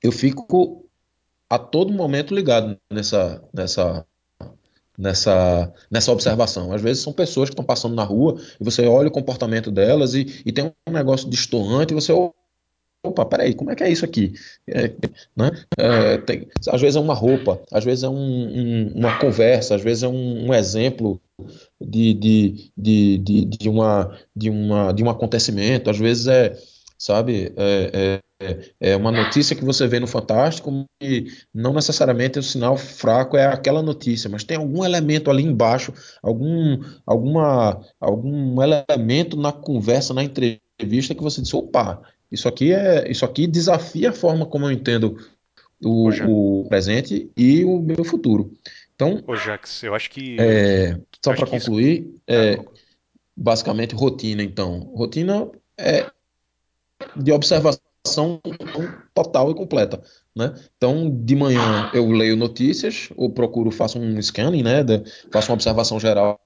eu 0.04 0.12
fico 0.12 0.86
a 1.50 1.58
todo 1.58 1.94
momento 1.94 2.36
ligado 2.36 2.78
nessa, 2.92 3.42
nessa, 3.54 4.06
nessa, 4.98 5.74
nessa 5.90 6.12
observação. 6.12 6.74
Às 6.74 6.82
vezes 6.82 7.02
são 7.02 7.14
pessoas 7.14 7.50
que 7.50 7.54
estão 7.54 7.66
passando 7.66 7.96
na 7.96 8.04
rua 8.04 8.40
e 8.60 8.64
você 8.64 8.86
olha 8.86 9.08
o 9.08 9.12
comportamento 9.12 9.72
delas 9.72 10.14
e, 10.14 10.44
e 10.46 10.52
tem 10.52 10.72
um 10.88 10.92
negócio 10.92 11.30
distoante 11.30 11.94
e 11.94 11.96
você 11.96 12.12
opa, 13.06 13.26
peraí, 13.26 13.54
como 13.54 13.70
é 13.70 13.76
que 13.76 13.84
é 13.84 13.92
isso 13.92 14.06
aqui? 14.06 14.34
É, 14.68 14.88
né? 15.36 15.52
É, 15.78 16.18
tem, 16.20 16.48
às 16.70 16.82
vezes 16.82 16.96
é 16.96 17.00
uma 17.00 17.14
roupa, 17.14 17.62
às 17.72 17.84
vezes 17.84 18.04
é 18.04 18.10
um, 18.10 18.16
um, 18.16 18.94
uma 18.96 19.20
conversa, 19.20 19.76
às 19.76 19.82
vezes 19.82 20.04
é 20.04 20.08
um, 20.08 20.48
um 20.48 20.54
exemplo 20.54 21.22
de, 21.80 22.14
de, 22.14 22.72
de, 22.78 23.18
de, 23.18 23.46
de, 23.46 23.70
uma, 23.70 24.18
de, 24.36 24.50
uma, 24.50 24.94
de 24.94 25.04
um 25.04 25.10
acontecimento, 25.10 25.90
às 25.90 25.98
vezes 25.98 26.28
é, 26.28 26.58
sabe, 27.04 27.54
é, 27.58 27.92
é 27.94 28.20
é, 28.44 28.92
é 28.92 28.96
uma 28.96 29.12
notícia 29.12 29.56
que 29.56 29.64
você 29.64 29.88
vê 29.88 30.00
no 30.00 30.08
Fantástico 30.08 30.86
e 31.02 31.28
não 31.54 31.74
necessariamente 31.74 32.38
o 32.38 32.44
sinal 32.44 32.76
fraco 32.78 33.38
é 33.38 33.46
aquela 33.46 33.82
notícia, 33.82 34.30
mas 34.30 34.44
tem 34.44 34.58
algum 34.58 34.84
elemento 34.84 35.32
ali 35.32 35.44
embaixo, 35.44 35.94
algum, 36.22 36.80
alguma, 37.06 37.82
algum 38.00 38.58
elemento 38.62 39.38
na 39.38 39.52
conversa, 39.52 40.14
na 40.14 40.24
entrevista 40.24 41.16
que 41.16 41.24
você 41.24 41.42
diz, 41.42 41.54
opa, 41.54 42.02
isso 42.32 42.48
aqui 42.48 42.74
é, 42.74 43.10
isso 43.10 43.24
aqui 43.24 43.48
desafia 43.48 44.10
a 44.10 44.14
forma 44.14 44.46
como 44.46 44.66
eu 44.66 44.72
entendo 44.72 45.18
o, 45.84 46.10
o 46.10 46.68
presente 46.68 47.32
e 47.38 47.64
o 47.64 47.80
meu 47.80 48.04
futuro. 48.04 48.52
Então, 48.96 49.24
Ô, 49.26 49.36
Jax, 49.36 49.84
eu 49.84 49.96
acho 49.96 50.10
que 50.10 50.38
é, 50.40 51.00
só 51.24 51.34
para 51.34 51.48
concluir, 51.48 52.02
isso... 52.02 52.22
é, 52.28 52.54
ah, 52.54 52.66
basicamente 53.36 53.96
rotina. 53.96 54.44
Então, 54.44 54.92
rotina 54.96 55.50
é 55.78 56.06
de 57.16 57.32
observação 57.32 57.82
total 59.14 59.52
e 59.52 59.56
completa, 59.56 60.04
né? 60.36 60.54
Então, 60.78 61.10
de 61.10 61.36
manhã 61.36 61.90
eu 61.94 62.10
leio 62.12 62.36
notícias, 62.36 63.10
ou 63.16 63.30
procuro, 63.30 63.72
faço 63.72 63.98
um 63.98 64.22
scanning, 64.22 64.64
né? 64.64 64.84
De, 64.84 65.04
faço 65.32 65.50
uma 65.50 65.56
observação 65.56 66.00
geral 66.00 66.40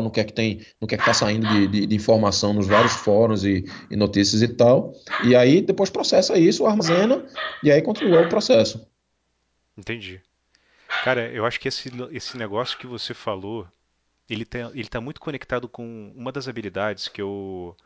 no 0.00 0.10
que 0.10 0.20
é 0.20 0.24
que 0.24 0.32
tem, 0.32 0.64
no 0.80 0.86
que 0.86 0.94
é 0.94 0.98
que 0.98 1.02
está 1.02 1.12
saindo 1.12 1.46
de, 1.48 1.66
de, 1.66 1.86
de, 1.86 1.96
informação 1.96 2.52
nos 2.52 2.68
vários 2.68 2.92
fóruns 2.92 3.44
e, 3.44 3.64
e, 3.90 3.96
notícias 3.96 4.40
e 4.42 4.48
tal. 4.48 4.92
E 5.24 5.34
aí 5.34 5.60
depois 5.60 5.90
processa 5.90 6.38
isso, 6.38 6.66
armazena 6.66 7.24
e 7.62 7.70
aí 7.70 7.82
continua 7.82 8.22
o 8.22 8.28
processo. 8.28 8.86
Entendi. 9.76 10.20
Cara, 11.02 11.28
eu 11.32 11.44
acho 11.44 11.58
que 11.58 11.66
esse, 11.66 11.90
esse 12.12 12.36
negócio 12.36 12.78
que 12.78 12.86
você 12.86 13.12
falou, 13.12 13.66
ele 14.30 14.44
está 14.44 14.70
ele 14.72 14.88
tá 14.88 15.00
muito 15.00 15.20
conectado 15.20 15.68
com 15.68 16.12
uma 16.14 16.30
das 16.30 16.46
habilidades 16.46 17.08
que 17.08 17.20
eu, 17.20 17.76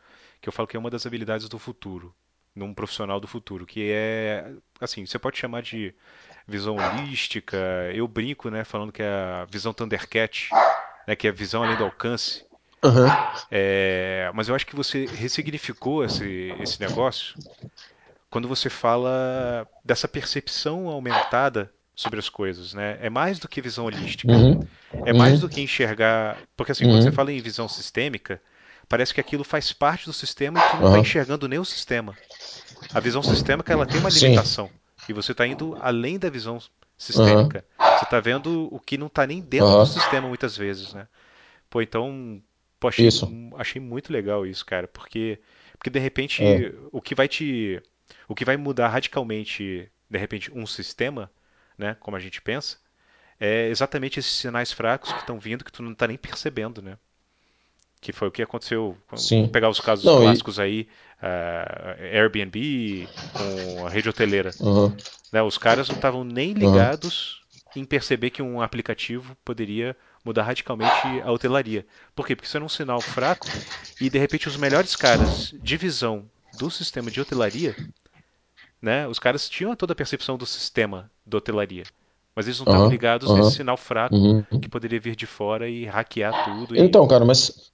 que 0.41 0.49
eu 0.49 0.53
falo 0.53 0.67
que 0.67 0.75
é 0.75 0.79
uma 0.79 0.89
das 0.89 1.05
habilidades 1.05 1.47
do 1.49 1.59
futuro, 1.59 2.13
num 2.55 2.73
profissional 2.73 3.19
do 3.19 3.27
futuro, 3.27 3.65
que 3.65 3.91
é, 3.91 4.51
assim, 4.79 5.05
você 5.05 5.19
pode 5.19 5.37
chamar 5.37 5.61
de 5.61 5.93
visão 6.47 6.77
holística, 6.77 7.57
eu 7.93 8.07
brinco, 8.07 8.49
né, 8.49 8.63
falando 8.63 8.91
que 8.91 9.03
é 9.03 9.07
a 9.07 9.45
visão 9.49 9.73
Thundercat, 9.73 10.49
né, 11.07 11.15
que 11.15 11.27
é 11.27 11.29
a 11.29 11.33
visão 11.33 11.63
além 11.63 11.77
do 11.77 11.83
alcance. 11.83 12.45
Uhum. 12.83 13.07
É, 13.51 14.31
mas 14.33 14.49
eu 14.49 14.55
acho 14.55 14.65
que 14.65 14.75
você 14.75 15.05
ressignificou 15.05 16.05
esse, 16.05 16.53
esse 16.59 16.79
negócio 16.79 17.35
quando 18.29 18.47
você 18.47 18.69
fala 18.69 19.67
dessa 19.83 20.07
percepção 20.07 20.87
aumentada 20.87 21.71
sobre 21.95 22.19
as 22.19 22.29
coisas, 22.29 22.73
né? 22.73 22.99
É 23.01 23.09
mais 23.09 23.39
do 23.39 23.47
que 23.47 23.59
visão 23.61 23.85
holística. 23.85 24.31
Uhum. 24.31 24.59
É 25.05 25.11
mais 25.11 25.35
uhum. 25.35 25.39
do 25.39 25.49
que 25.49 25.61
enxergar. 25.61 26.37
Porque 26.55 26.71
assim, 26.71 26.85
quando 26.85 27.01
você 27.01 27.11
fala 27.11 27.31
em 27.31 27.41
visão 27.41 27.67
sistêmica, 27.67 28.39
parece 28.87 29.13
que 29.13 29.21
aquilo 29.21 29.43
faz 29.43 29.73
parte 29.73 30.05
do 30.05 30.13
sistema 30.13 30.59
e 30.59 30.71
que 30.71 30.77
não 30.77 30.87
está 30.87 30.99
enxergando 30.99 31.47
nem 31.47 31.59
o 31.59 31.65
sistema. 31.65 32.15
A 32.93 32.99
visão 32.99 33.21
sistêmica 33.23 33.73
ela 33.73 33.85
tem 33.85 33.99
uma 33.99 34.09
limitação. 34.09 34.67
Sim. 34.67 35.05
E 35.09 35.13
você 35.13 35.31
está 35.31 35.45
indo 35.45 35.77
além 35.79 36.17
da 36.19 36.29
visão 36.29 36.59
sistêmica. 36.97 37.63
Uhum. 37.79 37.85
Você 37.97 38.03
está 38.03 38.19
vendo 38.19 38.67
o 38.71 38.79
que 38.79 38.97
não 38.97 39.07
está 39.07 39.25
nem 39.25 39.41
dentro 39.41 39.67
uhum. 39.67 39.79
do 39.79 39.85
sistema 39.85 40.27
muitas 40.27 40.57
vezes, 40.57 40.93
né? 40.93 41.07
Pô, 41.69 41.81
então, 41.81 42.41
pô, 42.79 42.87
achei, 42.87 43.09
achei 43.57 43.81
muito 43.81 44.11
legal 44.11 44.45
isso, 44.45 44.65
cara, 44.65 44.87
porque 44.87 45.39
porque 45.77 45.89
de 45.91 45.99
repente 45.99 46.43
é. 46.43 46.73
o 46.91 46.99
que 46.99 47.13
vai 47.13 47.27
te 47.27 47.81
o 48.27 48.35
que 48.35 48.45
vai 48.45 48.57
mudar 48.57 48.89
radicalmente, 48.89 49.89
de 50.09 50.17
repente, 50.17 50.51
um 50.53 50.65
sistema, 50.65 51.31
né, 51.77 51.95
como 51.99 52.17
a 52.17 52.19
gente 52.19 52.41
pensa, 52.41 52.77
é 53.39 53.67
exatamente 53.67 54.19
esses 54.19 54.31
sinais 54.31 54.71
fracos 54.71 55.11
que 55.11 55.19
estão 55.19 55.39
vindo 55.39 55.63
que 55.63 55.71
tu 55.71 55.83
não 55.83 55.91
está 55.91 56.07
nem 56.07 56.17
percebendo, 56.17 56.81
né? 56.81 56.97
Que 57.99 58.11
foi 58.11 58.27
o 58.27 58.31
que 58.31 58.41
aconteceu. 58.41 58.95
Sim. 59.15 59.37
Vamos 59.37 59.51
pegar 59.51 59.69
os 59.69 59.79
casos 59.79 60.05
não, 60.05 60.21
clássicos 60.21 60.57
e... 60.57 60.61
aí, 60.61 60.87
uh, 61.21 62.15
Airbnb 62.15 63.07
com 63.33 63.85
a 63.85 63.89
rede 63.89 64.09
hoteleira. 64.09 64.51
Uhum. 64.59 64.95
Né, 65.31 65.41
os 65.41 65.57
caras 65.57 65.87
não 65.89 65.95
estavam 65.95 66.23
nem 66.23 66.53
ligados 66.53 67.41
uhum. 67.75 67.81
em 67.81 67.85
perceber 67.85 68.29
que 68.29 68.41
um 68.41 68.61
aplicativo 68.61 69.35
poderia 69.43 69.95
mudar 70.23 70.43
radicalmente 70.43 71.21
a 71.23 71.31
hotelaria. 71.31 71.85
Por 72.15 72.25
quê? 72.25 72.35
Porque 72.35 72.47
isso 72.47 72.57
era 72.57 72.65
um 72.65 72.69
sinal 72.69 73.01
fraco 73.01 73.47
e 73.99 74.09
de 74.09 74.19
repente 74.19 74.47
os 74.47 74.57
melhores 74.57 74.95
caras 74.95 75.53
de 75.61 75.77
visão 75.77 76.25
do 76.57 76.69
sistema 76.71 77.11
de 77.11 77.21
hotelaria, 77.21 77.75
né, 78.81 79.07
os 79.07 79.19
caras 79.19 79.49
tinham 79.49 79.75
toda 79.75 79.93
a 79.93 79.95
percepção 79.95 80.37
do 80.37 80.45
sistema 80.45 81.09
de 81.25 81.35
hotelaria. 81.35 81.83
Mas 82.35 82.45
eles 82.45 82.59
não 82.59 82.65
estavam 82.65 82.85
uhum, 82.85 82.91
ligados 82.91 83.29
uhum, 83.29 83.37
nesse 83.37 83.55
sinal 83.57 83.77
fraco 83.77 84.15
uhum. 84.15 84.43
que 84.61 84.69
poderia 84.69 84.99
vir 84.99 85.15
de 85.15 85.25
fora 85.25 85.67
e 85.67 85.85
hackear 85.85 86.45
tudo. 86.45 86.77
Então, 86.77 87.05
e... 87.05 87.07
cara, 87.07 87.25
mas 87.25 87.71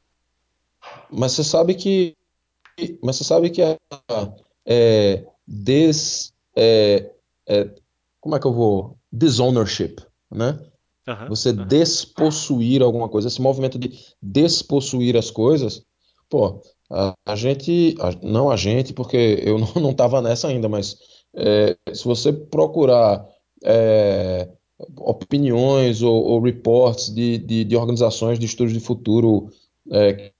mas 1.12 1.34
você 1.34 1.44
sabe 1.44 1.76
que 1.76 2.16
mas 3.04 3.18
você 3.18 3.24
sabe 3.24 3.50
que 3.50 3.62
a 3.62 3.78
é, 4.66 5.26
des 5.48 6.34
é, 6.56 7.12
é, 7.48 7.70
como 8.20 8.36
é 8.36 8.40
que 8.40 8.48
eu 8.48 8.54
vou 8.54 8.98
disownership, 9.12 9.98
né? 10.32 10.60
Uhum, 11.08 11.28
você 11.28 11.50
uhum. 11.50 11.68
despossuir 11.68 12.82
alguma 12.82 13.10
coisa, 13.10 13.28
esse 13.28 13.42
movimento 13.42 13.78
de 13.78 13.92
despossuir 14.22 15.18
as 15.18 15.30
coisas, 15.30 15.84
pô, 16.30 16.62
a, 16.90 17.14
a 17.26 17.36
gente, 17.36 17.96
a, 18.00 18.12
não 18.26 18.50
a 18.50 18.56
gente, 18.56 18.94
porque 18.94 19.42
eu 19.44 19.58
não 19.80 19.92
estava 19.92 20.22
nessa 20.22 20.48
ainda, 20.48 20.70
mas 20.70 20.98
é, 21.36 21.76
se 21.94 22.06
você 22.06 22.32
procurar 22.32 23.28
é, 23.64 24.48
opiniões 24.98 26.02
ou, 26.02 26.24
ou 26.24 26.42
reports 26.42 27.14
de, 27.14 27.38
de, 27.38 27.64
de, 27.66 27.76
organizações 27.76 28.40
de 28.40 28.46
estudos 28.46 28.74
de 28.74 28.80
futuro 28.80 29.50
é, 29.92 30.32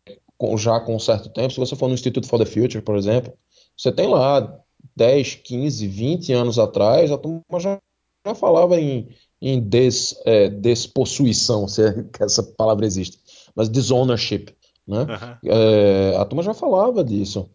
com, 0.44 0.58
já 0.58 0.78
com 0.82 0.94
um 0.94 1.00
certo 1.00 1.30
tempo, 1.30 1.54
se 1.54 1.60
você 1.60 1.74
for 1.74 1.88
no 1.88 1.94
Institute 1.94 2.28
for 2.28 2.38
the 2.38 2.46
Future, 2.46 2.82
por 2.82 2.98
exemplo, 2.98 3.34
você 3.78 3.94
tem 3.94 4.10
lá 4.10 4.60
10, 4.94 5.36
15, 5.36 5.88
20 5.88 6.34
anos 6.34 6.60
atrás, 6.60 7.12
a 7.12 7.18
turma 7.18 7.60
já, 7.60 7.80
já 8.28 8.36
falava 8.36 8.78
em 8.80 9.08
em 9.42 9.60
des, 9.60 10.18
é, 10.26 10.48
despossuição, 10.48 11.68
se 11.68 11.86
é 11.86 12.04
que 12.04 12.24
essa 12.24 12.42
palavra 12.42 12.86
existe, 12.86 13.20
mas 13.54 13.70
disownership. 13.70 14.56
Né? 14.88 15.00
Uhum. 15.00 15.52
É, 15.52 16.16
a 16.18 16.26
turma 16.26 16.44
já 16.44 16.54
falava 16.54 17.04
disso. 17.04 17.50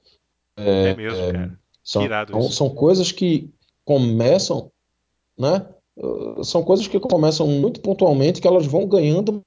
É, 0.56 0.90
é 0.90 0.94
mesmo, 0.94 1.18
é, 1.18 1.32
cara. 1.32 1.58
São, 1.82 2.02
são, 2.30 2.50
são, 2.50 2.70
coisas 2.70 3.10
que 3.10 3.50
começam, 3.84 4.70
né? 5.38 5.66
São 6.42 6.62
coisas 6.62 6.86
que 6.86 7.00
começam 7.00 7.46
muito 7.46 7.80
pontualmente, 7.80 8.40
que 8.40 8.46
elas 8.46 8.66
vão 8.66 8.86
ganhando 8.86 9.42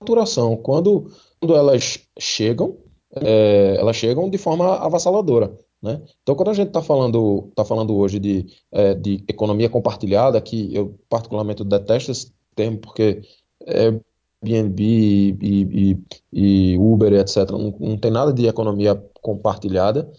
maturação. 0.00 0.56
Quando, 0.56 1.12
quando 1.40 1.56
elas 1.56 1.98
chegam, 2.18 2.76
é, 3.16 3.76
elas 3.78 3.96
chegam 3.96 4.28
de 4.28 4.38
forma 4.38 4.76
avassaladora. 4.76 5.56
Né? 5.82 6.00
Então, 6.22 6.34
quando 6.34 6.50
a 6.50 6.54
gente 6.54 6.68
está 6.68 6.82
falando, 6.82 7.50
tá 7.56 7.64
falando 7.64 7.96
hoje 7.96 8.18
de, 8.18 8.46
é, 8.70 8.94
de 8.94 9.24
economia 9.26 9.68
compartilhada, 9.68 10.40
que 10.40 10.74
eu 10.74 10.98
particularmente 11.08 11.64
detesto 11.64 12.10
esse 12.10 12.32
termo, 12.54 12.78
porque 12.78 13.22
Airbnb 13.66 14.82
e, 14.82 15.36
e, 15.40 16.72
e 16.72 16.78
Uber, 16.78 17.12
etc., 17.14 17.50
não, 17.50 17.74
não, 17.80 17.96
tem 17.96 18.10
nada 18.10 18.32
de 18.32 18.46
economia 18.46 18.94
compartilhada. 19.22 20.10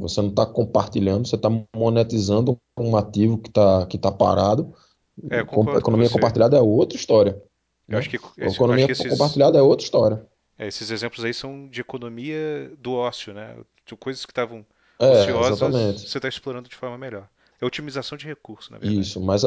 Você 0.00 0.20
não 0.20 0.28
está 0.28 0.44
compartilhando, 0.44 1.26
você 1.26 1.36
está 1.36 1.48
monetizando 1.74 2.58
um 2.78 2.96
ativo 2.96 3.38
que 3.38 3.48
está 3.48 3.86
que 3.86 3.96
tá 3.96 4.12
parado. 4.12 4.74
É, 5.30 5.40
economia 5.40 6.10
compartilhada 6.10 6.56
é 6.56 6.60
outra 6.60 6.98
história. 6.98 7.40
Eu 7.88 7.92
né? 7.92 7.98
acho 7.98 8.10
que, 8.10 8.16
economia 8.38 8.84
acho 8.84 8.94
que 8.94 9.02
esses, 9.02 9.12
compartilhada 9.12 9.58
é 9.58 9.62
outra 9.62 9.84
história. 9.84 10.26
É, 10.58 10.66
esses 10.66 10.90
exemplos 10.90 11.24
aí 11.24 11.32
são 11.32 11.68
de 11.68 11.80
economia 11.80 12.72
do 12.78 12.94
ócio, 12.94 13.32
né? 13.32 13.56
Coisas 13.98 14.26
que 14.26 14.32
estavam 14.32 14.66
é, 14.98 15.22
ociosas, 15.22 15.58
exatamente. 15.58 16.08
você 16.08 16.18
está 16.18 16.28
explorando 16.28 16.68
de 16.68 16.74
forma 16.74 16.98
melhor. 16.98 17.28
É 17.60 17.64
otimização 17.64 18.18
de 18.18 18.26
recursos, 18.26 18.70
na 18.70 18.78
verdade. 18.78 19.00
Isso, 19.00 19.20
mas 19.20 19.44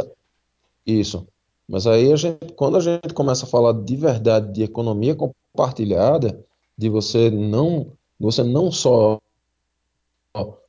isso. 0.85 1.27
Mas 1.67 1.85
aí 1.85 2.11
a 2.11 2.15
gente, 2.15 2.53
quando 2.55 2.77
a 2.77 2.79
gente 2.79 3.13
começa 3.13 3.45
a 3.45 3.49
falar 3.49 3.73
de 3.73 3.95
verdade 3.95 4.51
de 4.51 4.63
economia 4.63 5.15
compartilhada, 5.15 6.43
de 6.77 6.89
você 6.89 7.29
não, 7.29 7.91
você 8.19 8.43
não 8.43 8.71
só 8.71 9.19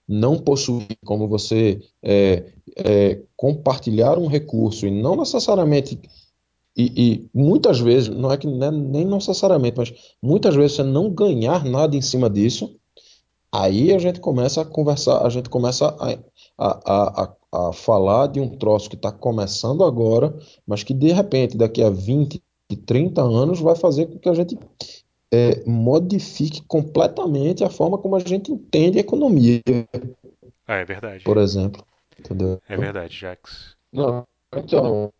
não 0.06 0.36
possuir, 0.38 0.98
como 1.04 1.28
você 1.28 1.80
é, 2.02 2.44
é, 2.76 3.22
compartilhar 3.36 4.18
um 4.18 4.26
recurso 4.26 4.86
e 4.86 4.90
não 4.90 5.16
necessariamente 5.16 5.98
e, 6.76 6.92
e, 6.96 7.28
muitas 7.34 7.78
vezes 7.78 8.08
não 8.08 8.32
é 8.32 8.36
que 8.36 8.46
nem, 8.46 8.70
nem 8.70 9.04
necessariamente, 9.04 9.76
mas 9.76 9.92
muitas 10.22 10.54
vezes 10.54 10.76
você 10.76 10.82
não 10.82 11.10
ganhar 11.10 11.64
nada 11.64 11.94
em 11.96 12.00
cima 12.00 12.30
disso 12.30 12.76
Aí 13.54 13.92
a 13.92 13.98
gente 13.98 14.18
começa 14.18 14.62
a 14.62 14.64
conversar, 14.64 15.26
a 15.26 15.28
gente 15.28 15.50
começa 15.50 15.86
a, 15.86 16.16
a, 16.56 17.22
a, 17.52 17.68
a 17.68 17.72
falar 17.74 18.28
de 18.28 18.40
um 18.40 18.48
troço 18.48 18.88
que 18.88 18.96
está 18.96 19.12
começando 19.12 19.84
agora, 19.84 20.34
mas 20.66 20.82
que 20.82 20.94
de 20.94 21.12
repente, 21.12 21.54
daqui 21.54 21.82
a 21.82 21.90
20, 21.90 22.42
30 22.86 23.20
anos, 23.20 23.60
vai 23.60 23.76
fazer 23.76 24.06
com 24.06 24.18
que 24.18 24.28
a 24.30 24.32
gente 24.32 24.58
é, 25.30 25.62
modifique 25.66 26.62
completamente 26.62 27.62
a 27.62 27.68
forma 27.68 27.98
como 27.98 28.16
a 28.16 28.20
gente 28.20 28.50
entende 28.50 28.96
a 28.96 29.02
economia. 29.02 29.60
Ah, 30.66 30.76
é 30.76 30.84
verdade. 30.86 31.22
Por 31.22 31.36
exemplo. 31.36 31.84
Entendeu? 32.18 32.58
É 32.66 32.74
verdade, 32.74 33.14
Jax. 33.14 33.76
Não, 33.92 34.26
então, 34.56 35.12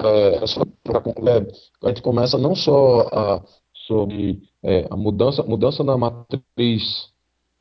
é, 0.00 0.36
é, 0.36 1.46
a 1.82 1.88
gente 1.88 2.02
começa 2.02 2.38
não 2.38 2.54
só 2.54 3.08
a, 3.12 3.42
sobre 3.86 4.42
é, 4.62 4.86
a 4.90 4.96
mudança, 4.96 5.42
mudança 5.42 5.82
na 5.82 5.96
matriz 5.96 7.12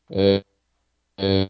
é, 0.10 0.44
é, 1.18 1.48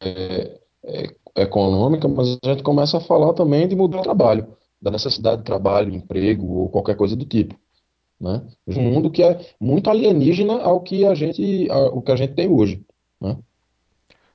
é, 0.00 0.60
é, 0.84 1.42
econômica, 1.42 2.08
mas 2.08 2.38
a 2.44 2.48
gente 2.48 2.62
começa 2.62 2.98
a 2.98 3.00
falar 3.00 3.32
também 3.34 3.68
de 3.68 3.76
mudar 3.76 4.00
o 4.00 4.02
trabalho, 4.02 4.56
da 4.80 4.90
necessidade 4.90 5.38
de 5.38 5.44
trabalho, 5.44 5.94
emprego 5.94 6.46
ou 6.46 6.68
qualquer 6.68 6.96
coisa 6.96 7.16
do 7.16 7.24
tipo. 7.24 7.58
Né? 8.20 8.42
Um 8.66 8.82
mundo 8.82 9.10
que 9.10 9.22
é 9.22 9.54
muito 9.60 9.88
alienígena 9.88 10.60
ao 10.60 10.80
que 10.80 11.06
a 11.06 11.14
gente, 11.14 11.70
ao, 11.70 12.02
que 12.02 12.10
a 12.10 12.16
gente 12.16 12.34
tem 12.34 12.48
hoje. 12.48 12.84
Né? 13.20 13.36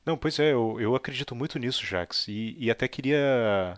Não, 0.06 0.18
pois 0.18 0.40
é, 0.40 0.54
eu, 0.54 0.80
eu 0.80 0.96
acredito 0.96 1.36
muito 1.36 1.60
nisso, 1.60 1.86
Jax. 1.86 2.28
E, 2.28 2.56
e 2.60 2.72
até 2.72 2.88
queria, 2.88 3.78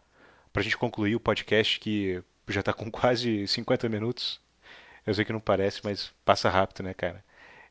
para 0.56 0.62
a 0.62 0.64
gente 0.64 0.78
concluir 0.78 1.18
o 1.18 1.20
podcast, 1.20 1.82
que 1.82 2.24
já 2.48 2.62
está 2.62 2.72
com 2.72 2.88
quase 2.90 3.46
50 3.46 3.90
minutos. 3.90 4.40
Eu 5.06 5.14
sei 5.14 5.26
que 5.26 5.34
não 5.34 5.40
parece, 5.42 5.82
mas 5.84 6.14
passa 6.24 6.50
rápido, 6.50 6.82
né, 6.82 6.94
cara? 6.94 7.22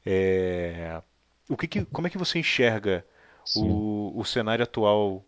É, 0.04 1.00
o 1.48 1.56
que, 1.56 1.66
que 1.66 1.86
como 1.86 2.06
é 2.06 2.10
que 2.10 2.18
você 2.18 2.38
enxerga 2.38 3.02
o, 3.56 4.12
o, 4.14 4.22
cenário 4.22 4.62
atual 4.62 5.24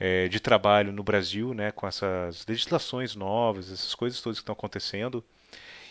é, 0.00 0.26
de 0.26 0.40
trabalho 0.40 0.90
no 0.90 1.04
Brasil, 1.04 1.54
né, 1.54 1.70
com 1.70 1.86
essas 1.86 2.44
legislações 2.44 3.14
novas, 3.14 3.70
essas 3.70 3.94
coisas 3.94 4.20
todas 4.20 4.38
que 4.38 4.42
estão 4.42 4.52
acontecendo, 4.52 5.24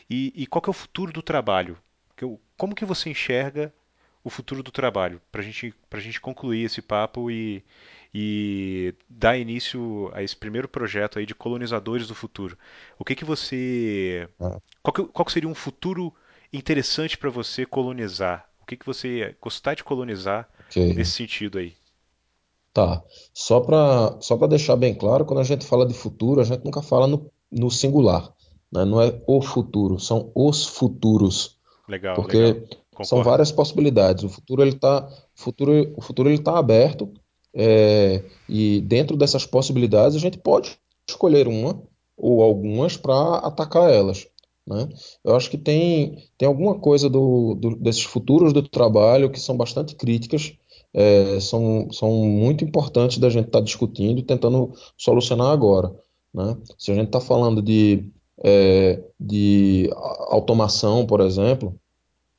e, 0.10 0.34
e 0.36 0.46
qual 0.46 0.62
que 0.62 0.70
é 0.70 0.72
o 0.72 0.74
futuro 0.74 1.14
do 1.14 1.22
trabalho? 1.22 1.78
Como 2.58 2.76
que 2.76 2.84
você 2.84 3.10
enxerga 3.10 3.74
o 4.22 4.30
futuro 4.30 4.62
do 4.62 4.70
trabalho? 4.70 5.22
Para 5.32 5.42
gente, 5.42 5.74
a 5.90 6.00
gente 6.00 6.20
concluir 6.20 6.66
esse 6.66 6.82
papo 6.82 7.32
e, 7.32 7.64
e 8.18 8.96
dar 9.10 9.38
início 9.38 10.10
a 10.14 10.24
esse 10.24 10.34
primeiro 10.34 10.70
projeto 10.70 11.20
aí 11.20 11.26
de 11.26 11.36
colonizadores 11.36 12.08
do 12.08 12.16
futuro. 12.16 12.58
O 12.98 13.04
que 13.04 13.14
que 13.14 13.26
você, 13.26 14.30
ah. 14.40 14.58
qual, 14.82 14.94
que, 14.94 15.04
qual 15.04 15.26
que 15.26 15.34
seria 15.34 15.50
um 15.50 15.54
futuro 15.54 16.14
interessante 16.54 17.18
para 17.18 17.30
você 17.30 17.66
colonizar? 17.66 18.48
O 18.62 18.66
que, 18.66 18.78
que 18.78 18.86
você 18.86 19.18
ia 19.18 19.38
gostar 19.42 19.74
de 19.74 19.84
colonizar 19.84 20.48
okay. 20.70 20.94
nesse 20.94 21.12
sentido 21.12 21.58
aí? 21.58 21.74
Tá. 22.74 23.04
Só 23.34 23.60
para 23.60 24.16
só 24.22 24.38
deixar 24.48 24.78
bem 24.78 24.96
claro, 24.96 25.26
quando 25.26 25.42
a 25.42 25.44
gente 25.44 25.66
fala 25.66 25.86
de 25.86 25.94
futuro, 25.94 26.40
a 26.40 26.46
gente 26.46 26.64
nunca 26.64 26.82
fala 26.82 27.08
no, 27.08 27.30
no 27.52 27.70
singular. 27.70 28.34
Né? 28.72 28.86
Não 28.86 29.02
é 29.02 29.22
o 29.28 29.42
futuro, 29.42 30.00
são 30.00 30.32
os 30.34 30.66
futuros. 30.66 31.60
Legal, 31.86 32.16
porque 32.16 32.38
legal. 32.38 32.66
são 33.04 33.22
várias 33.22 33.52
possibilidades. 33.52 34.24
O 34.24 34.30
futuro 34.30 34.62
ele 34.62 34.72
está 34.72 35.06
futuro, 35.34 35.94
o 35.98 36.02
futuro 36.02 36.30
ele 36.30 36.40
tá 36.40 36.58
aberto 36.58 37.14
é, 37.56 38.22
e 38.50 38.82
dentro 38.82 39.16
dessas 39.16 39.46
possibilidades 39.46 40.16
a 40.16 40.20
gente 40.20 40.38
pode 40.38 40.78
escolher 41.08 41.48
uma 41.48 41.82
ou 42.18 42.44
algumas 42.44 42.98
para 42.98 43.38
atacar 43.38 43.90
elas. 43.90 44.28
Né? 44.68 44.90
Eu 45.24 45.36
acho 45.36 45.50
que 45.50 45.58
tem, 45.58 46.24
tem 46.38 46.48
alguma 46.48 46.78
coisa 46.78 47.10
do, 47.10 47.56
do, 47.56 47.76
desses 47.76 48.04
futuros 48.04 48.52
do 48.52 48.68
trabalho 48.68 49.30
que 49.30 49.40
são 49.40 49.56
bastante 49.56 49.96
críticas, 49.96 50.54
é, 50.94 51.40
são, 51.40 51.92
são 51.92 52.12
muito 52.26 52.64
importantes 52.64 53.18
da 53.18 53.30
gente 53.30 53.48
estar 53.48 53.60
tá 53.60 53.64
discutindo 53.64 54.20
e 54.20 54.24
tentando 54.24 54.74
solucionar 54.98 55.52
agora. 55.52 55.94
Né? 56.34 56.58
Se 56.78 56.92
a 56.92 56.96
gente 56.96 57.08
está 57.08 57.22
falando 57.22 57.62
de, 57.62 58.10
é, 58.44 59.02
de 59.20 59.90
automação, 60.30 61.06
por 61.06 61.22
exemplo, 61.22 61.80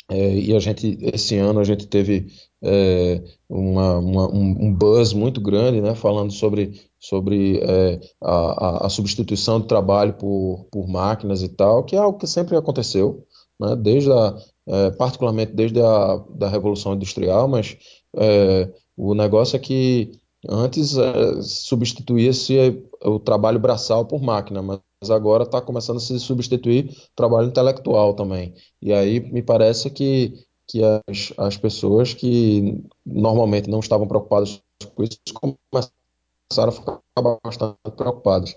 é, 0.08 0.34
e 0.34 0.54
a 0.54 0.58
gente, 0.58 0.98
esse 1.00 1.36
ano, 1.36 1.60
a 1.60 1.64
gente 1.64 1.86
teve 1.86 2.26
é, 2.66 3.22
uma, 3.48 3.98
uma, 3.98 4.34
um, 4.34 4.74
buzz 4.74 5.12
muito 5.12 5.40
grande, 5.40 5.80
né, 5.80 5.94
falando 5.94 6.32
sobre, 6.32 6.80
sobre 6.98 7.58
é, 7.62 8.00
a, 8.20 8.86
a, 8.86 8.88
substituição 8.88 9.60
de 9.60 9.68
trabalho 9.68 10.14
por, 10.14 10.66
por 10.70 10.88
máquinas 10.88 11.42
e 11.42 11.48
tal, 11.48 11.84
que 11.84 11.94
é 11.94 11.98
algo 11.98 12.18
que 12.18 12.26
sempre 12.26 12.56
aconteceu, 12.56 13.24
né, 13.60 13.76
desde 13.76 14.10
a, 14.10 14.36
é, 14.66 14.90
particularmente 14.92 15.52
desde 15.52 15.80
a 15.80 16.16
da 16.30 16.48
Revolução 16.48 16.94
Industrial, 16.94 17.46
mas 17.46 17.76
é, 18.16 18.68
o 18.96 19.14
negócio 19.14 19.56
é 19.56 19.60
que 19.60 20.12
antes 20.48 20.96
é, 20.96 21.42
substituía-se 21.42 22.82
o 23.04 23.18
trabalho 23.18 23.60
braçal 23.60 24.04
por 24.04 24.20
máquina, 24.22 24.62
mas 24.62 24.80
agora 25.10 25.44
está 25.44 25.60
começando 25.60 25.98
a 25.98 26.00
se 26.00 26.18
substituir 26.18 26.90
trabalho 27.14 27.48
intelectual 27.48 28.14
também. 28.14 28.54
E 28.80 28.92
aí 28.92 29.20
me 29.20 29.42
parece 29.42 29.90
que, 29.90 30.32
que 30.66 30.82
as, 30.82 31.32
as 31.36 31.56
pessoas 31.56 32.14
que 32.14 32.82
normalmente 33.04 33.70
não 33.70 33.80
estavam 33.80 34.06
preocupadas 34.06 34.62
com 34.94 35.02
isso 35.02 35.18
começaram 35.34 36.68
a 36.68 36.72
ficar 36.72 37.00
bastante 37.44 37.76
preocupadas. 37.96 38.56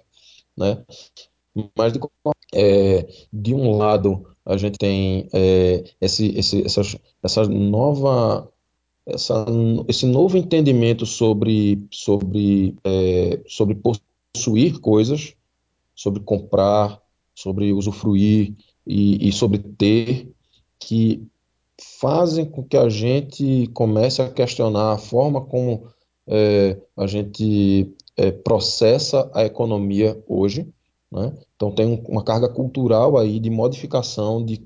Né? 0.58 0.84
Mas 1.78 1.94
de, 1.94 2.00
é, 2.54 3.08
de 3.32 3.54
um 3.54 3.78
lado 3.78 4.26
a 4.46 4.58
gente 4.58 4.78
tem 4.78 5.30
é, 5.34 5.84
esse, 6.02 6.28
esse, 6.38 6.66
essa, 6.66 6.82
essa 7.22 7.48
nova 7.48 8.52
essa, 9.06 9.46
esse 9.88 10.06
novo 10.06 10.38
entendimento 10.38 11.06
sobre, 11.06 11.88
sobre, 11.92 12.76
é, 12.84 13.42
sobre 13.48 13.76
possuir 13.76 14.80
coisas, 14.80 15.36
sobre 15.96 16.22
comprar, 16.22 17.02
sobre 17.34 17.74
usufruir 17.74 18.56
e, 18.86 19.28
e 19.28 19.32
sobre 19.32 19.60
ter, 19.60 20.32
que 20.80 21.28
fazem 22.00 22.46
com 22.46 22.64
que 22.64 22.78
a 22.78 22.90
gente 22.90 23.68
comece 23.74 24.22
a 24.22 24.30
questionar 24.30 24.94
a 24.94 24.98
forma 24.98 25.42
como 25.42 25.88
é, 26.28 26.80
a 26.96 27.08
gente 27.08 27.94
é, 28.16 28.32
processa 28.32 29.30
a 29.34 29.44
economia 29.46 30.22
hoje. 30.28 30.68
Né? 31.12 31.34
Então 31.56 31.72
tem 31.72 32.04
uma 32.08 32.24
carga 32.24 32.48
cultural 32.48 33.18
aí 33.18 33.40
de 33.40 33.50
modificação 33.50 34.44
de, 34.44 34.62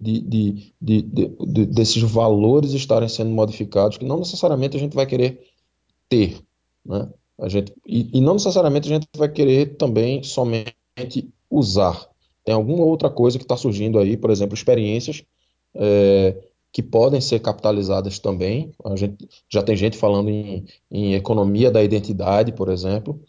de, 0.00 0.20
de, 0.20 1.02
de, 1.02 1.66
desses 1.66 2.02
valores 2.02 2.72
estarem 2.72 3.08
sendo 3.08 3.30
modificados, 3.30 3.98
que 3.98 4.04
não 4.04 4.18
necessariamente 4.18 4.76
a 4.76 4.80
gente 4.80 4.94
vai 4.94 5.06
querer 5.06 5.40
ter, 6.08 6.40
né? 6.84 7.08
A 7.38 7.48
gente, 7.50 7.74
e, 7.86 8.08
e 8.16 8.20
não 8.20 8.34
necessariamente 8.34 8.90
a 8.90 8.94
gente 8.94 9.08
vai 9.14 9.28
querer 9.28 9.76
também 9.76 10.22
somente 10.22 10.74
usar. 11.50 12.08
Tem 12.44 12.54
alguma 12.54 12.82
outra 12.84 13.10
coisa 13.10 13.36
que 13.36 13.44
está 13.44 13.56
surgindo 13.56 13.98
aí, 13.98 14.16
por 14.16 14.30
exemplo, 14.30 14.54
experiências 14.54 15.22
é, 15.78 16.36
que 16.72 16.82
podem 16.82 17.20
ser 17.20 17.40
capitalizadas 17.40 18.18
também. 18.18 18.72
A 18.84 18.96
gente, 18.96 19.28
já 19.48 19.62
tem 19.62 19.76
gente 19.76 19.96
falando 19.96 20.28
em, 20.28 20.66
em 20.90 21.14
economia 21.14 21.70
da 21.70 21.82
identidade, 21.82 22.52
por 22.52 22.68
exemplo, 22.68 23.20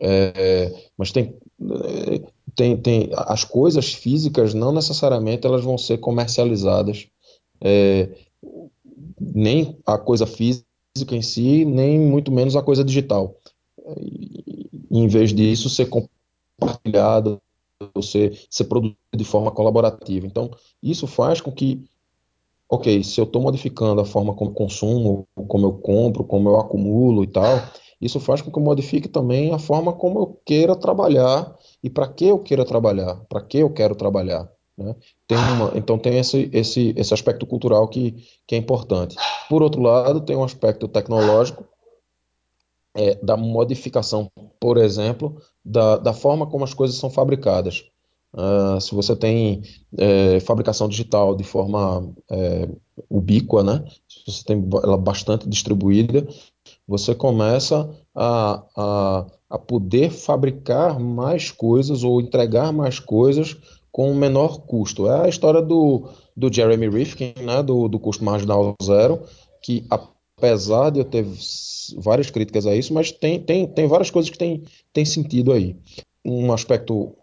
é, 0.00 0.72
mas 0.96 1.12
tem, 1.12 1.34
tem, 2.54 2.76
tem 2.76 3.10
as 3.12 3.44
coisas 3.44 3.92
físicas 3.92 4.54
não 4.54 4.72
necessariamente 4.72 5.46
elas 5.46 5.62
vão 5.62 5.76
ser 5.76 5.98
comercializadas, 5.98 7.08
é, 7.60 8.08
nem 9.20 9.78
a 9.84 9.98
coisa 9.98 10.26
física 10.26 10.64
em 11.12 11.22
si, 11.22 11.64
nem 11.64 11.98
muito 11.98 12.30
menos 12.32 12.56
a 12.56 12.62
coisa 12.62 12.84
digital. 12.84 13.36
Em 14.90 15.06
vez 15.08 15.32
disso 15.32 15.68
ser 15.68 15.88
compartilhado, 15.88 17.40
ser, 18.02 18.38
ser 18.50 18.64
produzido 18.64 18.96
de 19.16 19.24
forma 19.24 19.50
colaborativa. 19.50 20.26
Então, 20.26 20.50
isso 20.82 21.06
faz 21.06 21.40
com 21.40 21.52
que 21.52 21.84
ok, 22.68 23.02
se 23.02 23.18
eu 23.20 23.24
estou 23.24 23.40
modificando 23.40 24.00
a 24.00 24.04
forma 24.04 24.34
como 24.34 24.52
consumo, 24.52 25.26
como 25.48 25.66
eu 25.66 25.72
compro, 25.72 26.22
como 26.22 26.50
eu 26.50 26.60
acumulo 26.60 27.24
e 27.24 27.26
tal, 27.26 27.62
isso 28.00 28.20
faz 28.20 28.42
com 28.42 28.50
que 28.50 28.58
eu 28.58 28.62
modifique 28.62 29.08
também 29.08 29.52
a 29.52 29.58
forma 29.58 29.92
como 29.92 30.20
eu 30.20 30.40
queira 30.44 30.76
trabalhar 30.76 31.56
e 31.82 31.88
para 31.88 32.06
que 32.06 32.26
eu 32.26 32.38
queira 32.38 32.64
trabalhar, 32.64 33.16
para 33.28 33.40
que 33.40 33.58
eu 33.58 33.70
quero 33.72 33.94
trabalhar. 33.94 34.48
Né? 34.76 34.94
Tem 35.26 35.38
uma, 35.38 35.72
então 35.74 35.98
tem 35.98 36.18
esse, 36.18 36.48
esse, 36.52 36.94
esse 36.96 37.14
aspecto 37.14 37.46
cultural 37.46 37.88
que, 37.88 38.14
que 38.46 38.54
é 38.54 38.58
importante. 38.58 39.16
Por 39.48 39.62
outro 39.62 39.80
lado, 39.80 40.20
tem 40.20 40.36
um 40.36 40.44
aspecto 40.44 40.86
tecnológico 40.86 41.66
é, 42.94 43.16
da 43.16 43.36
modificação, 43.36 44.30
por 44.60 44.76
exemplo, 44.76 45.40
da, 45.68 45.98
da 45.98 46.12
forma 46.12 46.46
como 46.46 46.64
as 46.64 46.74
coisas 46.74 46.96
são 46.96 47.10
fabricadas. 47.10 47.84
Uh, 48.32 48.78
se 48.80 48.94
você 48.94 49.16
tem 49.16 49.62
é, 49.96 50.38
fabricação 50.40 50.86
digital 50.86 51.34
de 51.34 51.44
forma 51.44 52.12
é, 52.30 52.68
ubíqua, 53.08 53.62
né? 53.62 53.84
se 54.06 54.22
você 54.26 54.44
tem 54.44 54.68
ela 54.82 54.98
bastante 54.98 55.48
distribuída, 55.48 56.26
você 56.86 57.14
começa 57.14 57.88
a, 58.14 58.62
a, 58.76 59.26
a 59.48 59.58
poder 59.58 60.10
fabricar 60.10 61.00
mais 61.00 61.50
coisas 61.50 62.04
ou 62.04 62.20
entregar 62.20 62.70
mais 62.70 62.98
coisas 62.98 63.56
com 63.90 64.12
menor 64.14 64.60
custo. 64.60 65.08
É 65.08 65.24
a 65.24 65.28
história 65.28 65.62
do, 65.62 66.08
do 66.36 66.52
Jeremy 66.52 66.88
Rifkin, 66.88 67.32
né, 67.42 67.62
do, 67.62 67.88
do 67.88 67.98
custo 67.98 68.22
marginal 68.24 68.74
zero, 68.82 69.22
que 69.62 69.86
apesar 70.38 70.90
de 70.90 71.00
eu 71.00 71.04
ter 71.04 71.26
várias 71.96 72.30
críticas 72.30 72.66
a 72.66 72.74
isso, 72.74 72.94
mas 72.94 73.10
tem, 73.10 73.40
tem, 73.40 73.66
tem 73.66 73.86
várias 73.86 74.10
coisas 74.10 74.30
que 74.30 74.38
tem, 74.38 74.62
tem 74.92 75.04
sentido 75.04 75.52
aí. 75.52 75.76
Um 76.24 76.52
aspecto 76.52 77.14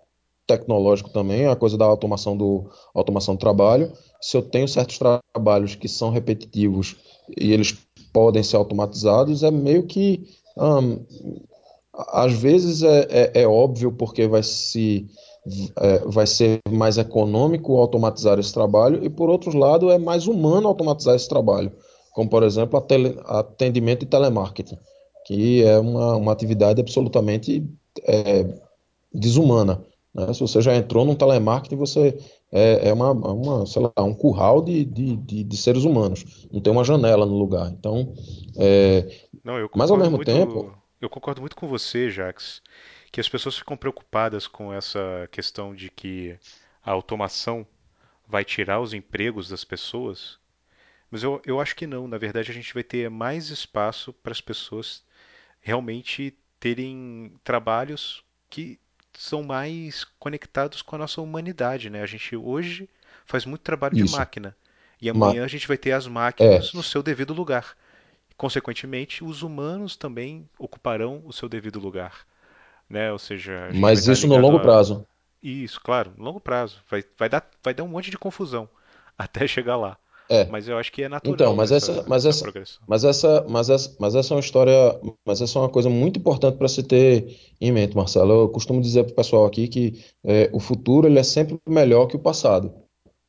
tecnológico 0.46 1.10
também, 1.10 1.48
a 1.48 1.56
coisa 1.56 1.78
da 1.78 1.86
automação 1.86 2.38
do, 2.38 2.70
automação 2.94 3.36
do 3.36 3.40
trabalho. 3.40 3.92
Se 4.22 4.38
eu 4.38 4.42
tenho 4.42 4.68
certos 4.68 5.00
trabalhos 5.00 5.76
que 5.76 5.88
são 5.88 6.12
repetitivos 6.12 6.96
e 7.40 7.52
eles 7.52 7.76
podem 8.14 8.44
ser 8.44 8.58
automatizados, 8.58 9.44
é 9.44 9.50
meio 9.50 9.84
que. 9.84 10.28
Um, 10.58 11.04
às 11.94 12.34
vezes 12.34 12.84
é, 12.84 13.08
é, 13.10 13.42
é, 13.42 13.48
óbvio 13.48 13.90
porque 13.90 14.28
vai, 14.28 14.44
se, 14.44 15.08
é, 15.80 16.00
vai 16.00 16.28
ser 16.28 16.60
mais 16.70 16.98
econômico 16.98 17.78
automatizar 17.78 18.38
esse 18.38 18.54
trabalho, 18.54 19.04
e 19.04 19.10
por 19.10 19.30
outro 19.30 19.58
lado 19.58 19.90
é 19.90 19.98
mais 19.98 20.28
humano 20.28 20.68
automatizar 20.68 21.16
esse 21.16 21.30
trabalho, 21.30 21.72
como 22.16 22.30
por 22.30 22.44
exemplo 22.44 22.80
tele, 22.80 23.20
atendimento 23.26 24.04
e 24.04 24.06
telemarketing, 24.06 24.80
que 25.26 25.66
é 25.66 25.78
uma, 25.78 26.16
uma 26.16 26.32
atividade 26.32 26.80
absolutamente 26.80 27.70
é, 28.04 28.58
desumana. 29.14 29.86
Né? 30.14 30.34
Se 30.34 30.40
você 30.40 30.62
já 30.62 30.74
entrou 30.74 31.04
num 31.04 31.14
telemarketing, 31.14 31.76
você 31.76 32.18
é, 32.54 32.88
é 32.88 32.94
uma, 32.94 33.12
uma, 33.12 33.66
sei 33.66 33.82
lá, 33.82 33.92
um 34.02 34.14
curral 34.14 34.62
de, 34.62 34.86
de, 34.86 35.18
de, 35.18 35.44
de, 35.44 35.58
seres 35.58 35.84
humanos. 35.84 36.48
Não 36.54 36.62
tem 36.62 36.72
uma 36.72 36.86
janela 36.86 37.26
no 37.26 37.38
lugar. 37.38 37.70
Então, 37.70 38.14
é, 38.56 39.14
Não, 39.44 39.58
eu 39.58 39.70
mas 39.76 39.92
ao 39.92 39.98
mesmo 39.98 40.16
muito, 40.16 40.26
tempo. 40.26 40.74
Eu 41.02 41.10
concordo 41.10 41.42
muito 41.42 41.58
com 41.58 41.68
você, 41.68 42.10
Jax, 42.10 42.62
que 43.12 43.20
as 43.20 43.28
pessoas 43.28 43.58
ficam 43.58 43.76
preocupadas 43.76 44.48
com 44.48 44.72
essa 44.72 45.28
questão 45.30 45.76
de 45.76 45.90
que 45.90 46.38
a 46.82 46.92
automação 46.92 47.68
vai 48.26 48.46
tirar 48.46 48.80
os 48.80 48.94
empregos 48.94 49.50
das 49.50 49.66
pessoas. 49.66 50.40
Mas 51.10 51.24
eu, 51.24 51.42
eu 51.46 51.60
acho 51.60 51.76
que 51.76 51.88
não. 51.88 52.08
Na 52.08 52.18
verdade, 52.18 52.52
a 52.52 52.54
gente 52.54 52.74
vai 52.74 52.84
ter 52.84 53.10
mais 53.10 53.50
espaço 53.50 54.12
para 54.12 54.32
as 54.32 54.42
pessoas 54.42 55.04
realmente 55.62 56.38
terem 56.60 57.34
trabalhos 57.44 58.24
que 58.50 58.80
são 59.14 59.44
mais 59.44 60.04
conectados 60.20 60.82
com 60.82 60.96
a 60.96 61.00
nossa 61.00 61.22
humanidade, 61.22 61.90
né? 61.90 62.02
A 62.02 62.06
gente 62.06 62.36
hoje 62.36 62.90
faz 63.26 63.46
muito 63.46 63.62
trabalho 63.62 63.96
Isso. 63.96 64.06
de 64.06 64.12
máquina 64.12 64.56
e 65.02 65.10
amanhã 65.10 65.42
Ma 65.42 65.46
a 65.46 65.48
gente 65.48 65.68
vai 65.68 65.78
ter 65.78 65.92
as 65.92 66.08
máquinas 66.08 66.72
é. 66.74 66.78
no 66.78 66.84
seu 66.84 67.02
devido 67.02 67.34
lugar. 67.34 67.76
Consequentemente, 68.38 69.24
os 69.24 69.44
humanos 69.44 69.96
também 69.96 70.48
ocuparão 70.60 71.22
o 71.26 71.32
seu 71.32 71.48
devido 71.48 71.80
lugar, 71.80 72.26
né? 72.90 73.12
Ou 73.12 73.20
seja, 73.20 73.70
mas 73.74 74.08
isso 74.08 74.28
no 74.28 74.38
longo 74.38 74.58
a... 74.58 74.62
prazo. 74.62 75.06
Isso, 75.42 75.80
claro, 75.80 76.14
no 76.18 76.24
longo 76.24 76.40
prazo 76.40 76.82
vai, 76.90 77.04
vai 77.18 77.30
dar 77.30 77.50
vai 77.64 77.74
dar 77.74 77.84
um 77.84 77.88
monte 77.88 78.12
de 78.12 78.18
confusão 78.18 78.68
até 79.18 79.48
chegar 79.48 79.78
lá. 79.78 79.98
É. 80.30 80.46
Mas 80.46 80.68
eu 80.68 80.78
acho 80.78 80.92
que 80.92 81.04
é 81.04 81.10
natural. 81.10 81.34
Então, 81.34 81.56
mas 81.56 81.72
essa, 81.72 81.92
essa 81.92 82.06
mas 82.08 82.26
essa, 82.26 82.48
essa 82.50 82.80
mas 82.88 83.04
essa, 83.04 83.46
mas 83.48 83.70
essa, 83.70 83.96
mas 84.00 84.16
essa 84.16 84.34
é 84.34 84.36
uma 84.36 84.42
história, 84.42 85.00
mas 85.26 85.42
essa 85.42 85.60
é 85.60 85.62
uma 85.62 85.70
coisa 85.70 85.90
muito 85.90 86.20
importante 86.20 86.58
para 86.58 86.68
se 86.68 86.84
ter 86.84 87.38
em 87.62 87.72
mente, 87.72 87.96
Marcelo. 87.96 88.32
Eu 88.32 88.50
costumo 88.50 88.82
dizer 88.82 89.04
para 89.04 89.14
o 89.14 89.16
pessoal 89.16 89.46
aqui 89.46 89.68
que 89.68 90.04
é, 90.24 90.50
o 90.52 90.60
futuro 90.60 91.08
ele 91.08 91.20
é 91.20 91.24
sempre 91.24 91.60
melhor 91.68 92.08
que 92.08 92.16
o 92.16 92.20
passado, 92.20 92.74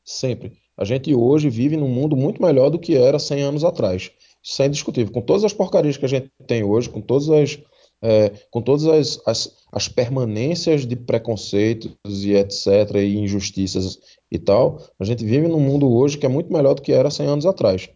sempre. 0.04 0.52
A 0.76 0.84
gente 0.84 1.14
hoje 1.14 1.48
vive 1.48 1.76
num 1.76 1.88
mundo 1.88 2.16
muito 2.16 2.42
melhor 2.42 2.70
do 2.70 2.78
que 2.78 2.96
era 2.96 3.18
100 3.18 3.42
anos 3.42 3.64
atrás. 3.64 4.10
Isso 4.42 4.62
é 4.62 4.66
indiscutível. 4.66 5.12
Com 5.12 5.22
todas 5.22 5.44
as 5.44 5.52
porcarias 5.52 5.96
que 5.96 6.04
a 6.04 6.08
gente 6.08 6.30
tem 6.46 6.62
hoje, 6.62 6.88
com 6.88 7.00
todas 7.00 7.28
as 7.30 7.58
é, 8.06 8.30
com 8.52 8.62
todas 8.62 8.86
as, 8.86 9.20
as, 9.26 9.56
as, 9.72 9.88
permanências 9.88 10.86
de 10.86 10.94
preconceitos 10.94 11.90
e 12.24 12.34
etc., 12.34 12.94
e 12.94 13.16
injustiças 13.16 13.98
e 14.30 14.38
tal, 14.38 14.80
a 15.00 15.04
gente 15.04 15.24
vive 15.24 15.48
num 15.48 15.58
mundo 15.58 15.92
hoje 15.92 16.16
que 16.16 16.24
é 16.24 16.28
muito 16.28 16.52
melhor 16.52 16.74
do 16.74 16.82
que 16.82 16.92
era 16.92 17.10
100 17.10 17.26
anos 17.26 17.46
atrás. 17.46 17.90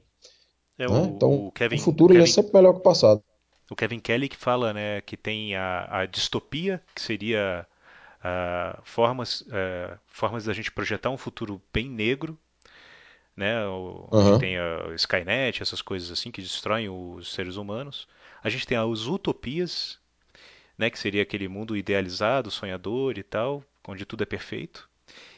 É, 0.76 0.88
né? 0.88 0.92
o, 0.92 1.04
então, 1.04 1.46
o, 1.46 1.52
Kevin, 1.52 1.76
o 1.76 1.78
futuro 1.78 2.12
Kevin, 2.12 2.24
é 2.24 2.26
sempre 2.26 2.52
melhor 2.52 2.72
que 2.72 2.80
o 2.80 2.82
passado. 2.82 3.22
o 3.70 3.76
Kevin 3.76 4.00
Kelly 4.00 4.28
que 4.28 4.36
fala 4.36 4.72
né, 4.72 5.00
que 5.02 5.16
tem 5.16 5.54
a, 5.54 6.00
a 6.00 6.06
distopia, 6.06 6.82
que 6.92 7.00
seria 7.00 7.64
uh, 8.18 8.80
formas, 8.82 9.42
uh, 9.42 9.96
formas 10.08 10.46
da 10.46 10.52
gente 10.52 10.72
projetar 10.72 11.10
um 11.10 11.18
futuro 11.18 11.62
bem 11.72 11.88
negro, 11.88 12.36
né, 13.36 13.64
onde 13.68 14.16
Aham. 14.16 14.38
tem 14.40 14.58
a 14.58 14.92
Skynet, 14.96 15.62
essas 15.62 15.80
coisas 15.80 16.10
assim 16.10 16.32
que 16.32 16.42
destroem 16.42 16.88
os 16.88 17.32
seres 17.32 17.54
humanos. 17.54 18.08
A 18.42 18.50
gente 18.50 18.66
tem 18.66 18.76
as 18.76 19.06
utopias, 19.06 19.99
né, 20.80 20.90
que 20.90 20.98
seria 20.98 21.22
aquele 21.22 21.48
mundo 21.48 21.76
idealizado, 21.76 22.50
sonhador 22.50 23.18
e 23.18 23.22
tal, 23.22 23.64
onde 23.88 24.04
tudo 24.06 24.22
é 24.22 24.26
perfeito. 24.26 24.88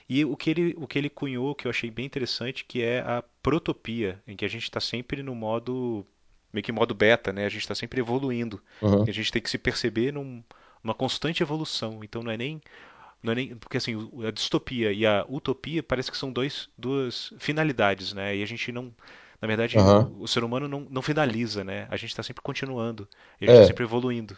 E 0.09 0.25
o 0.25 0.37
que 0.37 0.51
ele, 0.51 0.75
o 0.79 0.87
que 0.87 0.99
ele 0.99 1.11
cunhou, 1.11 1.55
que 1.55 1.67
eu 1.67 1.71
achei 1.71 1.91
bem 1.91 2.07
interessante, 2.07 2.65
que 2.65 2.83
é 2.83 3.01
a 3.01 3.23
protopia, 3.43 4.23
em 4.27 4.37
que 4.37 4.45
a 4.45 4.49
gente 4.49 4.65
está 4.65 4.81
sempre 4.81 5.23
no 5.23 5.35
modo, 5.35 6.07
meio 6.53 6.65
que 6.65 6.73
modo 6.73 6.95
beta, 6.95 7.33
né? 7.33 7.47
A 7.47 7.49
gente 7.49 7.63
está 7.63 7.75
sempre 7.75 8.01
evoluindo. 8.01 8.63
E 9.05 9.11
a 9.11 9.15
gente 9.15 9.33
tem 9.33 9.43
que 9.43 9.51
se 9.51 9.59
perceber 9.59 10.13
num, 10.13 10.43
numa 10.83 10.95
constante 10.95 11.43
evolução. 11.43 12.03
Então 12.05 12.23
não 12.23 12.33
é 12.33 12.37
nem, 12.37 12.61
não 13.23 13.33
é 13.33 13.37
nem, 13.37 13.57
porque 13.57 13.77
assim, 13.77 13.95
a 14.27 14.31
distopia 14.31 14.93
e 14.93 15.07
a 15.07 15.25
utopia 15.29 15.83
parece 15.83 16.11
que 16.11 16.17
são 16.19 16.33
dois, 16.33 16.69
duas 16.77 17.33
finalidades, 17.39 18.13
né? 18.13 18.37
E 18.37 18.43
a 18.43 18.47
gente 18.47 18.73
não, 18.73 18.95
na 19.41 19.49
verdade, 19.49 19.79
Aham. 19.79 20.01
o, 20.01 20.23
o 20.23 20.29
ser 20.29 20.45
humano 20.45 20.69
não, 20.69 20.81
não 20.91 21.03
finaliza, 21.03 21.65
né? 21.65 21.87
A 21.91 21.97
gente 21.97 22.11
está 22.11 22.23
sempre 22.23 22.43
continuando 22.43 23.09
e 23.41 23.45
a 23.45 23.49
gente 23.49 23.55
está 23.55 23.63
É. 23.63 23.67
sempre 23.67 23.85
evoluindo. 23.85 24.37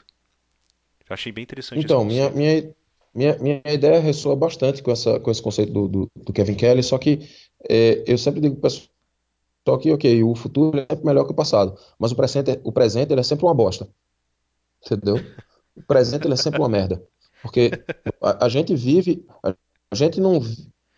Eu 1.09 1.14
achei 1.14 1.32
bem 1.32 1.42
interessante 1.44 1.78
Então, 1.80 2.05
minha, 2.05 2.30
minha, 2.30 2.74
minha, 3.14 3.38
minha 3.38 3.62
ideia 3.66 4.00
ressoa 4.00 4.36
bastante 4.36 4.82
com 4.82 4.90
essa, 4.90 5.18
com 5.20 5.30
esse 5.30 5.42
conceito 5.42 5.72
do, 5.72 5.88
do, 5.88 6.11
do 6.16 6.32
Kevin 6.32 6.55
Kelly, 6.55 6.82
só 6.82 6.98
que 6.98 7.28
é, 7.68 8.02
eu 8.07 8.18
sempre 8.18 8.40
digo 8.40 8.57
para 8.57 8.68
o 8.68 8.72
pessoal 9.64 9.78
que, 9.80 9.92
ok, 9.92 10.22
o 10.24 10.34
futuro 10.34 10.78
é 10.78 10.86
sempre 10.90 11.07
melhor 11.07 11.24
que 11.24 11.32
o 11.32 11.34
passado, 11.34 11.78
mas 11.98 12.12
o 12.12 12.16
presente, 12.16 12.61
o 12.64 12.72
presente 12.72 13.12
ele 13.12 13.20
é 13.20 13.24
sempre 13.24 13.44
uma 13.46 13.55
bosta, 13.55 13.88
entendeu? 14.84 15.32
O 15.76 15.82
presente 15.82 16.26
ele 16.26 16.34
é 16.34 16.36
sempre 16.36 16.61
uma 16.61 16.68
merda, 16.68 17.02
porque 17.42 17.84
a, 18.20 18.46
a 18.46 18.48
gente 18.48 18.74
vive, 18.76 19.26
a, 19.42 19.55
a 19.92 19.94
gente 19.96 20.20
não... 20.20 20.40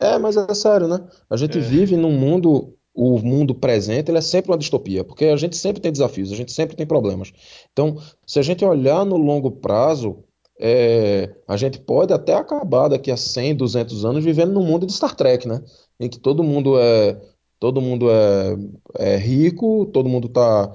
É, 0.00 0.18
mas 0.18 0.36
é 0.36 0.54
sério, 0.54 0.88
né? 0.88 1.08
A 1.30 1.36
gente 1.36 1.58
É, 1.58 1.60
vive 1.60 1.96
num 1.96 2.12
mundo, 2.12 2.75
o 2.96 3.18
mundo 3.18 3.54
presente 3.54 4.10
ele 4.10 4.18
é 4.18 4.22
sempre 4.22 4.50
uma 4.50 4.56
distopia, 4.56 5.04
porque 5.04 5.26
a 5.26 5.36
gente 5.36 5.56
sempre 5.56 5.82
tem 5.82 5.92
desafios, 5.92 6.32
a 6.32 6.36
gente 6.36 6.50
sempre 6.50 6.74
tem 6.74 6.86
problemas. 6.86 7.30
Então, 7.70 7.98
se 8.26 8.38
a 8.38 8.42
gente 8.42 8.64
olhar 8.64 9.04
no 9.04 9.18
longo 9.18 9.50
prazo, 9.50 10.24
é, 10.58 11.34
a 11.46 11.56
gente 11.58 11.78
pode 11.78 12.14
até 12.14 12.34
acabar 12.34 12.88
daqui 12.88 13.10
a 13.10 13.16
100, 13.16 13.56
200 13.56 14.04
anos 14.06 14.24
vivendo 14.24 14.52
num 14.52 14.64
mundo 14.64 14.86
de 14.86 14.92
Star 14.94 15.14
Trek, 15.14 15.46
né? 15.46 15.62
Em 16.00 16.08
que 16.08 16.18
todo 16.18 16.42
mundo 16.42 16.78
é, 16.78 17.20
todo 17.60 17.82
mundo 17.82 18.10
é, 18.10 18.56
é 18.98 19.16
rico, 19.18 19.86
todo 19.92 20.08
mundo 20.08 20.28
tá, 20.30 20.72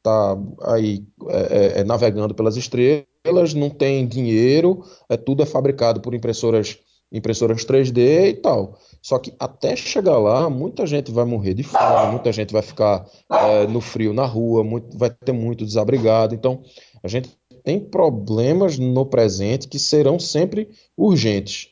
tá 0.00 0.38
aí 0.62 1.04
é, 1.28 1.78
é, 1.78 1.80
é 1.80 1.84
navegando 1.84 2.34
pelas 2.34 2.56
estrelas, 2.56 3.54
não 3.54 3.68
tem 3.68 4.06
dinheiro, 4.06 4.84
é 5.08 5.16
tudo 5.16 5.42
é 5.42 5.46
fabricado 5.46 6.00
por 6.00 6.14
impressoras, 6.14 6.78
impressoras 7.12 7.64
3D 7.64 8.28
e 8.28 8.34
tal. 8.34 8.78
Só 9.00 9.18
que 9.18 9.32
até 9.38 9.76
chegar 9.76 10.18
lá, 10.18 10.48
muita 10.48 10.86
gente 10.86 11.12
vai 11.12 11.24
morrer 11.24 11.54
de 11.54 11.62
fome, 11.62 12.12
muita 12.12 12.32
gente 12.32 12.52
vai 12.52 12.62
ficar 12.62 13.06
é, 13.30 13.66
no 13.66 13.80
frio 13.80 14.12
na 14.12 14.24
rua, 14.24 14.64
muito, 14.64 14.96
vai 14.96 15.10
ter 15.10 15.32
muito 15.32 15.64
desabrigado. 15.64 16.34
Então, 16.34 16.62
a 17.02 17.08
gente 17.08 17.30
tem 17.62 17.80
problemas 17.80 18.78
no 18.78 19.06
presente 19.06 19.68
que 19.68 19.78
serão 19.78 20.18
sempre 20.18 20.70
urgentes. 20.96 21.68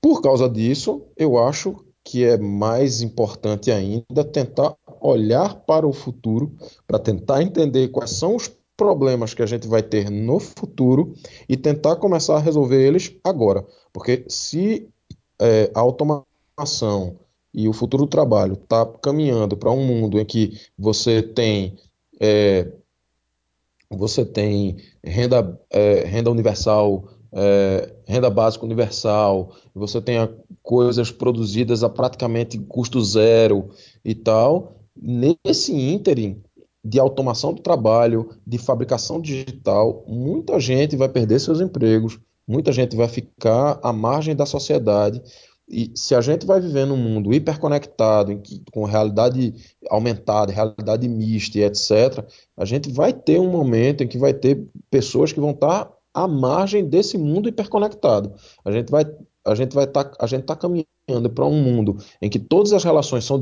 Por 0.00 0.22
causa 0.22 0.48
disso, 0.48 1.06
eu 1.16 1.38
acho 1.38 1.84
que 2.04 2.24
é 2.24 2.38
mais 2.38 3.02
importante 3.02 3.70
ainda 3.72 4.24
tentar 4.24 4.76
olhar 5.00 5.56
para 5.66 5.86
o 5.86 5.92
futuro, 5.92 6.56
para 6.86 6.98
tentar 6.98 7.42
entender 7.42 7.88
quais 7.88 8.10
são 8.10 8.36
os 8.36 8.48
problemas 8.76 9.34
que 9.34 9.42
a 9.42 9.46
gente 9.46 9.66
vai 9.66 9.82
ter 9.82 10.10
no 10.10 10.38
futuro 10.38 11.14
e 11.48 11.56
tentar 11.56 11.96
começar 11.96 12.36
a 12.36 12.40
resolver 12.40 12.80
eles 12.86 13.14
agora. 13.24 13.64
Porque 13.92 14.24
se 14.28 14.88
é, 15.40 15.70
a 15.74 15.80
automação 15.80 17.18
e 17.54 17.68
o 17.68 17.72
futuro 17.72 18.04
do 18.04 18.10
trabalho 18.10 18.54
está 18.54 18.86
caminhando 19.02 19.56
para 19.56 19.70
um 19.70 19.84
mundo 19.84 20.18
em 20.20 20.24
que 20.24 20.58
você 20.78 21.22
tem 21.22 21.76
é, 22.20 22.70
você 23.90 24.24
tem 24.24 24.76
renda, 25.02 25.58
é, 25.70 26.00
renda 26.04 26.30
universal, 26.30 27.08
é, 27.32 27.94
renda 28.06 28.28
básica 28.30 28.64
universal, 28.64 29.54
você 29.74 30.00
tem 30.00 30.18
a- 30.18 30.28
coisas 30.62 31.10
produzidas 31.12 31.82
a 31.84 31.88
praticamente 31.88 32.58
custo 32.58 33.00
zero 33.04 33.70
e 34.04 34.14
tal. 34.14 34.80
Nesse 34.96 35.72
ínterim 35.72 36.42
de 36.88 37.00
automação 37.00 37.52
do 37.52 37.60
trabalho, 37.60 38.30
de 38.46 38.58
fabricação 38.58 39.20
digital, 39.20 40.04
muita 40.06 40.60
gente 40.60 40.94
vai 40.94 41.08
perder 41.08 41.40
seus 41.40 41.60
empregos, 41.60 42.18
muita 42.46 42.70
gente 42.70 42.94
vai 42.94 43.08
ficar 43.08 43.80
à 43.82 43.92
margem 43.92 44.36
da 44.36 44.46
sociedade. 44.46 45.20
E 45.68 45.90
se 45.96 46.14
a 46.14 46.20
gente 46.20 46.46
vai 46.46 46.60
viver 46.60 46.86
num 46.86 46.96
mundo 46.96 47.34
hiperconectado, 47.34 48.38
que, 48.38 48.62
com 48.70 48.84
realidade 48.84 49.52
aumentada, 49.90 50.52
realidade 50.52 51.08
mista 51.08 51.58
e 51.58 51.64
etc., 51.64 52.24
a 52.56 52.64
gente 52.64 52.88
vai 52.88 53.12
ter 53.12 53.40
um 53.40 53.50
momento 53.50 54.04
em 54.04 54.06
que 54.06 54.16
vai 54.16 54.32
ter 54.32 54.64
pessoas 54.88 55.32
que 55.32 55.40
vão 55.40 55.50
estar 55.50 55.92
à 56.14 56.28
margem 56.28 56.88
desse 56.88 57.18
mundo 57.18 57.48
hiperconectado. 57.48 58.32
A 58.64 58.70
gente 58.70 58.90
vai 58.90 59.04
a 59.44 59.54
gente 59.54 59.74
vai 59.74 59.84
estar 59.84 60.12
a 60.20 60.26
gente 60.26 60.42
está 60.42 60.54
caminhando 60.54 61.30
para 61.34 61.44
um 61.44 61.60
mundo 61.60 61.96
em 62.22 62.30
que 62.30 62.38
todas 62.38 62.72
as 62.72 62.84
relações 62.84 63.24
são 63.24 63.40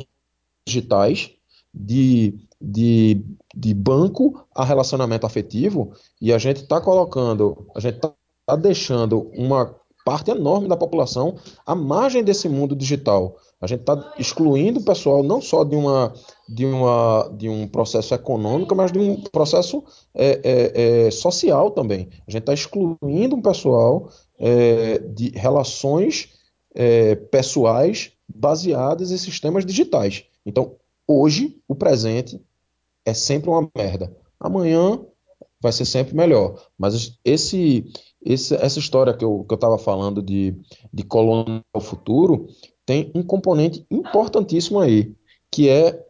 digitais, 0.67 1.31
de, 1.75 2.35
de, 2.61 3.25
de 3.55 3.75
banco 3.75 4.47
a 4.55 4.65
relacionamento 4.65 5.27
afetivo, 5.27 5.93
e 6.21 6.33
a 6.33 6.39
gente 6.39 6.63
está 6.63 6.81
colocando, 6.81 7.67
a 7.75 7.81
gente 7.81 7.97
está 7.97 8.57
deixando 8.57 9.31
uma 9.35 9.75
parte 10.05 10.31
enorme 10.31 10.69
da 10.69 10.77
população 10.77 11.37
à 11.67 11.75
margem 11.75 12.23
desse 12.23 12.49
mundo 12.49 12.77
digital. 12.77 13.37
A 13.61 13.67
gente 13.67 13.81
está 13.81 14.15
excluindo 14.19 14.81
o 14.81 14.85
pessoal 14.85 15.23
não 15.23 15.41
só 15.41 15.65
de, 15.65 15.75
uma, 15.75 16.13
de, 16.47 16.67
uma, 16.67 17.33
de 17.35 17.49
um 17.49 17.67
processo 17.67 18.15
econômico, 18.15 18.75
mas 18.77 18.93
de 18.93 18.99
um 18.99 19.23
processo 19.33 19.83
é, 20.15 20.41
é, 20.45 21.07
é, 21.07 21.11
social 21.11 21.71
também. 21.71 22.11
A 22.29 22.31
gente 22.31 22.43
está 22.43 22.53
excluindo 22.53 23.35
um 23.35 23.41
pessoal 23.41 24.11
é, 24.39 24.99
de 24.99 25.31
relações 25.31 26.29
é, 26.75 27.15
pessoais 27.15 28.13
baseadas 28.29 29.11
em 29.11 29.17
sistemas 29.17 29.65
digitais. 29.65 30.25
Então, 30.45 30.77
hoje, 31.07 31.61
o 31.69 31.75
presente 31.75 32.41
é 33.05 33.15
sempre 33.15 33.51
uma 33.51 33.71
merda. 33.77 34.15
Amanhã 34.41 35.01
vai 35.61 35.73
ser 35.73 35.85
sempre 35.85 36.15
melhor. 36.15 36.63
Mas 36.79 37.19
esse, 37.25 37.85
esse 38.23 38.55
essa 38.55 38.79
história 38.79 39.15
que 39.15 39.25
eu, 39.25 39.45
que 39.49 39.53
eu 39.53 39.57
estava 39.57 39.79
falando 39.79 40.23
de, 40.23 40.55
de 40.93 41.03
colônia 41.03 41.63
ao 41.73 41.81
futuro 41.81 42.49
tem 42.85 43.11
um 43.15 43.23
componente 43.23 43.87
importantíssimo 43.91 44.79
aí, 44.79 45.15
que 45.51 45.69
é 45.71 46.05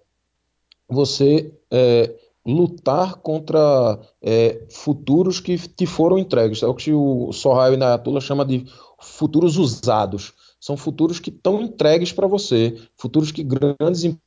você 0.88 1.53
é, 1.70 2.14
lutar 2.45 3.16
contra 3.16 4.01
é, 4.20 4.66
futuros 4.70 5.40
que, 5.40 5.57
que 5.68 5.86
foram 5.86 6.18
entregues. 6.18 6.62
É 6.62 6.66
o 6.66 6.74
que 6.74 6.92
o 6.92 7.32
Sohail 7.32 7.74
Inayatullah 7.74 8.20
chama 8.20 8.45
de 8.45 8.66
futuros 9.01 9.57
usados. 9.57 10.32
São 10.61 10.76
futuros 10.76 11.20
que 11.20 11.30
estão 11.30 11.62
entregues 11.62 12.12
para 12.12 12.26
você, 12.26 12.76
futuros 12.97 13.30
que 13.30 13.42
grandes 13.42 14.03
empresas 14.03 14.23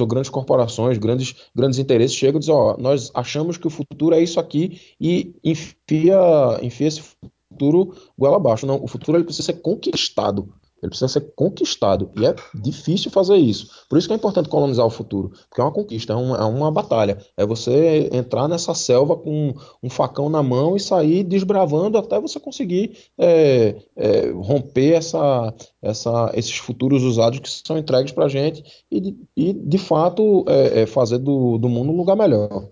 ou 0.00 0.06
grandes 0.06 0.30
corporações, 0.30 0.98
grandes, 0.98 1.34
grandes 1.54 1.78
interesses 1.78 2.14
chegam 2.14 2.36
e 2.36 2.40
dizem, 2.40 2.54
ó, 2.54 2.76
nós 2.76 3.10
achamos 3.14 3.56
que 3.56 3.66
o 3.66 3.70
futuro 3.70 4.14
é 4.14 4.22
isso 4.22 4.38
aqui 4.38 4.80
e 5.00 5.34
enfia, 5.42 6.18
enfia 6.62 6.86
esse 6.86 7.02
futuro 7.50 7.94
goela 8.18 8.36
abaixo. 8.36 8.66
Não, 8.66 8.82
o 8.82 8.86
futuro 8.86 9.16
ele 9.16 9.24
precisa 9.24 9.46
ser 9.46 9.60
conquistado. 9.60 10.52
Ele 10.84 10.90
precisa 10.90 11.08
ser 11.08 11.32
conquistado. 11.34 12.10
E 12.14 12.26
é 12.26 12.34
difícil 12.54 13.10
fazer 13.10 13.36
isso. 13.36 13.86
Por 13.88 13.98
isso 13.98 14.06
que 14.06 14.12
é 14.12 14.16
importante 14.16 14.50
colonizar 14.50 14.84
o 14.84 14.90
futuro. 14.90 15.30
Porque 15.48 15.60
é 15.60 15.64
uma 15.64 15.72
conquista, 15.72 16.12
é 16.12 16.16
uma, 16.16 16.36
é 16.36 16.44
uma 16.44 16.70
batalha. 16.70 17.16
É 17.38 17.46
você 17.46 18.10
entrar 18.12 18.46
nessa 18.48 18.74
selva 18.74 19.16
com 19.16 19.54
um 19.82 19.88
facão 19.88 20.28
na 20.28 20.42
mão 20.42 20.76
e 20.76 20.80
sair 20.80 21.24
desbravando 21.24 21.96
até 21.96 22.20
você 22.20 22.38
conseguir 22.38 22.98
é, 23.18 23.76
é, 23.96 24.30
romper 24.32 24.92
essa, 24.92 25.54
essa, 25.80 26.30
esses 26.34 26.56
futuros 26.58 27.02
usados 27.02 27.38
que 27.38 27.48
são 27.48 27.78
entregues 27.78 28.12
para 28.12 28.26
a 28.26 28.28
gente 28.28 28.62
e, 28.92 29.16
e, 29.34 29.52
de 29.54 29.78
fato, 29.78 30.44
é, 30.46 30.82
é 30.82 30.86
fazer 30.86 31.16
do, 31.16 31.56
do 31.56 31.68
mundo 31.68 31.92
um 31.92 31.96
lugar 31.96 32.14
melhor. 32.16 32.68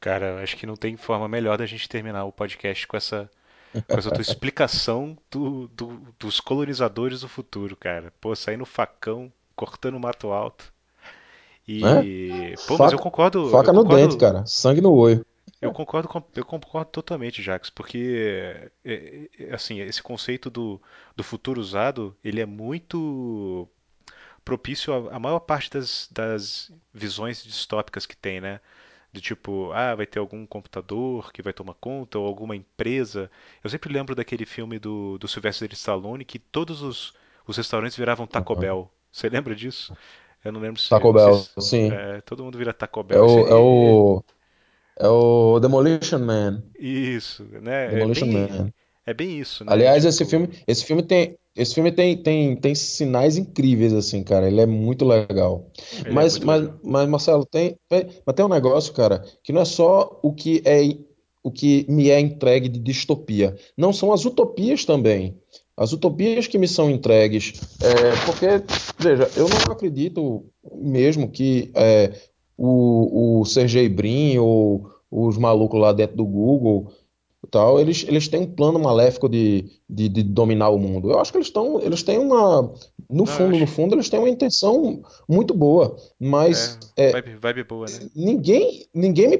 Cara, 0.00 0.42
acho 0.42 0.56
que 0.56 0.66
não 0.66 0.76
tem 0.76 0.96
forma 0.96 1.28
melhor 1.28 1.58
da 1.58 1.66
gente 1.66 1.86
terminar 1.86 2.24
o 2.24 2.32
podcast 2.32 2.86
com 2.86 2.96
essa, 2.96 3.28
com 3.88 3.98
essa 3.98 4.12
tua 4.12 4.22
explicação 4.22 5.16
do, 5.30 5.68
do- 5.68 6.14
dos 6.18 6.40
colonizadores 6.40 7.20
do 7.22 7.28
futuro, 7.28 7.76
cara. 7.76 8.12
Pô, 8.20 8.34
sair 8.36 8.56
no 8.56 8.66
facão, 8.66 9.32
cortando 9.56 9.96
o 9.96 10.00
mato 10.00 10.28
alto. 10.32 10.72
E, 11.68 12.58
pô, 12.66 12.78
mas 12.78 12.92
eu 12.92 12.98
Faca, 12.98 13.00
concordo, 13.00 13.58
eu 13.58 13.58
faca 13.58 13.72
no 13.72 13.84
dente, 13.84 14.16
concordo, 14.16 14.16
cara. 14.16 14.44
Sangue 14.46 14.80
no 14.80 14.92
olho. 14.92 15.24
eu 15.60 15.72
concordo, 15.72 16.08
com- 16.08 16.22
eu 16.36 16.44
concordo 16.44 16.90
totalmente, 16.90 17.42
Jacques, 17.42 17.70
porque 17.70 18.70
é, 18.84 19.28
é, 19.50 19.54
assim, 19.54 19.80
esse 19.80 20.02
conceito 20.02 20.48
do, 20.50 20.80
do 21.16 21.24
futuro 21.24 21.60
usado, 21.60 22.16
ele 22.22 22.40
é 22.40 22.46
muito 22.46 23.68
propício 24.44 24.92
à, 25.10 25.16
à 25.16 25.20
maior 25.20 25.40
parte 25.40 25.70
das, 25.70 26.08
das 26.12 26.72
visões 26.94 27.44
distópicas 27.44 28.06
que 28.06 28.16
tem, 28.16 28.40
né? 28.40 28.60
Do 29.12 29.20
tipo, 29.20 29.72
ah, 29.72 29.94
vai 29.94 30.06
ter 30.06 30.18
algum 30.18 30.46
computador 30.46 31.32
que 31.32 31.42
vai 31.42 31.52
tomar 31.52 31.74
conta, 31.74 32.18
ou 32.18 32.26
alguma 32.26 32.54
empresa. 32.56 33.30
Eu 33.64 33.70
sempre 33.70 33.92
lembro 33.92 34.14
daquele 34.14 34.44
filme 34.46 34.78
do, 34.78 35.18
do 35.18 35.26
Sylvester 35.28 35.72
Stallone 35.72 36.24
que 36.24 36.38
todos 36.38 36.82
os, 36.82 37.14
os 37.46 37.56
restaurantes 37.56 37.96
viravam 37.96 38.26
Taco 38.26 38.54
Uhum. 38.54 38.60
Bell. 38.60 38.90
Você 39.10 39.28
lembra 39.28 39.54
disso? 39.56 39.94
Eu 40.44 40.52
não 40.52 40.60
lembro 40.60 40.80
se. 40.80 40.94
Taco 40.94 41.12
Bell, 41.12 41.48
se. 41.58 41.58
sim. 41.58 41.88
é, 41.88 42.20
todo 42.22 42.44
mundo 42.44 42.58
vira 42.58 42.72
Taco 42.74 43.02
É 43.10 43.18
Bell. 43.18 43.24
Esse, 43.24 43.40
o, 43.40 43.46
é 43.48 43.54
o, 43.54 44.24
é 44.98 45.08
o 45.08 45.60
Demolition 45.60 46.20
Man. 46.20 46.62
isso, 46.78 47.44
né? 47.60 48.02
É 48.02 48.06
Demolition 48.06 48.26
bem, 48.26 48.32
Man. 48.32 48.72
É 49.08 49.14
bem 49.14 49.38
isso, 49.38 49.64
né? 49.64 49.72
Aliás, 49.72 50.04
esse 50.04 50.24
filme, 50.24 50.48
Tipo, 50.48 50.64
esse 50.66 50.84
filme 50.84 51.02
tem, 51.02 51.38
esse 51.56 51.74
filme 51.74 51.90
tem, 51.90 52.16
tem, 52.16 52.54
tem 52.56 52.74
sinais 52.74 53.38
incríveis, 53.38 53.94
assim, 53.94 54.22
cara. 54.22 54.46
Ele 54.46 54.60
é 54.60 54.66
muito 54.66 55.04
legal. 55.04 55.70
ele 56.00 56.10
é 56.10 56.12
Mas, 56.12 56.32
muito 56.34 56.46
mas, 56.46 56.60
legal. 56.60 56.78
mas 56.82 57.08
Marcelo, 57.08 57.46
tem, 57.46 57.76
mas 57.90 58.34
tem 58.36 58.44
um 58.44 58.50
negócio, 58.50 58.92
cara, 58.92 59.24
que 59.42 59.52
não 59.52 59.62
é 59.62 59.64
só 59.64 60.20
o 60.22 60.32
que 60.32 60.62
é, 60.64 60.80
o 61.42 61.50
que 61.50 61.86
me 61.88 62.10
é 62.10 62.20
entregue 62.20 62.68
de 62.68 62.78
distopia. 62.78 63.56
Não 63.76 63.94
são 63.94 64.12
as 64.12 64.26
utopias 64.26 64.84
também. 64.84 65.36
As 65.74 65.92
utopias 65.92 66.46
que 66.46 66.58
me 66.58 66.68
são 66.68 66.90
entregues. 66.90 67.54
É, 67.80 68.26
porque, 68.26 68.46
veja, 68.98 69.30
eu 69.36 69.48
não 69.48 69.72
acredito 69.72 70.44
mesmo 70.74 71.30
que 71.30 71.70
é, 71.74 72.12
o, 72.58 73.40
o 73.40 73.44
Sergey 73.46 73.88
Brin 73.88 74.38
ou 74.38 74.90
os 75.10 75.38
malucos 75.38 75.80
lá 75.80 75.92
dentro 75.92 76.16
do 76.16 76.26
Google 76.26 76.92
tal, 77.46 77.78
eles, 77.80 78.04
eles 78.08 78.26
têm 78.28 78.40
um 78.40 78.54
plano 78.54 78.78
maléfico 78.78 79.28
de, 79.28 79.64
de, 79.88 80.08
de 80.08 80.22
dominar 80.22 80.70
o 80.70 80.78
mundo. 80.78 81.10
Eu 81.10 81.20
acho 81.20 81.30
que 81.30 81.38
eles 81.38 81.46
estão, 81.48 81.80
eles 81.80 82.02
têm 82.02 82.18
uma, 82.18 82.72
no 83.08 83.24
fundo, 83.26 83.56
no 83.56 83.64
acho. 83.64 83.72
fundo, 83.74 83.94
eles 83.94 84.08
têm 84.08 84.18
uma 84.18 84.28
intenção 84.28 85.02
muito 85.28 85.54
boa, 85.54 85.96
É, 86.20 86.26
mas 86.28 86.78
é, 86.96 87.12
vibe, 87.12 87.36
vibe 87.36 87.64
boa, 87.64 87.86
né? 87.88 88.08
ninguém, 88.14 88.86
ninguém 88.94 89.28
me 89.28 89.38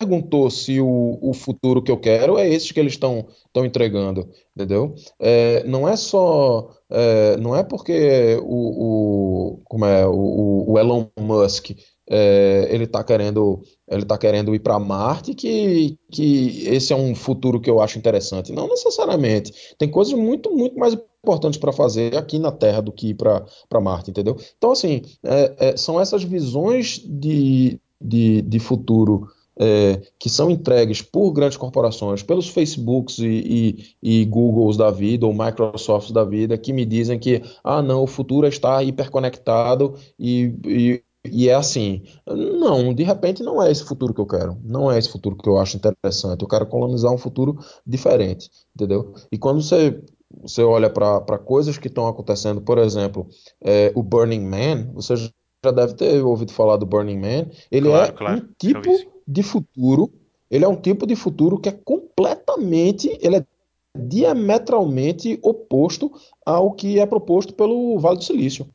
perguntou 0.00 0.50
se 0.50 0.80
o, 0.80 1.18
o 1.22 1.32
futuro 1.32 1.80
que 1.82 1.90
eu 1.90 1.96
quero 1.98 2.36
é 2.36 2.48
esse 2.48 2.74
que 2.74 2.80
eles 2.80 2.94
estão 2.94 3.26
estão 3.46 3.64
entregando, 3.64 4.28
entendeu? 4.56 4.94
É, 5.20 5.62
não 5.64 5.88
é 5.88 5.96
só, 5.96 6.70
é, 6.90 7.36
não 7.36 7.54
é 7.54 7.62
porque 7.62 8.36
o, 8.42 9.54
o 9.54 9.62
como 9.64 9.84
é 9.84 10.06
o, 10.06 10.72
o 10.72 10.78
Elon 10.78 11.06
Musk 11.20 11.70
é, 12.08 12.68
ele 12.70 12.84
está 12.84 13.02
querendo 13.04 13.62
ele 13.88 14.04
tá 14.04 14.16
querendo 14.18 14.54
ir 14.54 14.60
para 14.60 14.78
Marte 14.78 15.34
que, 15.34 15.98
que 16.10 16.64
esse 16.66 16.92
é 16.92 16.96
um 16.96 17.14
futuro 17.14 17.60
que 17.60 17.70
eu 17.70 17.80
acho 17.80 17.98
interessante. 17.98 18.52
Não 18.52 18.68
necessariamente. 18.68 19.52
Tem 19.78 19.88
coisas 19.88 20.14
muito 20.14 20.50
muito 20.50 20.78
mais 20.78 20.94
importantes 20.94 21.58
para 21.58 21.72
fazer 21.72 22.16
aqui 22.16 22.38
na 22.38 22.50
Terra 22.50 22.80
do 22.80 22.92
que 22.92 23.10
ir 23.10 23.14
para 23.14 23.80
Marte, 23.80 24.10
entendeu? 24.10 24.36
Então 24.56 24.72
assim 24.72 25.02
é, 25.22 25.54
é, 25.58 25.76
são 25.76 26.00
essas 26.00 26.22
visões 26.24 27.00
de, 27.04 27.80
de, 28.00 28.42
de 28.42 28.58
futuro 28.58 29.28
é, 29.56 30.00
que 30.18 30.30
são 30.30 30.50
entregues 30.50 31.02
por 31.02 31.30
grandes 31.32 31.56
corporações, 31.56 32.22
pelos 32.22 32.48
Facebooks 32.48 33.18
e, 33.18 33.94
e, 34.02 34.20
e 34.20 34.24
Googles 34.24 34.76
da 34.76 34.90
vida, 34.90 35.26
ou 35.26 35.32
Microsofts 35.32 36.10
da 36.10 36.24
vida, 36.24 36.56
que 36.56 36.72
me 36.72 36.84
dizem 36.84 37.18
que, 37.18 37.42
ah, 37.62 37.82
não, 37.82 38.02
o 38.02 38.06
futuro 38.06 38.46
está 38.46 38.82
hiperconectado 38.82 39.94
e, 40.18 40.54
e, 40.64 41.02
e 41.24 41.48
é 41.48 41.54
assim. 41.54 42.02
Não, 42.26 42.92
de 42.92 43.02
repente 43.02 43.42
não 43.42 43.62
é 43.62 43.70
esse 43.70 43.84
futuro 43.84 44.12
que 44.12 44.20
eu 44.20 44.26
quero. 44.26 44.56
Não 44.64 44.90
é 44.90 44.98
esse 44.98 45.10
futuro 45.10 45.36
que 45.36 45.48
eu 45.48 45.58
acho 45.58 45.76
interessante. 45.76 46.42
Eu 46.42 46.48
quero 46.48 46.66
colonizar 46.66 47.12
um 47.12 47.18
futuro 47.18 47.58
diferente, 47.86 48.50
entendeu? 48.74 49.14
E 49.30 49.38
quando 49.38 49.62
você 49.62 50.02
você 50.40 50.62
olha 50.62 50.88
para 50.88 51.38
coisas 51.38 51.76
que 51.76 51.88
estão 51.88 52.06
acontecendo, 52.06 52.62
por 52.62 52.78
exemplo, 52.78 53.28
é, 53.60 53.92
o 53.94 54.02
Burning 54.02 54.40
Man, 54.40 54.90
você 54.94 55.14
já 55.16 55.70
deve 55.70 55.94
ter 55.94 56.22
ouvido 56.24 56.52
falar 56.52 56.78
do 56.78 56.86
Burning 56.86 57.18
Man. 57.18 57.50
Ele 57.70 57.88
Claro, 57.88 58.06
é 58.06 58.12
um 58.12 58.16
claro. 58.16 58.40
Sim. 58.40 58.46
tipo 58.58 59.12
de 59.28 59.42
futuro, 59.42 60.10
ele 60.50 60.64
é 60.64 60.68
um 60.68 60.76
tipo 60.76 61.06
de 61.06 61.14
futuro 61.14 61.58
que 61.58 61.68
é 61.68 61.72
completamente, 61.72 63.16
ele 63.20 63.36
é 63.36 63.46
diametralmente 63.96 65.38
oposto 65.42 66.10
ao 66.46 66.72
que 66.72 66.98
é 66.98 67.06
proposto 67.06 67.54
pelo 67.54 67.98
Vale 67.98 68.16
do 68.18 68.24
Silício. 68.24 68.66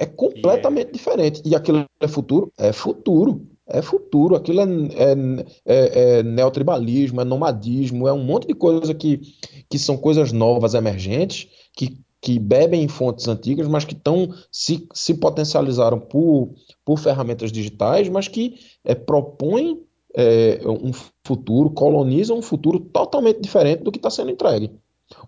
É 0.00 0.04
E 0.04 0.06
é. 0.06 0.06
completamente 0.06 0.92
diferente. 0.92 1.42
E 1.44 1.54
aquilo 1.54 1.84
é 2.00 2.08
futuro? 2.08 2.50
É 2.56 2.72
futuro. 2.72 3.46
É 3.66 3.82
futuro. 3.82 4.34
Aquilo 4.34 4.60
é, 4.60 4.64
é, 4.64 5.44
é, 5.66 6.18
é 6.18 6.22
neotribalismo, 6.22 7.20
é 7.20 7.24
nomadismo, 7.24 8.08
é 8.08 8.12
um 8.12 8.24
monte 8.24 8.48
de 8.48 8.54
coisa 8.54 8.94
que, 8.94 9.20
que 9.68 9.78
são 9.78 9.98
coisas 9.98 10.32
novas, 10.32 10.72
emergentes, 10.72 11.48
que, 11.76 11.98
que 12.20 12.38
bebem 12.38 12.82
em 12.82 12.88
fontes 12.88 13.28
antigas, 13.28 13.68
mas 13.68 13.84
que 13.84 13.94
tão, 13.94 14.34
se, 14.50 14.88
se 14.94 15.14
potencializaram 15.14 16.00
por, 16.00 16.54
por 16.84 16.98
ferramentas 16.98 17.52
digitais, 17.52 18.08
mas 18.08 18.26
que 18.26 18.54
é, 18.82 18.94
propõem 18.94 19.82
é, 20.16 20.60
um 20.66 20.92
futuro, 21.24 21.70
colonizam 21.70 22.38
um 22.38 22.42
futuro 22.42 22.80
totalmente 22.80 23.40
diferente 23.40 23.82
do 23.82 23.92
que 23.92 23.98
está 23.98 24.10
sendo 24.10 24.30
entregue. 24.30 24.72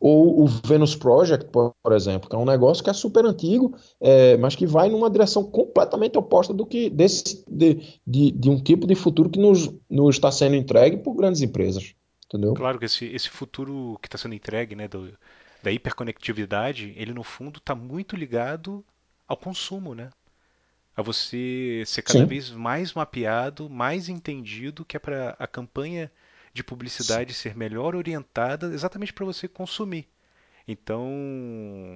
Ou 0.01 0.43
o 0.43 0.47
Venus 0.47 0.95
Project, 0.95 1.51
por, 1.51 1.75
por 1.83 1.93
exemplo, 1.93 2.29
que 2.29 2.37
é 2.37 2.39
um 2.39 2.45
negócio 2.45 2.83
que 2.83 2.91
é 2.91 2.93
super 2.93 3.25
antigo, 3.25 3.75
é, 4.01 4.37
mas 4.37 4.55
que 4.55 4.67
vai 4.67 4.89
numa 4.89 5.11
direção 5.11 5.45
completamente 5.45 6.17
oposta 6.17 6.55
do 6.55 6.65
que 6.65 6.89
desse, 6.89 7.45
de, 7.49 7.99
de, 8.07 8.31
de 8.31 8.51
um 8.51 8.61
tipo 8.61 8.87
de 8.87 8.95
futuro 8.95 9.29
que 9.29 9.39
nos, 9.39 9.73
nos 9.91 10.17
está 10.17 10.31
sendo 10.31 10.57
entregue 10.57 10.99
por 10.99 11.15
grandes 11.15 11.41
empresas. 11.43 11.95
Entendeu? 12.27 12.55
Claro 12.55 12.79
que 12.79 12.87
esse, 12.87 13.07
esse 13.07 13.29
futuro 13.29 13.99
que 14.01 14.09
está 14.09 14.17
sendo 14.17 14.35
entregue, 14.35 14.75
né, 14.75 14.89
do, 14.89 15.13
da 15.63 15.71
hiperconectividade, 15.71 16.95
ele 16.97 17.13
no 17.13 17.23
fundo 17.23 17.59
está 17.59 17.75
muito 17.75 18.17
ligado 18.17 18.85
ao 19.29 19.37
consumo, 19.37 19.95
né? 19.95 20.11
A 20.95 21.03
você 21.03 21.83
ser 21.87 22.03
cada 22.03 22.21
Sim, 22.21 22.27
vez 22.27 22.51
mais 22.51 22.93
mapeado, 22.93 23.69
mais 23.69 24.09
entendido, 24.09 24.85
que 24.85 24.97
é 24.97 25.01
para 25.01 25.37
a 25.39 25.47
campanha 25.47 26.11
de 26.53 26.63
publicidade 26.65 27.35
ser 27.35 27.57
melhor 27.57 27.95
orientada 27.95 28.67
exatamente 28.73 29.13
para 29.13 29.25
você 29.25 29.49
consumir. 29.49 30.09
Então, 30.67 31.09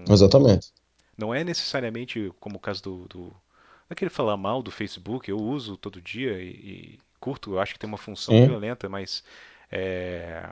exatamente. 0.08 0.72
não 1.16 1.34
é 1.34 1.44
necessariamente 1.44 2.32
como 2.40 2.56
o 2.56 2.60
caso 2.60 2.82
do, 2.82 3.08
do 3.08 3.20
não 3.28 3.90
é 3.90 3.94
que 3.94 4.04
ele 4.04 4.10
falar 4.10 4.36
mal 4.36 4.62
do 4.62 4.70
Facebook, 4.70 5.30
eu 5.30 5.38
uso 5.38 5.76
todo 5.76 6.02
dia 6.02 6.40
e, 6.42 6.48
e 6.48 6.98
curto, 7.20 7.52
eu 7.54 7.60
acho 7.60 7.72
que 7.72 7.78
tem 7.78 7.88
uma 7.88 7.98
função 7.98 8.34
Sim, 8.34 8.46
violenta, 8.46 8.88
mas 8.88 9.22
é, 9.70 10.50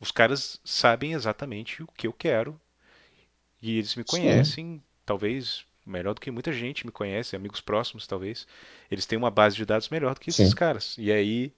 os 0.00 0.10
caras 0.10 0.60
sabem 0.64 1.12
exatamente 1.12 1.82
o 1.82 1.86
que 1.86 2.06
eu 2.06 2.12
quero 2.12 2.60
e 3.62 3.78
eles 3.78 3.94
me 3.96 4.04
sim, 4.04 4.06
conhecem, 4.06 4.82
talvez 5.06 5.64
melhor 5.86 6.14
do 6.14 6.20
que 6.20 6.30
muita 6.30 6.52
gente 6.52 6.86
me 6.86 6.92
conhece, 6.92 7.36
amigos 7.36 7.60
próximos 7.60 8.06
talvez. 8.06 8.46
Eles 8.90 9.06
têm 9.06 9.18
uma 9.18 9.30
base 9.30 9.56
de 9.56 9.64
dados 9.64 9.88
melhor 9.88 10.14
do 10.14 10.20
que 10.20 10.30
esses 10.30 10.50
sim, 10.50 10.54
caras. 10.54 10.96
E 10.98 11.12
aí 11.12 11.54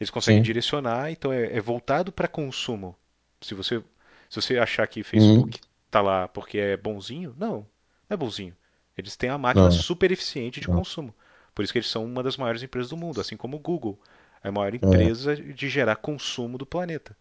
eles 0.00 0.10
conseguem 0.10 0.42
sim. 0.42 0.42
direcionar, 0.42 1.10
então 1.12 1.32
é, 1.32 1.56
é 1.56 1.60
voltado 1.60 2.10
para 2.12 2.28
consumo. 2.28 2.96
Se 3.40 3.54
você 3.54 3.82
se 4.28 4.40
você 4.40 4.58
achar 4.58 4.86
que 4.88 5.02
Uhum. 5.14 5.54
Facebook 5.54 5.60
tá 5.90 6.00
lá 6.00 6.28
porque 6.28 6.58
é 6.58 6.76
bonzinho, 6.76 7.34
não, 7.38 7.58
não 7.58 7.66
é 8.10 8.16
bonzinho. 8.16 8.56
Eles 8.96 9.16
têm 9.16 9.30
a 9.30 9.38
máquina 9.38 9.70
Não, 9.70 9.70
super 9.70 10.10
eficiente 10.12 10.60
de 10.60 10.68
não. 10.68 10.68
consumo. 10.68 11.14
Por 11.54 11.62
isso 11.64 11.72
que 11.72 11.78
eles 11.78 11.88
são 11.90 12.04
uma 12.04 12.22
das 12.22 12.36
maiores 12.36 12.62
empresas 12.62 12.90
do 12.90 12.96
mundo, 12.96 13.20
assim 13.20 13.36
como 13.36 13.56
o 13.56 13.60
Google, 13.60 14.00
a 14.42 14.50
maior 14.52 14.74
É, 14.82 15.12
empresa 15.14 15.36
de 15.36 15.68
gerar 15.68 15.96
consumo 15.96 16.56
do 16.58 16.66
planeta 16.66 17.16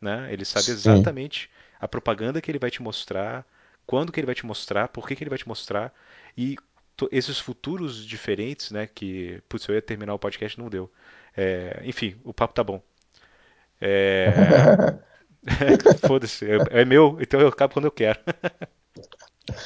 né? 0.00 0.32
Ele 0.32 0.44
sabe 0.44 0.70
sim. 0.74 1.10
exatamente 1.10 1.50
a 1.80 1.88
propaganda 1.88 2.40
que 2.40 2.50
ele 2.50 2.58
vai 2.58 2.70
te 2.70 2.82
mostrar, 2.82 3.46
quando 3.86 4.12
que 4.12 4.20
ele 4.20 4.26
vai 4.26 4.34
te 4.34 4.46
mostrar, 4.46 4.88
por 4.88 5.06
que 5.06 5.16
que 5.16 5.22
ele 5.22 5.30
vai 5.30 5.38
te 5.38 5.48
mostrar 5.48 5.92
e 6.36 6.56
esses 7.10 7.38
futuros 7.38 8.04
diferentes, 8.06 8.70
né? 8.70 8.86
Que, 8.86 9.42
putz, 9.48 9.66
eu 9.66 9.74
ia 9.74 9.82
terminar 9.82 10.14
o 10.14 10.18
podcast 10.18 10.58
não 10.58 10.68
deu. 10.68 10.90
É, 11.36 11.80
enfim, 11.84 12.16
o 12.24 12.32
papo 12.34 12.54
tá 12.54 12.64
bom. 12.64 12.82
É, 13.80 14.32
foda-se, 15.96 16.46
é, 16.50 16.82
é 16.82 16.84
meu, 16.84 17.18
então 17.20 17.40
eu 17.40 17.48
acabo 17.48 17.74
quando 17.74 17.86
eu 17.86 17.90
quero. 17.92 18.20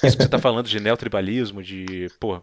Isso 0.03 0.17
que 0.17 0.23
você 0.23 0.29
tá 0.29 0.39
falando 0.39 0.69
de 0.69 0.81
neotribalismo, 0.81 1.63
de, 1.63 2.11
pô, 2.21 2.43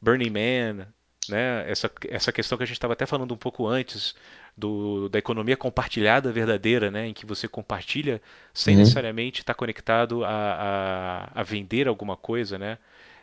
Burning 0.00 0.30
Man, 0.30 0.88
né? 1.28 1.70
Essa, 1.70 1.90
essa 2.08 2.32
questão 2.32 2.58
que 2.58 2.64
a 2.64 2.66
gente 2.66 2.76
estava 2.76 2.94
até 2.94 3.06
falando 3.06 3.34
um 3.34 3.38
pouco 3.38 3.66
antes 3.66 4.14
do, 4.56 5.08
da 5.08 5.18
economia 5.18 5.56
compartilhada 5.56 6.32
verdadeira, 6.32 6.90
né? 6.90 7.08
Em 7.08 7.14
que 7.14 7.26
você 7.26 7.48
compartilha 7.48 8.22
sem 8.54 8.76
Uhum. 8.76 8.76
necessariamente 8.76 9.40
estar 9.42 9.54
conectado 9.54 10.24
a, 10.24 11.30
a, 11.34 11.40
a 11.40 11.42
vender 11.42 11.88
alguma 11.88 12.16
coisa, 12.16 12.58
né? 12.58 12.78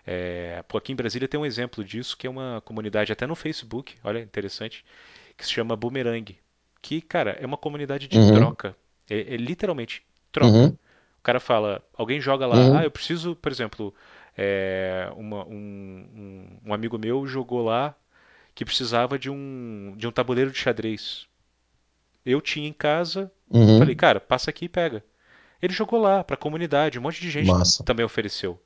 É, 0.08 0.64
aqui 0.76 0.94
em 0.94 0.96
Brasília 0.96 1.28
tem 1.28 1.40
um 1.40 1.46
exemplo 1.46 1.84
disso, 1.84 2.18
que 2.18 2.28
é 2.28 2.32
uma 2.32 2.62
comunidade 2.66 3.12
até 3.12 3.28
no 3.28 3.36
Facebook, 3.36 3.96
olha, 4.04 4.20
interessante, 4.22 4.86
que 5.38 5.46
se 5.46 5.52
chama 5.52 5.76
Boomerang. 5.76 6.38
Que, 6.82 7.02
cara, 7.02 7.32
é 7.42 7.46
uma 7.46 7.58
comunidade 7.58 8.08
de 8.08 8.18
Uhum. 8.18 8.34
troca. 8.36 8.76
É, 9.10 9.36
é 9.36 9.38
literalmente 9.38 10.04
troca. 10.32 10.58
Uhum. 10.58 10.68
O 11.20 11.24
cara 11.24 11.40
fala, 11.42 11.84
alguém 11.94 12.22
joga 12.22 12.48
lá, 12.48 12.56
ah, 12.56 12.60
Uhum. 12.60 12.84
eu 12.84 12.92
preciso, 12.92 13.36
por 13.36 13.52
exemplo, 13.52 13.94
é, 14.38 15.10
uma- 15.18 15.46
um, 15.46 15.54
um- 16.16 16.60
um 16.70 16.74
amigo 16.74 16.98
meu 16.98 17.28
jogou 17.28 17.64
lá 17.64 17.96
que 18.56 18.66
precisava 18.66 19.20
de 19.20 19.30
um, 19.30 19.94
de 19.98 20.08
um 20.08 20.12
tabuleiro 20.12 20.52
de 20.52 20.58
xadrez. 20.60 21.28
Eu 22.26 22.42
tinha 22.42 22.68
em 22.68 22.74
casa, 22.74 23.32
falei, 23.78 23.94
Uhum. 23.94 23.98
cara, 23.98 24.20
passa 24.20 24.50
aqui 24.52 24.66
e 24.66 24.70
pega. 24.70 25.04
Ele 25.62 25.74
jogou 25.74 26.00
lá 26.02 26.24
para 26.24 26.36
a 26.36 26.40
comunidade, 26.40 27.00
um 27.00 27.04
monte 27.04 27.22
de 27.22 27.30
gente 27.32 27.48
Massa. 27.48 27.84
também 27.84 28.06
ofereceu. 28.06 28.60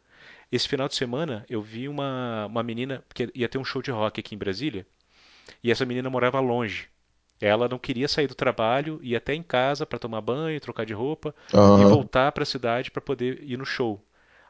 Esse 0.52 0.68
final 0.68 0.88
de 0.88 0.96
semana 0.96 1.46
eu 1.50 1.62
vi 1.62 1.88
uma, 1.88 2.46
uma 2.48 2.64
menina, 2.64 3.04
porque 3.08 3.32
ia 3.34 3.50
ter 3.50 3.58
um 3.58 3.64
show 3.66 3.82
de 3.82 3.92
rock 3.92 4.20
aqui 4.20 4.36
em 4.36 4.38
Brasília, 4.38 4.86
E 5.64 5.72
essa 5.72 5.86
menina 5.86 6.10
morava 6.10 6.40
longe. 6.40 6.90
Ela 7.42 7.70
não 7.70 7.80
queria 7.80 8.08
sair 8.08 8.28
do 8.28 8.36
trabalho, 8.36 9.00
ir 9.04 9.16
até 9.16 9.34
em 9.36 9.44
casa 9.44 9.86
para 9.86 10.00
tomar 10.00 10.22
banho, 10.22 10.60
trocar 10.62 10.86
de 10.86 10.94
roupa 10.94 11.36
e 11.76 11.84
Aham. 11.84 11.86
voltar 11.86 12.32
para 12.34 12.44
a 12.44 12.46
cidade 12.48 12.92
para 12.92 13.02
poder 13.02 13.44
ir 13.44 13.58
no 13.58 13.66
show. 13.66 14.04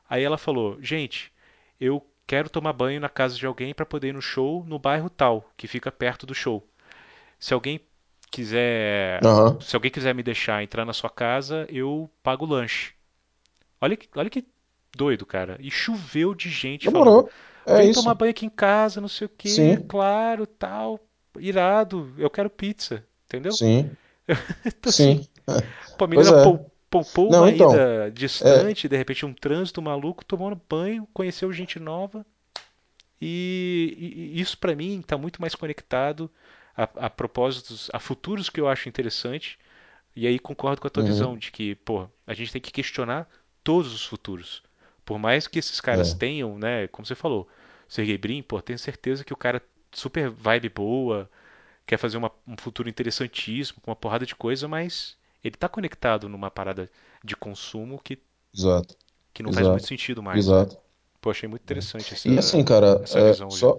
Aí 0.10 0.24
ela 0.24 0.38
falou: 0.38 0.78
Gente, 0.82 1.32
eu 1.80 2.06
quero 2.28 2.50
tomar 2.50 2.74
banho 2.74 3.00
na 3.02 3.10
casa 3.10 3.38
de 3.38 3.46
alguém 3.48 3.74
para 3.76 3.86
poder 3.86 4.10
ir 4.10 4.14
no 4.14 4.22
show 4.22 4.66
no 4.66 4.80
bairro 4.80 5.10
tal, 5.10 5.52
que 5.58 5.68
fica 5.68 5.92
perto 5.92 6.26
do 6.28 6.36
show. 6.36 6.68
Se 7.40 7.54
alguém 7.54 7.82
quiser, 8.32 9.26
Aham. 9.26 9.62
se 9.62 9.76
alguém 9.76 9.92
quiser 9.92 10.16
me 10.16 10.24
deixar 10.24 10.64
entrar 10.64 10.86
na 10.86 10.94
sua 10.94 11.10
casa, 11.12 11.68
eu 11.70 12.10
pago 12.24 12.46
o 12.46 12.50
lanche. 12.50 12.94
Olha 13.82 13.98
que, 13.98 14.08
olha 14.16 14.30
que 14.30 14.46
doido, 14.96 15.26
cara. 15.26 15.58
E 15.60 15.72
choveu 15.72 16.34
de 16.36 16.50
gente 16.50 16.90
falando: 16.90 17.20
Demorou. 17.20 17.34
É 17.66 17.78
Vem 17.78 17.90
tomar 17.90 18.16
isso. 18.16 18.16
banho 18.16 18.32
aqui 18.32 18.46
em 18.46 18.50
casa, 18.50 19.02
não 19.02 19.08
sei 19.10 19.28
o 19.28 19.30
quê, 19.30 19.78
Sim, 19.78 19.88
claro, 19.88 20.46
tal, 20.48 21.00
irado, 21.40 22.14
eu 22.18 22.30
quero 22.30 22.50
pizza, 22.50 23.06
entendeu? 23.26 23.60
sim, 23.60 23.98
Então 24.66 24.90
assim, 24.90 25.16
sim. 25.16 25.28
pô, 25.98 26.06
a 26.06 26.08
menina 26.08 26.34
é. 26.34 26.34
pou- 26.34 26.72
poupou 26.90 27.30
Não, 27.30 27.48
uma 27.48 27.50
então. 27.50 27.52
ida 27.52 28.12
É, 28.40 28.72
distante, 28.72 28.88
de 28.90 28.98
repente 28.98 29.26
um 29.26 29.34
trânsito 29.34 29.82
maluco, 29.82 30.26
tomou 30.26 30.56
banho, 30.70 31.08
conheceu 31.14 31.52
gente 31.54 31.80
nova 31.80 32.26
e, 33.22 34.32
e- 34.36 34.42
isso 34.42 34.58
pra 34.58 34.76
mim 34.76 35.00
está 35.00 35.18
muito 35.18 35.42
mais 35.42 35.56
conectado 35.56 36.32
a, 36.76 36.84
a 37.08 37.10
propósitos, 37.10 37.90
a 37.94 38.00
futuros 38.00 38.50
que 38.50 38.60
eu 38.60 38.68
acho 38.68 38.90
interessante. 38.90 39.60
E 40.16 40.28
aí 40.28 40.40
concordo 40.40 40.82
com 40.82 40.88
a 40.88 40.92
tua 40.92 41.04
visão 41.04 41.38
uhum, 41.38 41.38
de 41.38 41.52
que, 41.52 41.76
pô, 41.76 42.10
a 42.28 42.34
gente 42.34 42.52
tem 42.54 42.62
que 42.62 42.72
questionar 42.72 43.30
todos 43.64 43.94
os 43.94 44.06
futuros. 44.06 44.64
Por 45.12 45.20
mais 45.20 45.48
que 45.48 45.60
esses 45.60 45.82
caras 45.82 46.14
é, 46.14 46.16
tenham, 46.16 46.58
né, 46.58 46.88
como 46.88 47.06
você 47.06 47.16
falou, 47.16 47.48
Sergey 47.88 48.18
Brin, 48.18 48.42
pô, 48.44 48.62
tenho 48.62 48.80
certeza 48.80 49.24
que 49.26 49.34
o 49.34 49.38
cara 49.38 49.62
super 49.92 50.30
vibe 50.30 50.70
boa, 50.70 51.30
quer 51.86 51.98
fazer 51.98 52.18
uma- 52.18 52.32
um 52.48 52.58
futuro 52.58 52.90
interessantíssimo, 52.90 53.82
com 53.82 53.92
uma 53.92 53.96
porrada 53.98 54.26
de 54.26 54.36
coisa, 54.36 54.68
mas 54.68 55.18
ele 55.44 55.56
tá 55.58 55.70
conectado 55.70 56.30
numa 56.30 56.52
parada 56.52 56.90
de 57.24 57.36
consumo 57.36 58.00
que, 58.00 58.20
exato, 58.54 58.96
que 59.34 59.44
não 59.44 59.52
faz 59.52 59.68
muito 59.68 59.88
exato, 59.88 59.88
sentido 59.88 60.22
mais, 60.24 60.48
né? 60.48 60.58
exato. 60.66 60.78
Pô, 61.22 61.32
achei 61.32 61.48
muito 61.50 61.64
né. 61.70 61.78
interessante 61.78 62.14
E 62.26 62.38
assim, 62.38 62.38
essa, 62.38 62.64
cara, 62.64 63.02
essa 63.02 63.22
é, 63.22 63.22
visão, 63.22 63.50
só 63.50 63.78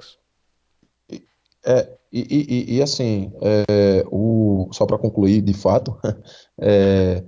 é, 1.64 1.98
e, 2.12 2.20
e, 2.20 2.74
e- 2.74 2.76
e, 2.78 2.82
assim, 2.82 3.32
é, 3.42 4.04
o, 4.10 4.68
só 4.72 4.84
para 4.86 4.98
concluir, 4.98 5.40
de 5.42 5.54
fato, 5.54 5.98
é, 6.60 7.24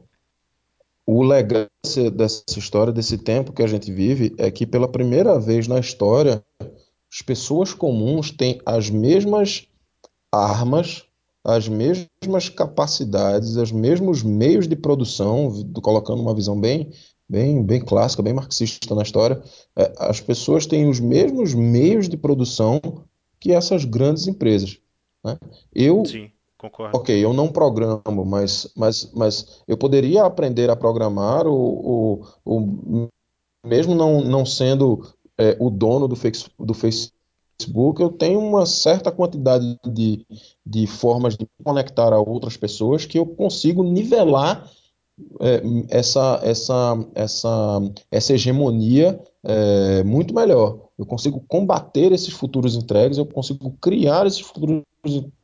o 1.06 1.22
legal 1.22 1.66
desse- 1.84 2.10
dessa 2.10 2.44
história, 2.58 2.92
desse 2.92 3.18
tempo 3.18 3.52
que 3.52 3.62
a 3.62 3.66
gente 3.66 3.92
vive, 3.92 4.34
é 4.38 4.50
que 4.50 4.66
pela 4.66 4.88
primeira 4.88 5.38
vez 5.38 5.68
na 5.68 5.78
história, 5.78 6.42
as 7.12 7.22
pessoas 7.22 7.72
comuns 7.74 8.30
têm 8.30 8.60
as 8.64 8.90
mesmas 8.90 9.66
armas, 10.32 11.04
as 11.44 11.68
mesmas 11.68 12.48
capacidades, 12.48 13.56
os 13.56 13.70
mesmos 13.72 14.22
meios 14.22 14.66
de 14.66 14.76
produção, 14.76 15.48
do- 15.64 15.80
colocando 15.80 16.22
uma 16.22 16.34
visão 16.34 16.58
bem, 16.58 16.90
bem, 17.28 17.62
bem 17.62 17.80
clássica, 17.80 18.22
bem 18.22 18.32
marxista 18.32 18.94
na 18.94 19.02
história, 19.02 19.42
é, 19.76 19.92
as 19.98 20.20
pessoas 20.20 20.66
têm 20.66 20.88
os 20.88 21.00
mesmos 21.00 21.54
meios 21.54 22.08
de 22.08 22.16
produção 22.16 22.80
que 23.38 23.52
essas 23.52 23.84
grandes 23.84 24.26
empresas, 24.26 24.78
né? 25.24 25.38
Eu, 25.74 26.04
Sim, 26.06 26.30
concordo. 26.70 26.96
ok, 26.96 27.24
eu 27.24 27.32
não 27.32 27.48
programo, 27.48 28.24
mas, 28.24 28.70
mas, 28.76 29.10
mas 29.12 29.62
eu 29.66 29.76
poderia 29.76 30.24
aprender 30.24 30.70
a 30.70 30.76
programar 30.76 31.46
o, 31.46 32.22
o, 32.44 32.56
o 32.58 33.08
mesmo 33.64 33.94
não, 33.94 34.20
não 34.20 34.44
sendo 34.44 35.06
é, 35.38 35.56
o 35.58 35.70
dono 35.70 36.06
do, 36.06 36.16
face, 36.16 36.46
do 36.58 36.74
Facebook, 36.74 38.00
eu 38.00 38.10
tenho 38.10 38.40
uma 38.40 38.66
certa 38.66 39.10
quantidade 39.10 39.78
de, 39.86 40.26
de 40.64 40.86
formas 40.86 41.36
de 41.36 41.44
me 41.44 41.64
conectar 41.64 42.12
a 42.12 42.20
outras 42.20 42.56
pessoas 42.56 43.04
que 43.04 43.18
eu 43.18 43.26
consigo 43.26 43.82
nivelar 43.82 44.70
é, 45.40 45.62
essa, 45.90 46.40
essa, 46.42 47.06
essa, 47.14 47.80
essa 48.10 48.32
hegemonia 48.32 49.20
é, 49.44 50.02
muito 50.02 50.34
melhor. 50.34 50.88
Eu 50.98 51.04
consigo 51.04 51.44
combater 51.46 52.12
esses 52.12 52.32
futuros 52.32 52.74
entregues, 52.74 53.18
eu 53.18 53.26
consigo 53.26 53.70
criar 53.80 54.26
esses 54.26 54.40
futuros 54.40 54.82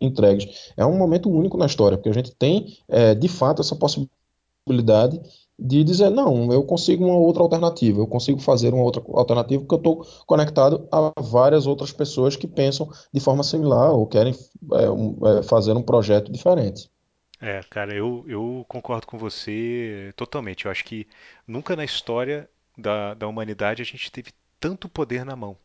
entregues. 0.01 0.73
É 0.77 0.87
um 0.87 0.97
momento 0.97 1.31
único 1.31 1.57
na 1.57 1.67
história, 1.67 1.99
porque 1.99 2.09
a 2.09 2.15
gente 2.15 2.35
tem, 2.35 2.79
é, 2.89 3.15
de 3.15 3.29
fato, 3.29 3.61
essa 3.61 3.77
possibilidade 3.77 5.21
de 5.59 5.85
dizer, 5.85 6.11
não, 6.11 6.51
eu 6.51 6.63
consigo 6.63 7.05
uma 7.05 7.19
outra 7.19 7.43
alternativa, 7.43 8.01
eu 8.01 8.07
consigo 8.07 8.41
fazer 8.41 8.73
uma 8.73 8.83
outra 8.83 9.03
alternativa 9.13 9.63
porque 9.63 9.75
eu 9.75 9.93
estou 9.93 10.07
conectado 10.27 10.89
a 10.91 11.13
várias 11.21 11.67
outras 11.67 11.93
pessoas 11.93 12.35
que 12.35 12.47
pensam 12.47 12.89
de 13.13 13.21
forma 13.21 13.43
similar 13.43 13.93
ou 13.93 14.07
querem 14.07 14.35
é, 14.73 14.91
um, 14.91 15.19
é, 15.27 15.43
fazer 15.43 15.77
um 15.77 15.83
projeto 15.83 16.33
diferente. 16.33 16.91
É, 17.39 17.61
cara, 17.69 17.95
eu, 17.95 18.25
eu 18.27 18.65
concordo 18.69 19.07
com 19.07 19.19
você 19.19 20.13
totalmente. 20.17 20.65
Eu 20.65 20.71
acho 20.71 20.85
que 20.85 21.07
nunca 21.47 21.75
na 21.77 21.85
história 21.85 22.49
da, 22.81 23.14
da 23.14 23.28
humanidade 23.28 23.83
a 23.83 23.85
gente 23.85 24.11
teve 24.12 24.33
tanto 24.61 24.89
poder 24.89 25.24
na 25.24 25.37
mão. 25.37 25.57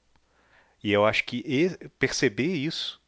E 0.83 0.91
eu 0.91 1.05
acho 1.05 1.23
que 1.25 1.43
perceber 1.99 2.53
isso, 2.55 3.01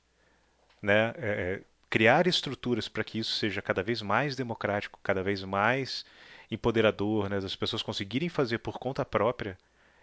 né, 0.82 1.14
é, 1.18 1.62
é, 1.62 1.64
criar 1.90 2.28
estruturas 2.28 2.88
para 2.88 3.04
que 3.04 3.20
isso 3.20 3.36
seja 3.36 3.62
cada 3.62 3.84
vez 3.84 4.02
mais 4.02 4.36
democrático, 4.36 5.00
cada 5.04 5.24
vez 5.24 5.44
mais 5.44 6.06
empoderador, 6.52 7.30
né, 7.30 7.40
das 7.40 7.56
pessoas 7.56 7.84
conseguirem 7.84 8.30
fazer 8.30 8.60
por 8.60 8.80
conta 8.80 9.06
própria, 9.06 9.58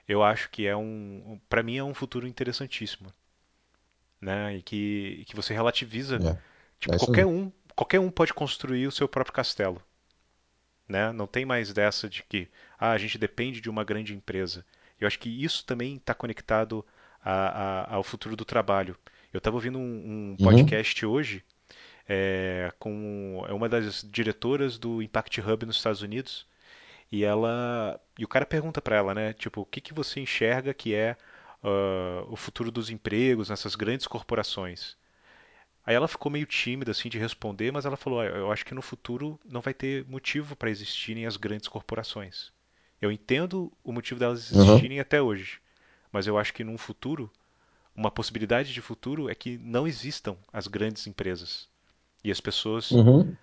eu 0.08 0.22
acho 0.22 0.50
que 0.50 0.66
é 0.66 0.76
um, 0.76 1.40
para 1.48 1.62
mim 1.62 1.76
é 1.78 1.84
um 1.84 1.94
futuro 1.94 2.26
interessantíssimo, 2.26 3.12
né, 4.20 4.56
e 4.56 4.62
que, 4.62 5.24
que 5.26 5.36
você 5.36 5.52
relativiza, 5.54 6.18
É, 6.18 6.36
tipo, 6.80 6.94
é 6.94 6.98
qualquer 6.98 7.26
um, 7.26 7.52
qualquer 7.74 8.00
um 8.00 8.10
pode 8.10 8.32
construir 8.34 8.86
o 8.86 8.92
seu 8.92 9.08
próprio 9.08 9.34
castelo. 9.34 9.82
Né? 10.88 11.12
Não 11.12 11.26
tem 11.26 11.44
mais 11.44 11.72
dessa 11.72 12.08
de 12.08 12.22
que 12.24 12.48
ah, 12.78 12.92
a 12.92 12.98
gente 12.98 13.18
depende 13.18 13.60
de 13.60 13.70
uma 13.70 13.84
grande 13.84 14.14
empresa. 14.14 14.64
Eu 15.00 15.06
acho 15.06 15.18
que 15.18 15.28
isso 15.44 15.64
também 15.66 15.96
está 15.96 16.14
conectado 16.14 16.84
a- 17.24 17.84
a- 17.90 17.94
ao 17.96 18.02
futuro 18.04 18.36
do 18.36 18.44
trabalho. 18.44 18.96
Eu 19.32 19.38
estava 19.38 19.56
ouvindo 19.56 19.78
um, 19.78 20.32
um 20.32 20.36
Uhum, 20.38 20.74
podcast 20.76 21.04
hoje 21.06 21.44
é, 22.08 22.72
com 22.78 23.44
é 23.48 23.52
uma 23.52 23.68
das 23.68 24.02
diretoras 24.10 24.78
do 24.78 25.02
Impact 25.02 25.40
Hub 25.40 25.66
nos 25.66 25.76
Estados 25.76 26.02
Unidos 26.02 26.46
e 27.12 27.24
ela 27.24 28.00
e 28.18 28.24
o 28.24 28.28
cara 28.28 28.46
pergunta 28.46 28.80
para 28.82 28.96
ela, 28.96 29.14
né? 29.14 29.32
Tipo, 29.34 29.62
o 29.62 29.66
que 29.66 29.80
que 29.80 29.94
você 29.94 30.20
enxerga 30.20 30.74
que 30.74 30.94
é 30.94 31.16
ah, 31.62 32.24
o 32.28 32.36
futuro 32.36 32.70
dos 32.70 32.90
empregos 32.90 33.50
nessas 33.50 33.74
grandes 33.74 34.06
corporações? 34.06 34.96
Aí 35.86 35.94
ela 35.94 36.08
ficou 36.08 36.30
meio 36.32 36.46
tímida 36.46 36.90
assim 36.92 37.08
de 37.08 37.18
responder, 37.18 37.72
mas 37.72 37.84
ela 37.86 37.96
falou: 37.96 38.20
"Ah, 38.20 38.26
eu 38.26 38.50
acho 38.52 38.64
que 38.64 38.74
no 38.74 38.82
futuro 38.82 39.38
não 39.44 39.60
vai 39.60 39.74
ter 39.74 40.04
motivo 40.08 40.56
para 40.56 40.70
existirem 40.70 41.26
as 41.26 41.36
grandes 41.36 41.68
corporações. 41.68 42.52
Eu 43.00 43.12
entendo 43.12 43.72
o 43.84 43.92
motivo 43.92 44.20
delas 44.20 44.50
uhum, 44.50 44.60
existirem 44.62 45.00
até 45.00 45.20
hoje, 45.22 45.60
mas 46.12 46.26
eu 46.26 46.38
acho 46.38 46.52
que 46.54 46.64
num 46.64 46.78
futuro, 46.78 47.30
uma 47.96 48.10
possibilidade 48.10 48.72
de 48.72 48.80
futuro 48.82 49.30
é 49.30 49.34
que 49.34 49.58
não 49.58 49.86
existam 49.86 50.36
as 50.52 50.66
grandes 50.68 51.06
empresas. 51.06 51.68
E 52.24 52.30
as 52.30 52.40
pessoas 52.40 52.90
uhum, 52.90 53.36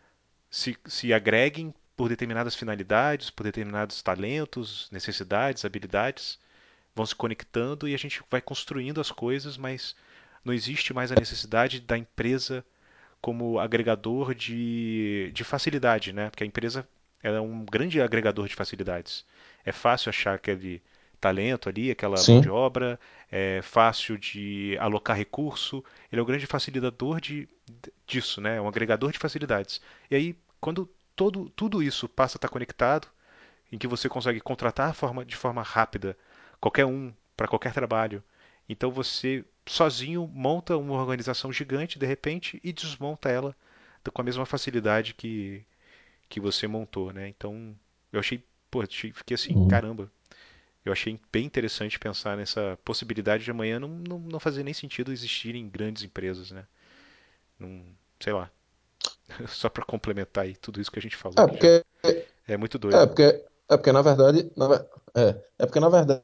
se, 0.50 0.78
se 0.86 1.14
agreguem 1.14 1.74
por 1.96 2.10
determinadas 2.10 2.56
finalidades, 2.56 3.30
por 3.30 3.44
determinados 3.44 4.02
talentos, 4.02 4.88
necessidades, 4.92 5.66
habilidades, 5.66 6.40
vão 6.96 7.06
se 7.06 7.16
conectando 7.16 7.88
e 7.88 7.94
a 7.96 7.98
gente 7.98 8.22
vai 8.30 8.42
construindo 8.42 9.02
as 9.02 9.12
coisas, 9.12 9.58
mas 9.58 9.96
não 10.44 10.54
existe 10.54 10.94
mais 10.94 11.12
a 11.12 11.16
necessidade 11.16 11.80
da 11.82 11.98
empresa 11.98 12.66
como 13.22 13.60
agregador 13.60 14.34
de, 14.34 15.32
de 15.34 15.44
facilidade, 15.44 16.12
né? 16.14 16.30
Porque 16.30 16.44
a 16.44 16.48
empresa 16.48 16.88
é 17.24 17.40
um 17.40 17.66
grande 17.66 18.02
agregador 18.02 18.48
de 18.48 18.56
facilidades. 18.56 19.26
É 19.64 19.72
fácil 19.72 20.10
achar 20.10 20.36
aquele 20.36 20.82
talento 21.20 21.70
ali, 21.70 21.92
aquela 21.92 22.24
mão 22.24 22.40
de 22.40 22.50
sim, 22.50 22.50
obra, 22.50 23.00
é 23.32 23.62
fácil 23.62 24.18
de 24.18 24.76
alocar 24.80 25.16
recurso. 25.16 25.84
Ele 26.12 26.20
é 26.20 26.24
um 26.24 26.26
grande 26.26 26.48
facilitador 26.48 27.22
de, 27.22 27.48
disso, 28.08 28.42
né? 28.42 28.58
É 28.58 28.62
um 28.62 28.68
agregador 28.68 29.12
de 29.12 29.20
facilidades. 29.20 29.82
E 30.10 30.16
aí, 30.16 30.36
quando 30.60 30.90
todo, 31.16 31.50
tudo 31.52 31.84
isso 31.84 32.10
passa 32.10 32.38
a 32.38 32.40
estar 32.40 32.50
conectado, 32.50 33.08
em 33.72 33.78
que 33.78 33.88
você 33.88 34.10
consegue 34.10 34.40
contratar 34.42 34.94
forma, 34.94 35.24
de 35.24 35.36
forma 35.36 35.62
rápida 35.62 36.18
qualquer 36.60 36.86
um 36.86 37.14
para 37.38 37.48
qualquer 37.48 37.74
trabalho. 37.74 38.24
Então 38.68 38.92
você 38.92 39.44
sozinho 39.68 40.28
monta 40.34 40.78
uma 40.78 40.96
organização 40.96 41.52
gigante 41.54 42.00
de 42.00 42.06
repente 42.06 42.60
e 42.64 42.74
desmonta 42.74 43.30
ela 43.30 43.56
com 44.14 44.22
a 44.22 44.26
mesma 44.26 44.46
facilidade 44.46 45.14
que, 45.14 45.64
que 46.30 46.40
você 46.42 46.68
montou, 46.68 47.14
né? 47.14 47.28
Então 47.30 47.76
eu 48.14 48.20
achei, 48.20 48.44
pô, 48.72 48.84
fiquei 48.88 49.36
assim, 49.36 49.56
uhum, 49.56 49.68
caramba. 49.68 50.12
Eu 50.86 50.92
achei 50.94 51.20
bem 51.32 51.46
interessante 51.46 52.00
pensar 52.00 52.38
nessa 52.38 52.78
possibilidade 52.86 53.44
de 53.46 53.52
amanhã 53.52 53.80
não, 53.80 53.90
não, 53.90 54.20
não 54.20 54.40
fazer 54.40 54.64
nem 54.64 54.74
sentido 54.74 55.12
existirem 55.14 55.70
grandes 55.70 56.04
empresas, 56.04 56.52
né? 56.52 56.66
Não, 57.60 57.84
sei 58.20 58.34
lá, 58.34 58.52
só 59.50 59.70
para 59.70 59.86
complementar 59.86 60.46
aí 60.46 60.56
tudo 60.56 60.82
isso 60.82 60.92
que 60.92 61.00
a 61.00 61.02
gente 61.02 61.18
falou 61.18 61.44
É 61.44 61.46
porque, 61.48 61.84
é 62.48 62.58
muito 62.58 62.78
é 62.90 63.06
doido. 63.06 63.08
porque, 63.08 63.24
é 63.24 63.76
porque 63.78 63.92
na 63.92 64.02
verdade, 64.02 64.52
na, 64.58 64.66
é, 65.16 65.28
é 65.60 65.66
porque 65.66 65.80
na 65.80 65.90
verdade 65.90 66.24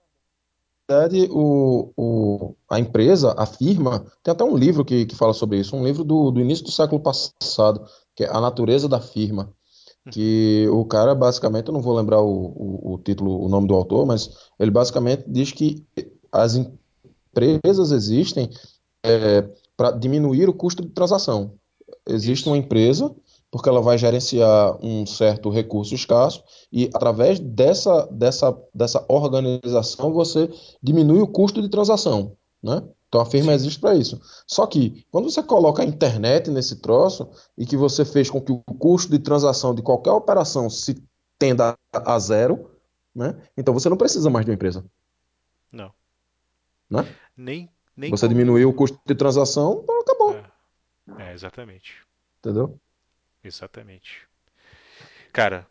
verdade, 0.90 1.28
o, 1.32 1.92
o, 1.98 2.56
a 2.70 2.80
empresa, 2.80 3.34
a 3.38 3.46
firma, 3.46 4.06
tem 4.24 4.32
até 4.32 4.44
um 4.44 4.56
livro 4.56 4.86
que, 4.86 5.06
que 5.06 5.16
fala 5.16 5.34
sobre 5.34 5.60
isso, 5.60 5.76
um 5.76 5.86
livro 5.86 6.04
do, 6.04 6.32
do 6.32 6.40
início 6.40 6.64
do 6.64 6.72
século 6.72 7.02
passado, 7.02 7.86
que 8.16 8.24
é 8.24 8.30
A 8.30 8.40
Natureza 8.40 8.88
da 8.88 9.00
Firma, 9.00 9.54
que 10.12 10.68
o 10.72 10.86
cara 10.86 11.14
basicamente, 11.14 11.68
eu 11.68 11.74
não 11.74 11.82
vou 11.82 11.96
lembrar 11.96 12.22
o, 12.22 12.30
o, 12.30 12.94
o 12.94 12.98
título, 13.00 13.44
o 13.44 13.50
nome 13.50 13.68
do 13.68 13.76
autor, 13.76 14.06
mas 14.06 14.30
ele 14.58 14.72
basicamente 14.72 15.26
diz 15.28 15.52
que 15.52 15.86
as 16.32 16.56
empresas 16.56 17.92
existem 17.92 18.50
é, 19.04 19.48
para 19.76 19.92
diminuir 19.92 20.48
o 20.48 20.54
custo 20.54 20.82
de 20.82 20.90
transação. 20.90 21.54
Existe 22.08 22.48
uma 22.48 22.58
empresa 22.58 23.14
porque 23.52 23.70
ela 23.70 23.82
vai 23.82 23.98
gerenciar 23.98 24.78
um 24.84 25.06
certo 25.06 25.50
recurso 25.50 25.96
escasso 25.96 26.44
e 26.72 26.90
através 26.94 27.40
dessa, 27.40 28.06
dessa, 28.12 28.58
dessa 28.74 29.06
organização 29.08 30.12
você 30.12 30.50
diminui 30.82 31.22
o 31.22 31.28
custo 31.28 31.62
de 31.62 31.70
transação, 31.70 32.36
né? 32.62 32.84
Então 33.08 33.22
a 33.22 33.26
firma 33.26 33.54
existe 33.54 33.80
para 33.80 33.96
isso. 33.96 34.20
Só 34.46 34.68
que 34.68 35.06
quando 35.10 35.32
você 35.32 35.42
coloca 35.42 35.82
a 35.82 35.86
internet 35.86 36.52
nesse 36.52 36.82
troço 36.82 37.30
e 37.58 37.66
que 37.66 37.78
você 37.78 38.04
fez 38.04 38.30
com 38.30 38.42
que 38.42 38.52
o 38.52 38.60
custo 38.60 39.10
de 39.10 39.20
transação 39.20 39.74
de 39.74 39.82
qualquer 39.82 40.12
operação 40.12 40.70
se 40.70 41.02
tenda 41.40 41.78
a 41.94 42.20
zero, 42.20 42.70
né? 43.16 43.42
Então 43.56 43.74
você 43.74 43.88
não 43.88 43.96
precisa 43.96 44.30
mais 44.30 44.46
de 44.46 44.52
uma 44.52 44.56
empresa, 44.56 44.84
Não. 45.72 45.92
né? 46.90 47.08
Nem, 47.36 47.70
nem 47.96 48.12
Você 48.12 48.26
como... 48.26 48.38
diminuiu 48.38 48.70
o 48.70 48.74
custo 48.74 49.00
de 49.06 49.16
transação, 49.16 49.80
então 49.84 50.02
acabou, 50.02 50.36
É, 51.18 51.30
é, 51.30 51.34
exatamente. 51.34 51.94
entendeu? 52.40 52.78
Exatamente. 53.48 54.28
Cara, 55.32 55.68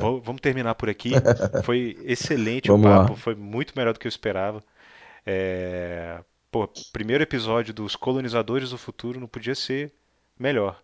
vou- 0.00 0.20
vamos 0.20 0.40
terminar 0.40 0.74
por 0.76 0.90
aqui. 0.90 1.10
Foi 1.64 1.96
excelente 2.04 2.70
o 2.70 2.74
papo, 2.74 3.14
lá. 3.14 3.16
foi 3.16 3.34
muito 3.34 3.74
melhor 3.76 3.92
do 3.92 3.98
que 4.00 4.06
eu 4.06 4.10
esperava. 4.10 4.62
É, 5.26 6.22
Pô, 6.50 6.68
primeiro 6.92 7.22
episódio 7.22 7.74
dos 7.74 7.96
Colonizadores 7.96 8.70
do 8.70 8.78
Futuro 8.78 9.20
não 9.20 9.28
podia 9.28 9.54
ser 9.54 9.92
melhor. 10.38 10.82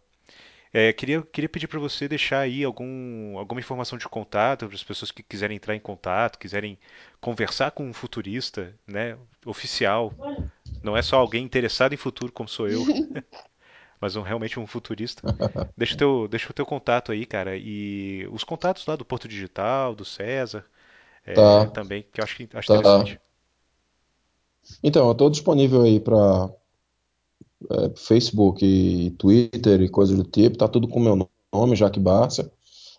É, 0.72 0.92
queria, 0.92 1.22
queria 1.22 1.48
pedir 1.48 1.68
para 1.68 1.80
você 1.80 2.08
deixar 2.08 2.40
aí 2.40 2.64
algum, 2.64 3.38
alguma 3.38 3.60
informação 3.60 3.98
de 3.98 4.08
contato 4.08 4.66
para 4.66 4.76
as 4.76 4.84
pessoas 4.84 5.10
que 5.10 5.22
quiserem 5.22 5.56
entrar 5.56 5.74
em 5.76 5.80
contato, 5.80 6.38
quiserem 6.38 6.78
conversar 7.20 7.72
com 7.72 7.84
um 7.88 7.94
futurista, 7.94 8.74
né, 8.86 9.16
oficial. 9.46 10.14
Não 10.82 10.96
é 10.96 11.02
só 11.02 11.18
alguém 11.18 11.44
interessado 11.44 11.94
em 11.94 11.98
futuro 11.98 12.32
como 12.32 12.48
sou 12.48 12.68
eu, 12.68 12.84
mas 14.00 14.16
um, 14.16 14.22
realmente 14.22 14.58
um 14.60 14.66
futurista. 14.66 15.22
Deixa 15.76 15.94
o 15.94 15.98
teu, 15.98 16.28
deixa 16.28 16.50
o 16.50 16.54
teu 16.54 16.66
contato 16.66 17.12
aí, 17.12 17.26
cara, 17.26 17.56
e 17.56 18.26
os 18.32 18.44
contatos 18.44 18.86
lá 18.86 18.96
do 18.96 19.04
Porto 19.04 19.28
Digital, 19.28 19.94
do 19.94 20.04
César, 20.04 20.64
é, 21.26 21.36
Tá, 21.36 21.66
também, 21.66 22.04
que 22.12 22.20
eu 22.20 22.24
acho, 22.24 22.36
que- 22.36 22.48
acho 22.56 22.68
tá. 22.68 22.74
interessante. 22.74 23.20
Então, 24.82 25.06
eu 25.06 25.12
estou 25.12 25.30
disponível 25.30 25.82
aí 25.82 26.00
para 26.00 26.50
Facebook 27.96 28.64
e 28.64 29.10
Twitter 29.12 29.80
e 29.82 29.88
coisas 29.88 30.16
do 30.16 30.24
tipo, 30.24 30.58
tá 30.58 30.66
tudo 30.68 30.88
com 30.88 30.98
meu 31.00 31.28
nome, 31.52 31.76
Jaque 31.76 31.98
Barcia. 32.00 32.50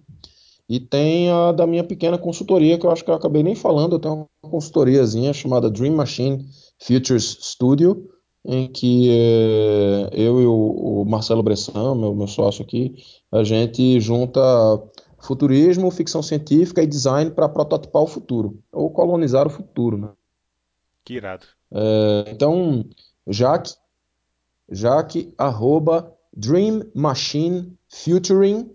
e 0.69 0.79
tem 0.79 1.31
a 1.31 1.53
da 1.53 1.67
minha 1.67 1.83
pequena 1.83 2.19
consultoria 2.19 2.79
que 2.79 2.85
eu 2.85 2.91
acho 2.91 3.05
que 3.05 3.11
eu 3.11 3.15
acabei 3.15 3.43
nem 3.43 3.55
falando, 3.55 3.95
eu 3.95 3.99
tenho 3.99 4.29
uma 4.43 4.51
consultoriazinha 4.51 5.33
chamada 5.33 5.71
Dream 5.71 5.95
Machine 5.95 6.47
Futures 6.79 7.39
Studio, 7.41 8.11
em 8.45 8.67
que 8.71 9.09
é, 9.11 10.11
eu 10.13 10.41
e 10.41 10.47
o, 10.47 11.03
o 11.03 11.05
Marcelo 11.05 11.43
Bressan, 11.43 11.95
meu, 11.95 12.15
meu 12.15 12.27
sócio 12.27 12.63
aqui, 12.63 12.95
a 13.33 13.43
gente 13.43 13.99
junta 14.01 14.41
futurismo, 15.19 15.91
ficção 15.91 16.23
científica 16.23 16.83
e 16.83 16.87
design 16.87 17.31
para 17.31 17.49
prototipar 17.49 18.03
o 18.03 18.07
futuro, 18.07 18.59
ou 18.73 18.91
colonizar 18.91 19.47
o 19.47 19.51
futuro, 19.51 19.99
né? 19.99 20.11
Que 21.05 21.15
irado. 21.15 21.47
Então, 22.31 22.85
Jaque, 23.27 23.75
Jaque, 24.71 25.33
arroba 25.37 26.15
Dream 26.37 26.85
Machine 26.95 27.77
Futuring, 27.89 28.71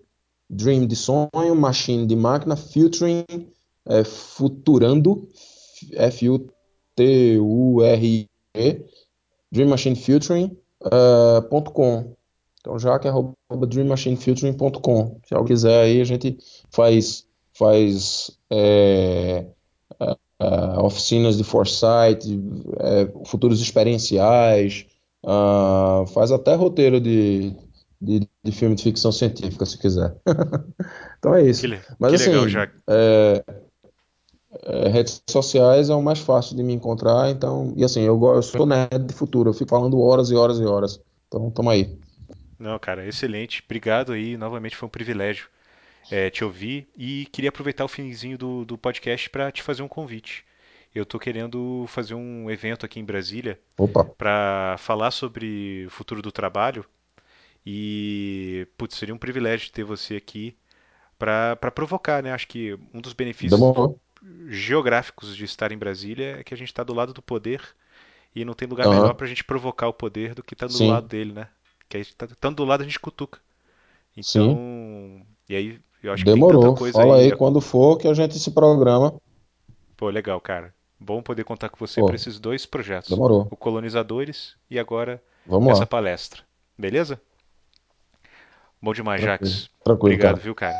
Dream 0.53 0.87
de 0.87 0.95
sonho, 0.95 1.55
Machine 1.55 2.05
de 2.05 2.15
máquina, 2.15 2.55
Futuring, 2.55 3.25
é, 3.85 4.03
futurando, 4.03 5.27
F-U-T-U-R-I-E, 5.93 6.55
Dream 9.51 9.69
Machine 9.69 9.95
Futuring, 9.95 10.57
uh, 10.85 11.41
ponto 11.49 11.71
com. 11.71 12.15
Então, 12.59 12.79
Jaque, 12.79 13.07
arroba 13.07 13.35
dreammachinefiltering.com. 13.67 15.19
Se 15.27 15.33
alguém 15.33 15.47
quiser 15.53 15.83
aí, 15.83 15.99
a 15.99 16.05
gente 16.05 16.37
faz, 16.71 17.27
faz 17.53 18.31
é, 18.49 19.45
uh, 19.99 20.83
oficinas 20.83 21.37
de 21.37 21.43
foresight, 21.43 22.25
é, 22.79 23.11
futuros 23.25 23.61
experienciais, 23.61 24.85
uh, 25.23 26.05
faz 26.07 26.31
até 26.31 26.55
roteiro 26.55 27.01
de, 27.01 27.53
de, 28.01 28.27
de, 28.43 28.51
filme 28.51 28.75
de 28.75 28.83
ficção 28.83 29.11
científica, 29.11 29.65
se 29.65 29.77
quiser. 29.77 30.15
então 31.17 31.35
é 31.35 31.43
isso. 31.43 31.61
Que, 31.61 31.79
Mas 31.99 32.11
que 32.11 32.15
assim, 32.15 32.29
legal, 32.31 32.49
Jaque. 32.49 32.75
é, 32.87 33.43
é, 34.63 34.87
redes 34.89 35.21
sociais 35.29 35.89
é 35.89 35.95
o 35.95 36.01
mais 36.01 36.19
fácil 36.19 36.55
de 36.55 36.63
me 36.63 36.73
encontrar, 36.73 37.29
então, 37.29 37.73
e 37.75 37.83
assim, 37.83 38.01
eu, 38.01 38.19
eu 38.23 38.41
sou 38.41 38.65
nerd 38.65 39.05
de 39.05 39.13
futuro, 39.13 39.49
eu 39.49 39.53
fico 39.53 39.69
falando 39.69 39.99
horas 39.99 40.29
e 40.29 40.35
horas 40.35 40.59
e 40.59 40.65
horas. 40.65 40.99
Então, 41.27 41.49
tamo 41.49 41.69
aí. 41.69 41.97
Não, 42.59 42.77
cara, 42.79 43.05
excelente. 43.05 43.61
Obrigado 43.65 44.13
aí. 44.13 44.37
Novamente 44.37 44.75
foi 44.75 44.87
um 44.87 44.89
privilégio 44.89 45.49
é, 46.09 46.29
te 46.29 46.43
ouvir. 46.43 46.87
E 46.97 47.25
queria 47.31 47.49
aproveitar 47.49 47.83
o 47.83 47.89
finzinho 47.89 48.37
do, 48.37 48.63
do 48.63 48.77
podcast 48.77 49.29
para 49.29 49.51
te 49.51 49.61
fazer 49.61 49.81
um 49.81 49.87
convite. 49.87 50.45
Eu 50.93 51.05
tô 51.05 51.17
querendo 51.17 51.85
fazer 51.87 52.13
um 52.13 52.49
evento 52.51 52.85
aqui 52.85 52.99
em 52.99 53.03
Brasília 53.03 53.59
para 54.17 54.75
falar 54.77 55.11
sobre 55.11 55.85
o 55.87 55.89
futuro 55.89 56.21
do 56.21 56.31
trabalho. 56.31 56.85
E, 57.65 58.67
putz, 58.77 58.97
seria 58.97 59.15
um 59.15 59.17
privilégio 59.17 59.71
ter 59.71 59.83
você 59.83 60.15
aqui 60.17 60.57
para 61.19 61.57
provocar, 61.73 62.23
né? 62.23 62.33
Acho 62.33 62.47
que 62.47 62.73
um 62.93 63.01
dos 63.01 63.13
benefícios 63.13 63.73
demorou. 63.75 63.99
geográficos 64.49 65.35
de 65.35 65.45
estar 65.45 65.71
em 65.71 65.77
Brasília 65.77 66.37
é 66.39 66.43
que 66.43 66.53
a 66.53 66.57
gente 66.57 66.69
está 66.69 66.83
do 66.83 66.93
lado 66.93 67.13
do 67.13 67.21
poder 67.21 67.61
e 68.35 68.45
não 68.45 68.53
tem 68.53 68.67
lugar 68.67 68.87
melhor 68.87 69.13
Aham, 69.13 69.15
para 69.15 69.25
a 69.25 69.29
gente 69.29 69.43
provocar 69.43 69.87
o 69.87 69.93
poder 69.93 70.35
do 70.35 70.43
que 70.43 70.53
estar 70.55 70.67
do 70.67 70.81
lado 70.83 71.07
sim, 71.07 71.09
dele, 71.09 71.33
né? 71.33 71.49
Que 71.89 71.97
aí, 71.97 72.05
tá- 72.05 72.25
estando 72.27 72.57
do 72.57 72.65
lado 72.65 72.81
a 72.81 72.85
gente 72.85 72.99
cutuca. 72.99 73.39
sim, 74.21 74.59
Então, 74.61 75.25
e 75.49 75.55
aí 75.55 75.81
eu 76.03 76.13
acho 76.13 76.25
que 76.25 76.31
tem 76.31 76.43
tanta 76.45 76.69
demorou. 76.69 76.71
coisa 76.71 77.03
Fala 77.03 77.17
aí 77.17 77.31
aí. 77.31 77.33
quando 77.33 77.59
for 77.61 77.97
que 77.97 78.07
a 78.07 78.13
gente 78.13 78.39
se 78.39 78.51
programa. 78.51 79.13
Pô, 79.97 80.09
legal, 80.09 80.39
cara. 80.39 80.73
Bom 80.99 81.21
poder 81.23 81.43
contar 81.43 81.69
com 81.69 81.77
você 81.77 82.03
para 82.03 82.15
esses 82.15 82.39
dois 82.39 82.65
projetos, 82.65 83.19
demorou. 83.19 83.49
o 83.49 83.57
Colonizadores 83.57 84.55
e 84.69 84.77
agora 84.79 85.21
Vamos 85.45 85.71
essa 85.71 85.85
lá. 85.87 85.87
palestra. 85.87 86.43
Beleza? 86.77 87.19
Bom 88.83 88.93
demais, 88.93 89.21
Tranquilo, 89.21 89.49
Jax. 89.51 89.69
tranquilo, 89.83 90.13
Obrigado, 90.13 90.33
cara. 90.33 90.43
viu, 90.43 90.53
cara? 90.55 90.77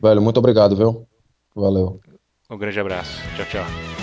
Velho, 0.00 0.22
muito 0.22 0.38
obrigado, 0.38 0.74
viu? 0.74 1.06
Valeu. 1.54 2.00
Um 2.50 2.56
grande 2.56 2.80
abraço. 2.80 3.20
Tchau, 3.36 3.46
tchau. 3.46 3.99